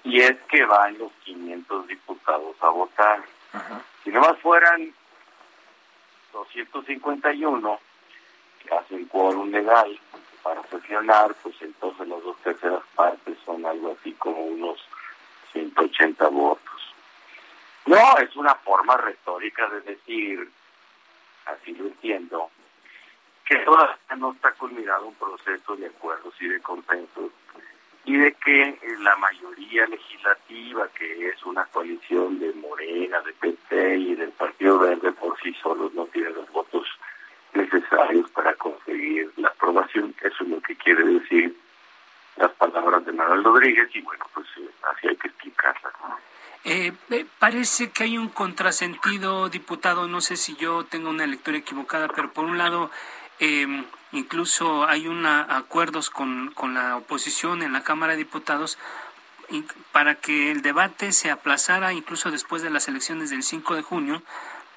Y 0.04 0.22
es 0.22 0.38
que 0.50 0.66
van 0.66 0.98
los 0.98 1.12
500 1.24 1.88
diputados 1.88 2.56
a 2.62 2.70
votar. 2.70 3.24
Si 4.04 4.12
no 4.12 4.22
más 4.22 4.38
fueran 4.40 4.94
251, 6.34 7.80
hacen 8.72 9.06
quórum 9.06 9.50
legal 9.52 10.00
para 10.44 10.62
sesionar, 10.64 11.34
pues 11.42 11.56
entonces 11.62 12.08
las 12.08 12.22
dos 12.22 12.38
terceras 12.44 12.84
partes 12.94 13.38
son 13.46 13.66
algo 13.66 13.96
así 14.00 14.12
como 14.14 14.42
unos 14.42 14.80
180 15.54 16.28
votos. 16.28 16.94
No, 17.86 18.18
es 18.18 18.36
una 18.36 18.56
forma 18.56 18.98
retórica 18.98 19.68
de 19.70 19.82
decir, 19.82 20.52
así 21.46 21.74
lo 21.74 21.86
entiendo, 21.86 22.50
que 23.46 23.58
todavía 23.58 23.98
no 24.18 24.34
está 24.34 24.52
culminado 24.54 25.08
un 25.08 25.16
proceso 25.16 25.76
de 25.76 25.88
acuerdos 25.88 26.34
y 26.40 26.48
de 26.48 26.60
consensos 26.62 27.32
y 28.06 28.18
de 28.18 28.34
que 28.34 28.78
la 29.00 29.16
mayoría 29.16 29.88
legislativa, 29.88 30.88
que 30.90 31.30
es 31.30 31.44
una 31.44 31.66
coalición 31.66 32.40
de 32.40 32.54
Morena, 32.54 33.22
de 33.22 33.34
PT 33.34 33.98
y 33.98 34.16
del 34.16 34.32
Partido 34.32 34.80
Verde 34.80 35.12
por 35.12 35.40
sí 35.42 35.54
solos, 35.62 35.94
no 35.94 36.06
tiene 36.08 36.30
los 36.30 36.50
votos 36.52 36.88
necesarios 37.54 38.30
para 38.32 38.54
conseguir 38.56 39.32
la 39.38 39.48
aprobación. 39.50 40.14
Eso 40.22 40.44
es 40.44 40.50
lo 40.50 40.62
que 40.62 40.76
quiere 40.76 41.04
decir 41.04 41.56
las 42.38 42.52
palabras 42.52 43.06
de 43.06 43.12
Manuel 43.12 43.44
Rodríguez 43.44 43.90
y 43.94 44.02
bueno, 44.02 44.26
pues 44.34 44.46
eh, 44.58 44.70
así 44.92 45.08
hay 45.08 45.16
que 45.16 45.28
explicarlas. 45.28 45.94
Eh, 46.64 46.92
eh, 47.12 47.26
parece 47.38 47.92
que 47.92 48.04
hay 48.04 48.18
un 48.18 48.30
contrasentido, 48.30 49.50
diputado, 49.50 50.08
no 50.08 50.20
sé 50.20 50.36
si 50.36 50.56
yo 50.56 50.84
tengo 50.84 51.12
una 51.12 51.28
lectura 51.28 51.58
equivocada, 51.58 52.08
pero 52.08 52.34
por 52.34 52.46
un 52.46 52.58
lado, 52.58 52.90
eh, 53.40 53.84
incluso 54.12 54.88
hay 54.88 55.08
una, 55.08 55.58
acuerdos 55.58 56.10
con, 56.10 56.52
con 56.52 56.74
la 56.74 56.98
oposición 56.98 57.64
en 57.64 57.74
la 57.74 57.84
Cámara 57.84 58.14
de 58.14 58.20
Diputados 58.20 58.78
para 59.92 60.16
que 60.16 60.52
el 60.52 60.62
debate 60.62 61.12
se 61.12 61.30
aplazara 61.30 61.94
incluso 61.94 62.32
después 62.32 62.64
de 62.64 62.72
las 62.72 62.88
elecciones 62.88 63.30
del 63.30 63.44
5 63.44 63.76
de 63.76 63.82
junio 63.84 64.24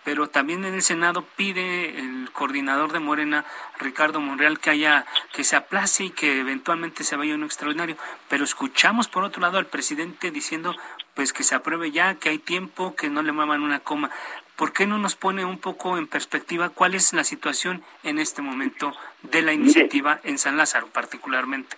pero 0.09 0.27
también 0.27 0.65
en 0.65 0.73
el 0.73 0.81
Senado 0.81 1.23
pide 1.37 1.99
el 1.99 2.31
coordinador 2.33 2.93
de 2.93 2.99
Morena, 2.99 3.45
Ricardo 3.79 4.21
Monreal, 4.21 4.59
que 4.59 4.71
haya, 4.71 5.05
que 5.35 5.45
se 5.45 5.55
aplace 5.55 6.05
y 6.05 6.11
que 6.11 6.41
eventualmente 6.41 7.05
se 7.05 7.15
vaya 7.15 7.35
uno 7.35 7.45
extraordinario. 7.45 7.99
Pero 8.27 8.43
escuchamos 8.43 9.07
por 9.07 9.23
otro 9.25 9.43
lado 9.43 9.59
al 9.59 9.67
presidente 9.67 10.31
diciendo 10.31 10.75
pues 11.13 11.35
que 11.35 11.43
se 11.43 11.55
apruebe 11.55 11.91
ya, 11.91 12.15
que 12.15 12.31
hay 12.31 12.39
tiempo, 12.39 12.95
que 12.95 13.11
no 13.11 13.23
le 13.23 13.33
muevan 13.33 13.61
una 13.61 13.81
coma. 13.81 14.11
¿Por 14.59 14.73
qué 14.73 14.89
no 14.89 14.99
nos 14.99 15.15
pone 15.15 15.45
un 15.45 15.59
poco 15.59 15.97
en 15.97 16.09
perspectiva 16.09 16.69
cuál 16.69 16.97
es 16.97 17.13
la 17.13 17.23
situación 17.23 17.85
en 18.03 18.19
este 18.19 18.43
momento 18.43 18.93
de 19.23 19.43
la 19.43 19.53
iniciativa 19.53 20.21
en 20.25 20.37
San 20.37 20.57
Lázaro 20.57 20.89
particularmente? 20.89 21.77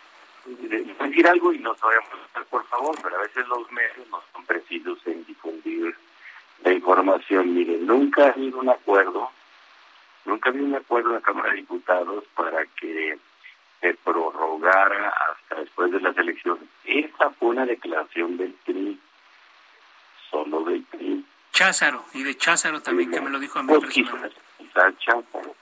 decir 1.10 1.26
algo 1.26 1.52
y 1.52 1.58
no 1.58 1.74
sabemos, 1.76 2.08
por 2.48 2.64
favor, 2.66 2.96
pero 3.02 3.16
a 3.16 3.22
veces 3.22 3.46
los 3.48 3.70
medios 3.70 4.08
no 4.10 4.22
son 4.32 4.44
precisos 4.46 4.98
en 5.06 5.24
difundir 5.26 5.94
la 6.64 6.72
información. 6.72 7.54
Mire, 7.54 7.78
nunca 7.78 8.26
ha 8.26 8.30
habido 8.30 8.58
un 8.58 8.68
acuerdo, 8.70 9.30
nunca 10.24 10.48
ha 10.48 10.52
habido 10.52 10.66
un 10.66 10.76
acuerdo 10.76 11.10
en 11.10 11.14
la 11.16 11.20
Cámara 11.20 11.50
de 11.50 11.56
Diputados 11.56 12.24
para 12.34 12.64
que 12.80 13.18
se 13.80 13.94
prorrogara 13.94 15.12
hasta 15.30 15.60
después 15.60 15.92
de 15.92 16.00
las 16.00 16.16
elecciones. 16.16 16.64
Esta 16.84 17.30
fue 17.30 17.48
una 17.48 17.66
declaración 17.66 18.36
del 18.36 18.54
TRI, 18.64 18.98
solo 20.30 20.64
del 20.64 20.84
TRI. 20.86 21.24
Cházaro, 21.60 22.06
y 22.14 22.22
de 22.22 22.34
Cházaro 22.38 22.80
también, 22.80 23.10
que 23.10 23.20
me 23.20 23.28
lo 23.28 23.38
dijo 23.38 23.58
a 23.58 23.62
mí 23.62 23.74
Cházaro. 24.98 25.54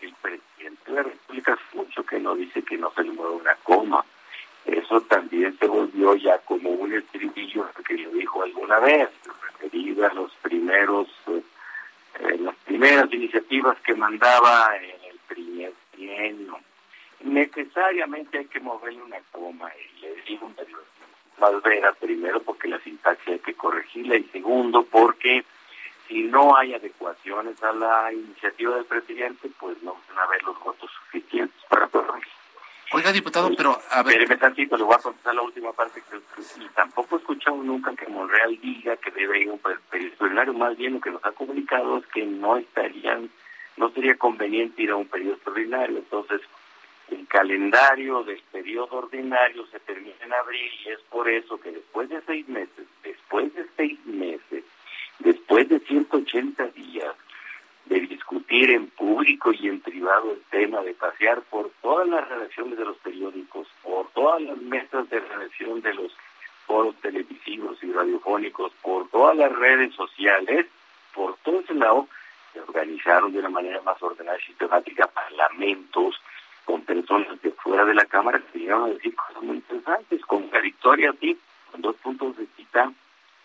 El 0.00 0.12
presidente 0.14 0.90
de 0.90 0.92
la 0.92 1.02
República 1.04 1.52
hace 1.52 1.76
mucho 1.76 2.04
que 2.04 2.18
no 2.18 2.34
dice 2.34 2.64
que 2.64 2.76
no 2.76 2.90
se 2.96 3.04
le 3.04 3.12
mueve 3.12 3.36
una 3.36 3.54
coma. 3.62 4.04
Eso 4.64 5.00
también 5.02 5.56
se 5.60 5.68
volvió 5.68 6.16
ya 6.16 6.38
como 6.38 6.70
un 6.70 6.92
estribillo 6.92 7.70
que 7.86 7.94
lo 7.96 8.10
dijo 8.10 8.42
alguna 8.42 8.80
vez 8.80 9.08
a 10.02 10.14
los 10.14 10.32
primeros, 10.42 11.06
eh, 11.28 12.36
las 12.40 12.56
primeras 12.64 13.12
iniciativas 13.12 13.78
que 13.82 13.94
mandaba 13.94 14.76
en 14.78 15.00
el 15.10 15.72
bueno, 15.96 16.58
necesariamente 17.20 18.38
hay 18.38 18.46
que 18.46 18.58
moverle 18.58 19.00
una 19.00 19.20
coma. 19.30 19.70
Y 19.76 20.00
le 20.00 20.22
digo 20.22 20.46
un 20.46 20.54
más 21.38 21.62
vera, 21.62 21.92
primero 21.92 22.40
porque 22.42 22.68
la 22.68 22.78
sintaxis 22.80 23.28
hay 23.28 23.38
que 23.40 23.54
corregirla 23.54 24.16
y 24.16 24.24
segundo 24.24 24.84
porque 24.84 25.44
si 26.08 26.22
no 26.22 26.56
hay 26.56 26.74
adecuaciones 26.74 27.62
a 27.62 27.72
la 27.72 28.12
iniciativa 28.12 28.76
del 28.76 28.84
presidente, 28.84 29.50
pues 29.58 29.82
no 29.82 29.96
van 30.08 30.18
a 30.18 30.22
haber 30.22 30.42
los 30.44 30.58
votos 30.60 30.90
suficientes 31.04 31.60
para 31.68 31.88
corregir. 31.88 32.32
Oiga, 32.92 33.10
diputado, 33.10 33.50
pero 33.56 33.76
a 33.90 34.02
ver... 34.04 34.14
Espéreme 34.14 34.36
tantito, 34.36 34.76
le 34.76 34.84
voy 34.84 34.94
a 34.94 34.98
contestar 34.98 35.34
la 35.34 35.42
última 35.42 35.72
parte. 35.72 36.00
Que, 36.08 36.62
y 36.62 36.68
tampoco 36.68 37.16
he 37.16 37.18
escuchado 37.18 37.56
nunca 37.56 37.92
que 37.96 38.06
Monreal 38.06 38.60
diga 38.60 38.96
que 38.96 39.10
debe 39.10 39.40
ir 39.40 39.50
un 39.50 39.58
periodo 39.58 40.08
extraordinario. 40.08 40.54
Más 40.54 40.76
bien 40.76 40.94
lo 40.94 41.00
que 41.00 41.10
nos 41.10 41.24
ha 41.24 41.32
comunicado 41.32 41.98
es 41.98 42.06
que 42.06 42.24
no 42.24 42.56
estarían, 42.56 43.28
no 43.76 43.90
sería 43.90 44.16
conveniente 44.16 44.82
ir 44.82 44.90
a 44.90 44.96
un 44.96 45.08
periodo 45.08 45.34
extraordinario. 45.34 45.98
Entonces, 45.98 46.40
el 47.10 47.26
calendario 47.26 48.22
del 48.22 48.40
periodo 48.52 48.98
ordinario 48.98 49.66
se 49.66 49.80
en 50.26 50.34
abril 50.34 50.70
y 50.84 50.90
es 50.90 51.00
por 51.10 51.28
eso 51.28 51.58
que 51.60 51.70
después 51.70 52.08
de 52.08 52.20
seis 52.26 52.46
meses, 52.48 52.86
después 53.02 53.54
de 53.54 53.66
seis 53.76 53.98
meses, 54.04 54.64
después 55.20 55.68
de 55.68 55.78
180 55.80 56.66
días 56.68 57.14
de 57.86 58.00
discutir 58.00 58.70
en 58.70 58.88
público 58.88 59.52
y 59.52 59.68
en 59.68 59.80
privado 59.80 60.32
el 60.32 60.42
tema, 60.50 60.82
de 60.82 60.94
pasear 60.94 61.40
por 61.42 61.70
todas 61.80 62.08
las 62.08 62.28
redacciones 62.28 62.76
de 62.76 62.84
los 62.84 62.96
periódicos, 62.98 63.68
por 63.82 64.10
todas 64.10 64.42
las 64.42 64.58
mesas 64.58 65.08
de 65.08 65.20
redacción 65.20 65.80
de 65.82 65.94
los 65.94 66.12
foros 66.66 66.96
televisivos 66.96 67.82
y 67.82 67.92
radiofónicos, 67.92 68.72
por 68.82 69.08
todas 69.10 69.36
las 69.36 69.52
redes 69.52 69.94
sociales, 69.94 70.66
por 71.14 71.36
todo 71.44 71.60
ese 71.60 71.74
lado, 71.74 72.08
se 72.52 72.60
organizaron 72.60 73.32
de 73.32 73.38
una 73.38 73.50
manera 73.50 73.80
más 73.82 74.02
ordenada 74.02 74.36
y 74.38 74.46
sistemática 74.46 75.06
parlamentos, 75.06 76.20
con 76.64 76.82
personas 76.82 77.40
de 77.42 77.52
fuera 77.52 77.84
de 77.84 77.94
la 77.94 78.04
Cámara 78.06 78.42
que 78.52 78.58
llegaron 78.58 78.90
a 78.90 78.94
decir 78.94 79.05
con 80.86 80.96
Victoria, 80.96 81.14
sí, 81.20 81.38
con 81.72 81.82
dos 81.82 81.96
puntos 81.96 82.36
de 82.36 82.46
vista, 82.56 82.92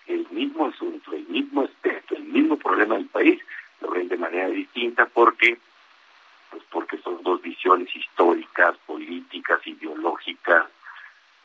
el 0.05 0.27
mismo 0.29 0.67
asunto, 0.67 1.11
el 1.13 1.25
mismo 1.27 1.63
aspecto, 1.63 2.15
el 2.15 2.23
mismo 2.23 2.55
problema 2.55 2.95
del 2.95 3.07
país, 3.07 3.41
lo 3.81 3.89
ven 3.89 4.07
de 4.07 4.17
manera 4.17 4.47
distinta 4.49 5.07
porque 5.07 5.57
pues 6.51 6.63
porque 6.69 6.97
son 6.97 7.23
dos 7.23 7.41
visiones 7.41 7.95
históricas, 7.95 8.77
políticas, 8.85 9.65
ideológicas 9.65 10.67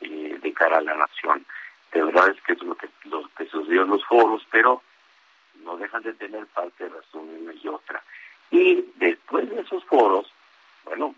eh, 0.00 0.38
de 0.42 0.52
cara 0.52 0.78
a 0.78 0.82
la 0.82 0.96
nación. 0.96 1.46
De 1.92 2.02
verdad 2.02 2.28
es 2.28 2.42
que 2.42 2.52
es 2.52 2.62
lo 2.62 2.74
que, 2.74 2.88
lo 3.04 3.30
que 3.36 3.46
sucedió 3.46 3.82
en 3.82 3.90
los 3.90 4.04
foros, 4.04 4.42
pero 4.50 4.82
no 5.64 5.78
dejan 5.78 6.02
de 6.02 6.12
tener 6.12 6.44
parte 6.46 6.84
de 6.84 6.90
razón 6.90 7.28
una 7.40 7.54
y 7.54 7.68
otra. 7.68 8.02
Y 8.50 8.84
después 8.96 9.48
de 9.48 9.60
esos 9.60 9.84
foros, 9.84 10.30
bueno, 10.84 11.14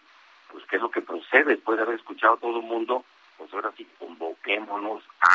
pues 0.52 0.64
qué 0.66 0.76
es 0.76 0.82
lo 0.82 0.90
que 0.90 1.00
procede 1.00 1.56
después 1.56 1.78
de 1.78 1.84
haber 1.84 1.96
escuchado 1.96 2.34
a 2.34 2.38
todo 2.38 2.58
el 2.58 2.66
mundo, 2.66 3.04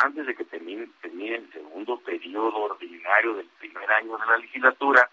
antes 0.04 0.26
de 0.26 0.36
que 0.36 0.46
termine, 0.46 0.88
termine 1.02 1.36
el 1.36 1.52
segundo 1.52 1.98
periodo 2.00 2.56
ordinario 2.56 3.36
del 3.36 3.48
primer 3.60 3.92
año 3.92 4.18
de 4.18 4.26
la 4.26 4.38
legislatura, 4.38 5.10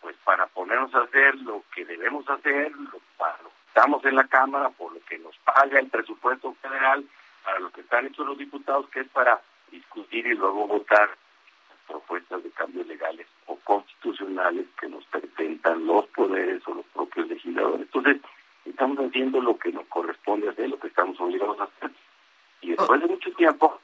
pues 0.00 0.16
para 0.24 0.46
ponernos 0.48 0.94
a 0.94 1.02
hacer 1.02 1.34
lo 1.36 1.62
que 1.74 1.84
debemos 1.84 2.28
hacer, 2.28 2.72
para 3.16 3.38
lo 3.42 3.48
que 3.48 3.68
estamos 3.68 4.04
en 4.04 4.16
la 4.16 4.26
Cámara, 4.28 4.70
por 4.70 4.92
lo 4.92 5.00
que 5.00 5.18
nos 5.18 5.36
paga 5.38 5.78
el 5.78 5.88
presupuesto 5.88 6.54
federal, 6.60 7.04
para 7.44 7.58
lo 7.58 7.70
que 7.70 7.80
están 7.82 8.06
hechos 8.06 8.26
los 8.26 8.38
diputados, 8.38 8.88
que 8.90 9.00
es 9.00 9.08
para 9.08 9.40
discutir 9.70 10.26
y 10.26 10.34
luego 10.34 10.66
votar 10.66 11.10
propuestas 11.86 12.42
de 12.42 12.50
cambios 12.50 12.86
legales 12.86 13.26
o 13.46 13.56
constitucionales 13.56 14.66
que 14.80 14.88
nos 14.88 15.04
presentan 15.06 15.86
los 15.86 16.06
poderes 16.08 16.62
o 16.66 16.74
los 16.74 16.86
propios 16.86 17.28
legisladores. 17.28 17.82
Entonces, 17.82 18.22
estamos 18.64 18.98
haciendo 18.98 19.40
lo 19.40 19.58
que 19.58 19.72
nos 19.72 19.86
corresponde 19.86 20.48
hacer, 20.48 20.70
lo 20.70 20.78
que 20.78 20.88
estamos 20.88 21.20
obligados 21.20 21.60
a 21.60 21.64
hacer. 21.64 21.90
Y 22.64 22.70
después 22.70 22.98
de 22.98 23.08
mucho 23.08 23.30
tiempo, 23.32 23.78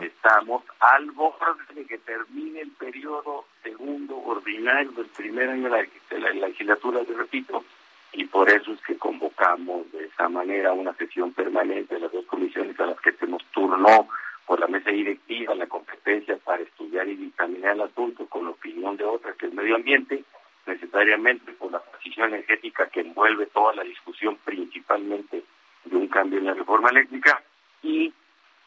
estamos 0.00 0.64
al 0.80 1.12
borde 1.12 1.62
de 1.74 1.86
que 1.86 1.98
termine 1.98 2.62
el 2.62 2.72
periodo 2.72 3.44
segundo 3.62 4.16
ordinario 4.16 4.90
del 4.90 5.06
primer 5.06 5.48
año 5.48 5.70
de 5.70 6.18
la, 6.18 6.32
legislatura, 6.32 7.02
le 7.08 7.14
repito, 7.14 7.64
y 8.12 8.24
por 8.24 8.50
eso 8.50 8.72
es 8.72 8.80
que 8.80 8.98
convocamos 8.98 9.92
de 9.92 10.06
esa 10.06 10.28
manera 10.28 10.72
una 10.72 10.92
sesión 10.94 11.32
permanente 11.34 11.94
de 11.94 12.00
las 12.00 12.10
dos 12.10 12.26
comisiones 12.26 12.78
a 12.80 12.86
las 12.86 13.00
que 13.00 13.12
se 13.12 13.28
nos 13.28 13.44
turnó 13.52 14.08
por 14.44 14.58
la 14.58 14.66
mesa 14.66 14.90
directiva 14.90 15.54
la 15.54 15.68
competencia 15.68 16.36
para 16.38 16.64
estudiar 16.64 17.06
y 17.06 17.14
dictaminar 17.14 17.76
el 17.76 17.82
asunto 17.82 18.26
con 18.26 18.42
la 18.46 18.50
opinión 18.50 18.96
de 18.96 19.04
otra, 19.04 19.34
que 19.34 19.46
es 19.46 19.54
medio 19.54 19.76
ambiente, 19.76 20.24
necesariamente 20.66 21.52
por 21.52 21.70
la 21.70 21.78
transición 21.78 22.34
energética 22.34 22.88
que 22.88 23.02
envuelve 23.02 23.46
toda 23.46 23.72
la 23.74 23.84
discusión 23.84 24.36
principalmente 24.44 25.44
de 25.84 25.96
un 25.96 26.08
cambio 26.08 26.40
en 26.40 26.46
la 26.46 26.54
reforma 26.54 26.90
eléctrica 26.90 27.40
y 27.86 28.12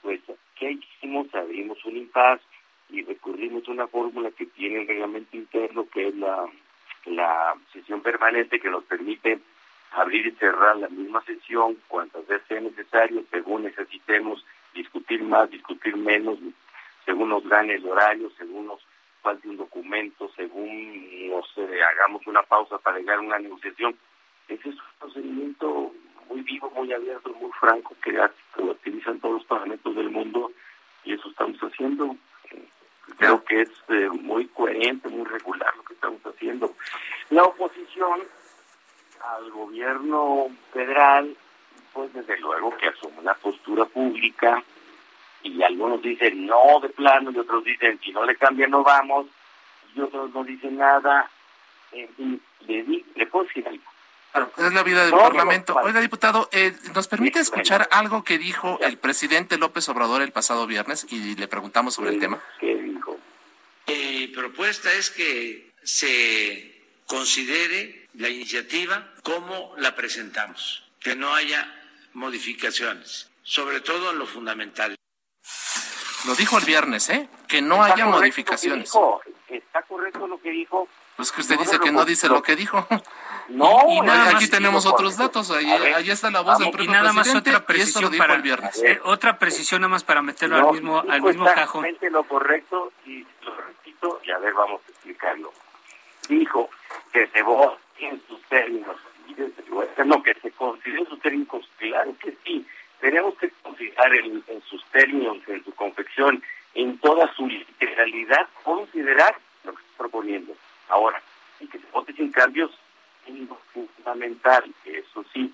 pues 0.02 0.22
¿qué 0.56 0.72
hicimos? 0.72 1.34
Abrimos 1.36 1.84
un 1.84 1.98
impasse 1.98 2.44
y 2.90 3.04
recurrimos 3.04 3.68
a 3.68 3.72
una 3.72 3.88
fórmula 3.88 4.32
que 4.32 4.46
tiene 4.46 4.82
el 4.82 4.88
reglamento 4.88 5.36
interno 5.36 5.88
que 5.90 6.08
es 6.08 6.16
la, 6.16 6.48
sesión 7.74 8.02
permanente 8.02 8.60
que 8.60 8.70
nos 8.70 8.84
permite 8.86 9.40
abrir 9.92 10.28
y 10.28 10.32
cerrar 10.32 10.78
la 10.78 10.88
misma 10.90 11.24
sesión 11.26 11.78
cuantas 11.88 12.26
veces 12.28 12.48
sea 12.48 12.62
necesario 12.62 13.24
según 13.32 13.64
necesitemos 13.64 14.46
discutir 14.74 15.24
más, 15.24 15.50
discutir 15.50 15.96
menos, 15.98 16.38
según 17.06 17.30
nos 17.30 17.44
gane 17.48 17.76
el 17.76 17.88
horario, 17.88 18.30
según 18.38 18.68
nos 18.68 18.80
falte 19.22 19.50
un 19.50 19.58
documento, 19.58 20.32
según 20.36 21.30
nos 21.30 21.46
hagamos 21.58 22.26
una 22.28 22.44
pausa 22.44 22.78
para 22.78 23.00
llegar 23.00 23.18
a 23.18 23.22
una 23.22 23.40
negociación. 23.40 23.98
Ese 24.48 24.70
es 24.70 24.76
un 24.76 24.82
procedimiento 25.00 25.94
muy 26.30 26.42
vivo, 26.42 26.72
muy 26.76 26.92
abierto, 26.94 27.34
muy 27.34 27.52
franco, 27.60 27.96
que 28.04 28.18
utilizan 28.62 29.20
todos 29.20 29.36
los 29.36 29.46
parlamentos 29.46 29.96
del 29.96 30.10
mundo 30.10 30.52
y 31.04 31.14
eso 31.14 31.30
estamos 31.30 31.60
haciendo. 31.60 32.16
Creo 33.18 33.44
que 33.44 33.62
es 33.62 33.70
eh, 33.90 34.10
muy 34.10 34.48
coherente, 34.48 35.10
muy 35.10 35.26
regular 35.26 35.76
lo 35.76 35.84
que 35.84 35.94
estamos 35.94 36.22
haciendo. 36.26 36.76
La 37.32 37.44
oposición 37.44 38.22
al 39.22 39.52
gobierno 39.52 40.48
federal, 40.72 41.36
pues 41.94 42.14
desde 42.14 42.40
luego 42.40 42.76
que 42.78 42.88
asume 42.88 43.20
una 43.20 43.34
postura 43.34 43.86
pública 43.86 44.64
y 45.44 45.62
algunos 45.64 46.02
dicen 46.02 46.46
no 46.46 46.80
de 46.82 46.90
plano 46.90 47.32
y 47.32 47.40
otros 47.40 47.64
dicen 47.64 48.00
si 48.04 48.12
no 48.12 48.26
le 48.26 48.36
cambian 48.36 48.72
no 48.72 48.84
vamos 48.84 49.28
y 49.96 50.02
otros 50.02 50.34
no 50.34 50.44
dicen 50.44 50.78
nada. 50.78 51.30
En 51.92 52.40
le, 52.68 52.84
di, 52.84 53.04
le 53.16 53.26
puedo 53.26 53.46
decir 53.46 53.68
algo. 53.68 53.89
Claro, 54.32 54.52
es 54.58 54.74
la 54.74 54.84
vida 54.84 55.06
del 55.06 55.16
Parlamento. 55.16 55.76
Oiga, 55.84 56.00
diputado, 56.02 56.50
eh, 56.52 56.74
¿nos 56.94 57.08
permite 57.08 57.40
escuchar 57.40 57.88
algo 57.92 58.24
que 58.24 58.38
dijo 58.38 58.80
el 58.82 58.98
presidente 58.98 59.58
López 59.58 59.90
Obrador 59.90 60.22
el 60.22 60.32
pasado 60.32 60.68
viernes 60.68 61.08
y 61.10 61.36
le 61.36 61.48
preguntamos 61.48 61.96
sobre 61.96 62.12
el 62.12 62.20
tema? 62.20 62.40
¿Qué 62.60 62.76
dijo? 62.76 63.18
Mi 63.88 64.28
propuesta 64.28 64.94
es 64.94 65.10
que 65.10 65.72
se 65.84 66.84
considere 67.08 68.08
la 68.14 68.30
iniciativa 68.30 69.14
como 69.24 69.74
la 69.78 69.96
presentamos, 69.96 70.84
que 71.00 71.16
no 71.16 71.34
haya 71.34 71.68
modificaciones, 72.14 73.30
sobre 73.42 73.82
todo 73.82 74.12
en 74.12 74.20
lo 74.20 74.28
fundamental. 74.28 74.96
Lo 76.28 76.36
dijo 76.36 76.58
el 76.60 76.66
viernes, 76.66 77.10
¿eh? 77.10 77.28
Que 77.48 77.62
no 77.62 77.82
haya 77.82 78.06
modificaciones. 78.06 78.92
Está 79.48 79.82
correcto 79.84 80.28
lo 80.28 80.40
que 80.40 80.52
dijo. 80.52 80.88
Pues 81.20 81.34
que 81.34 81.42
usted 81.42 81.60
dice 81.60 81.80
que 81.80 81.92
no 81.92 82.06
dice 82.06 82.30
lo 82.30 82.42
que 82.42 82.56
dijo. 82.56 82.88
No, 83.50 83.80
y, 83.90 84.00
nada 84.02 84.30
aquí 84.36 84.48
tenemos 84.48 84.86
otros 84.86 85.18
datos, 85.18 85.50
ahí, 85.50 85.66
ahí, 85.66 86.12
está 86.12 86.30
la 86.30 86.42
voz 86.42 86.60
del 86.60 86.70
propio 86.70 86.86
Y 86.86 86.94
nada 86.94 87.12
más 87.14 87.34
otra 87.34 87.66
precisión 87.66 88.16
para 88.16 88.36
el 88.36 88.44
viernes. 88.44 88.80
Eh, 88.84 89.00
otra 89.04 89.40
precisión 89.40 89.82
nada 89.82 89.90
más 89.90 90.04
para 90.04 90.22
meterlo 90.22 90.58
al 90.58 90.72
mismo 90.72 91.00
al 91.00 91.20
mismo 91.24 91.46
cajón. 91.46 91.88
lo 92.12 92.24
correcto 92.26 92.94
y 93.08 93.26
lo 93.42 93.56
repito 93.56 94.22
y 94.24 94.30
a 94.30 94.38
ver 94.38 94.54
vamos 94.54 94.82
a 94.86 94.92
explicarlo. 94.92 95.52
Dijo 96.28 96.70
que 97.12 97.26
se 97.26 97.42
vote 97.42 97.80
en 98.02 98.22
sus 98.28 98.40
términos, 98.44 98.96
no 100.06 100.22
que 100.22 100.36
se 100.36 100.52
considere 100.52 101.06
sus 101.08 101.20
términos, 101.20 101.68
claro 101.80 102.14
que 102.22 102.38
sí, 102.46 102.64
tenemos 103.02 103.34
que 103.40 103.50
considerar 103.64 104.14
en, 104.14 104.44
sus 104.70 104.86
términos, 104.92 105.38
en 105.48 105.66
su 105.66 105.74
confección, 105.74 106.44
en 106.76 107.00
toda 107.00 107.34
su 107.34 107.48
literalidad, 107.48 108.48
considerar 108.64 109.36
lo 109.64 109.74
que 109.74 109.82
está 109.82 109.98
proponiendo. 109.98 110.54
Ahora, 110.90 111.22
y 111.60 111.68
que 111.68 111.80
se 111.80 111.88
vote 111.92 112.14
sin 112.14 112.32
cambios 112.32 112.72
fundamental, 113.74 114.64
eso 114.86 115.24
sí, 115.34 115.54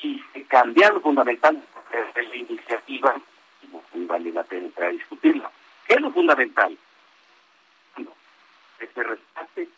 si 0.00 0.22
se 0.32 0.42
cambia 0.44 0.90
lo 0.90 1.00
fundamental 1.00 1.62
de 2.14 2.22
la 2.22 2.36
iniciativa, 2.36 3.14
no 3.70 3.82
vale 4.06 4.32
la 4.32 4.42
pena 4.44 4.66
entrar 4.66 4.88
a 4.88 4.92
discutirla. 4.92 5.50
¿Qué 5.86 5.94
es 5.94 6.00
lo 6.00 6.10
fundamental? 6.10 6.76
que 8.78 8.86
se 8.88 9.02
rescate 9.02 9.68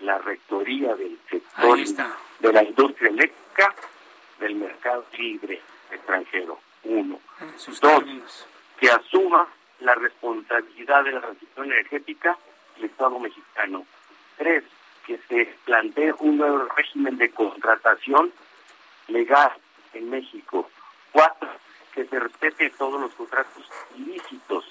la 0.00 0.18
rectoría 0.18 0.94
del 0.94 1.18
sector 1.30 1.78
de 2.40 2.52
la 2.52 2.62
industria 2.62 3.08
eléctrica 3.08 3.74
del 4.38 4.56
mercado 4.56 5.06
libre 5.16 5.60
extranjero. 5.90 6.60
Uno. 6.84 7.18
Dos, 7.80 8.46
que 8.78 8.90
asuma 8.90 9.48
la 9.80 9.94
responsabilidad 9.94 11.04
de 11.04 11.12
la 11.12 11.20
transición 11.22 11.66
energética 11.66 12.38
Estado 12.84 13.18
mexicano. 13.18 13.86
Tres, 14.36 14.64
que 15.06 15.18
se 15.28 15.46
plantee 15.64 16.12
un 16.18 16.38
nuevo 16.38 16.66
régimen 16.76 17.16
de 17.18 17.30
contratación 17.30 18.32
legal 19.08 19.52
en 19.94 20.10
México. 20.10 20.70
Cuatro, 21.12 21.48
que 21.94 22.04
se 22.06 22.18
respete 22.18 22.70
todos 22.70 23.00
los 23.00 23.12
contratos 23.14 23.64
ilícitos. 23.96 24.64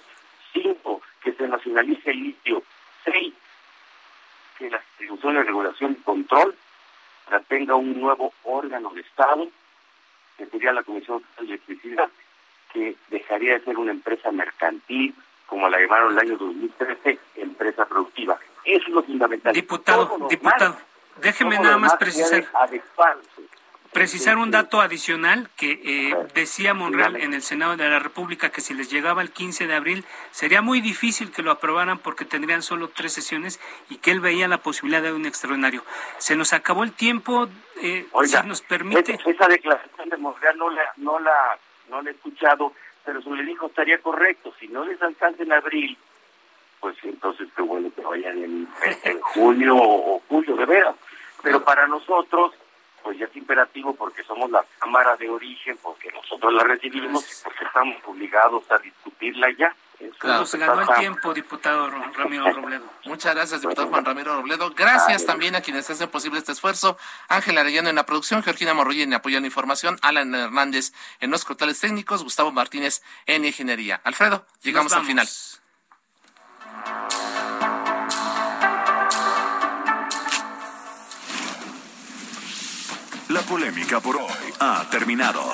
Cinco, 0.54 1.02
que 1.22 1.34
se 1.34 1.48
nacionalice 1.48 2.12
el 2.12 2.24
litio. 2.24 2.64
Seis, 3.04 3.34
que 4.58 4.70
la 4.70 4.80
distribución 4.80 5.36
de 5.36 5.44
regulación 5.44 5.92
y 5.92 6.04
control 6.04 6.56
tenga 7.48 7.76
un 7.76 8.00
nuevo 8.00 8.34
órgano 8.44 8.92
de 8.92 9.02
Estado, 9.02 9.48
que 10.38 10.46
sería 10.48 10.72
la 10.72 10.84
Comisión 10.84 11.24
de 11.38 11.46
Electricidad, 11.46 12.10
que 12.72 12.96
dejaría 13.10 13.54
de 13.54 13.66
ser 13.66 13.78
una 13.78 13.92
empresa 13.92 14.32
mercantil, 14.32 15.16
como 15.50 15.68
la 15.68 15.80
llamaron 15.80 16.14
el 16.14 16.20
año 16.20 16.38
2013, 16.38 17.20
empresa 17.36 17.86
productiva. 17.86 18.38
Eso 18.64 18.88
es 18.88 18.94
lo 18.94 19.04
fundamental. 19.04 19.54
Diputado, 19.54 20.28
diputado, 20.30 20.78
déjeme 21.22 21.58
nada 21.60 21.78
más 21.78 21.96
precisar. 21.96 22.46
Precisar 23.92 24.38
un 24.38 24.52
dato 24.52 24.82
adicional 24.82 25.50
que 25.58 25.82
eh, 25.84 26.16
decía 26.36 26.76
Monreal 26.76 27.16
en 27.16 27.34
el 27.34 27.42
Senado 27.42 27.76
de 27.76 27.90
la 27.90 27.98
República 27.98 28.52
que 28.52 28.62
si 28.62 28.76
les 28.76 28.92
llegaba 28.92 29.24
el 29.24 29.32
15 29.32 29.66
de 29.66 29.74
abril 29.74 30.06
sería 30.30 30.62
muy 30.62 30.80
difícil 30.80 31.32
que 31.32 31.42
lo 31.42 31.50
aprobaran 31.50 31.98
porque 31.98 32.24
tendrían 32.24 32.62
solo 32.62 32.90
tres 32.90 33.14
sesiones 33.14 33.60
y 33.90 33.98
que 33.98 34.12
él 34.12 34.20
veía 34.20 34.48
la 34.48 34.60
posibilidad 34.60 35.02
de 35.02 35.12
un 35.12 35.26
extraordinario. 35.26 35.84
Se 36.20 36.36
nos 36.36 36.54
acabó 36.54 36.84
el 36.84 36.94
tiempo, 36.94 37.48
eh, 37.82 38.06
si 38.26 38.48
nos 38.48 38.62
permite. 38.62 39.18
Esa 39.26 39.48
declaración 39.48 40.10
de 40.10 40.18
Monreal 40.18 40.56
no 40.56 40.70
la, 40.70 40.84
no 40.98 41.20
la, 41.20 41.58
no 41.90 42.04
la 42.04 42.12
he 42.12 42.14
escuchado, 42.14 42.74
pero 43.06 43.22
su 43.22 43.34
le 43.34 43.44
dijo 43.44 43.68
estaría 43.68 44.00
correcto. 44.00 44.54
Si 44.60 44.68
no 44.68 44.86
les 44.86 45.02
alcanza 45.02 45.44
en 45.44 45.54
abril, 45.54 45.98
pues 46.80 46.96
entonces 47.04 47.48
qué 47.56 47.62
bueno 47.62 47.92
que 47.96 48.02
vayan 48.02 48.44
en, 48.44 48.68
en 49.04 49.22
junio 49.34 49.76
o 49.78 50.22
julio, 50.28 50.56
de 50.56 50.66
veras. 50.66 50.96
Pero 51.42 51.64
para 51.64 51.88
nosotros 51.88 52.54
pues 53.04 53.18
ya 53.18 53.26
es 53.26 53.36
imperativo 53.36 53.94
porque 53.94 54.24
somos 54.24 54.52
la 54.52 54.64
Cámara 54.78 55.16
de 55.18 55.30
Origen, 55.30 55.78
porque 55.82 56.12
nosotros 56.12 56.54
la 56.54 56.64
recibimos 56.64 57.24
y 57.24 57.44
porque 57.44 57.64
estamos 57.64 57.96
obligados 58.06 58.70
a 58.72 58.78
discutirla 58.78 59.50
ya. 59.52 59.74
Claro, 60.18 60.46
se 60.46 60.58
ganó 60.58 60.82
el 60.82 60.88
tiempo, 60.98 61.34
diputado 61.34 61.90
Ramiro 61.90 62.52
Robledo. 62.54 62.86
Muchas 63.06 63.36
gracias, 63.36 63.62
diputado 63.62 63.88
Juan 63.90 64.06
Ramiro 64.06 64.36
Robledo. 64.36 64.72
Gracias 64.72 65.26
también 65.26 65.56
a 65.56 65.62
quienes 65.62 65.90
hacen 65.90 66.10
posible 66.10 66.40
este 66.40 66.54
esfuerzo. 66.54 66.98
Ángela 67.28 67.62
Arellano 67.62 67.90
en 67.90 67.96
la 67.96 68.06
producción, 68.06 68.42
Georgina 68.42 68.74
Morroy 68.74 69.02
en 69.02 69.14
apoyo 69.14 69.38
en 69.38 69.46
información, 69.46 69.98
Alan 70.02 70.34
Hernández 70.34 70.94
en 71.20 71.32
los 71.32 71.44
controles 71.44 71.80
técnicos, 71.80 72.24
Gustavo 72.24 72.52
Martínez 72.52 73.02
en 73.26 73.46
ingeniería. 73.46 74.00
Alfredo, 74.04 74.46
llegamos 74.62 74.94
al 74.94 75.06
final. 75.06 75.28
La 83.30 83.42
polémica 83.42 84.00
por 84.00 84.16
hoy 84.16 84.54
ha 84.60 84.88
terminado. 84.90 85.54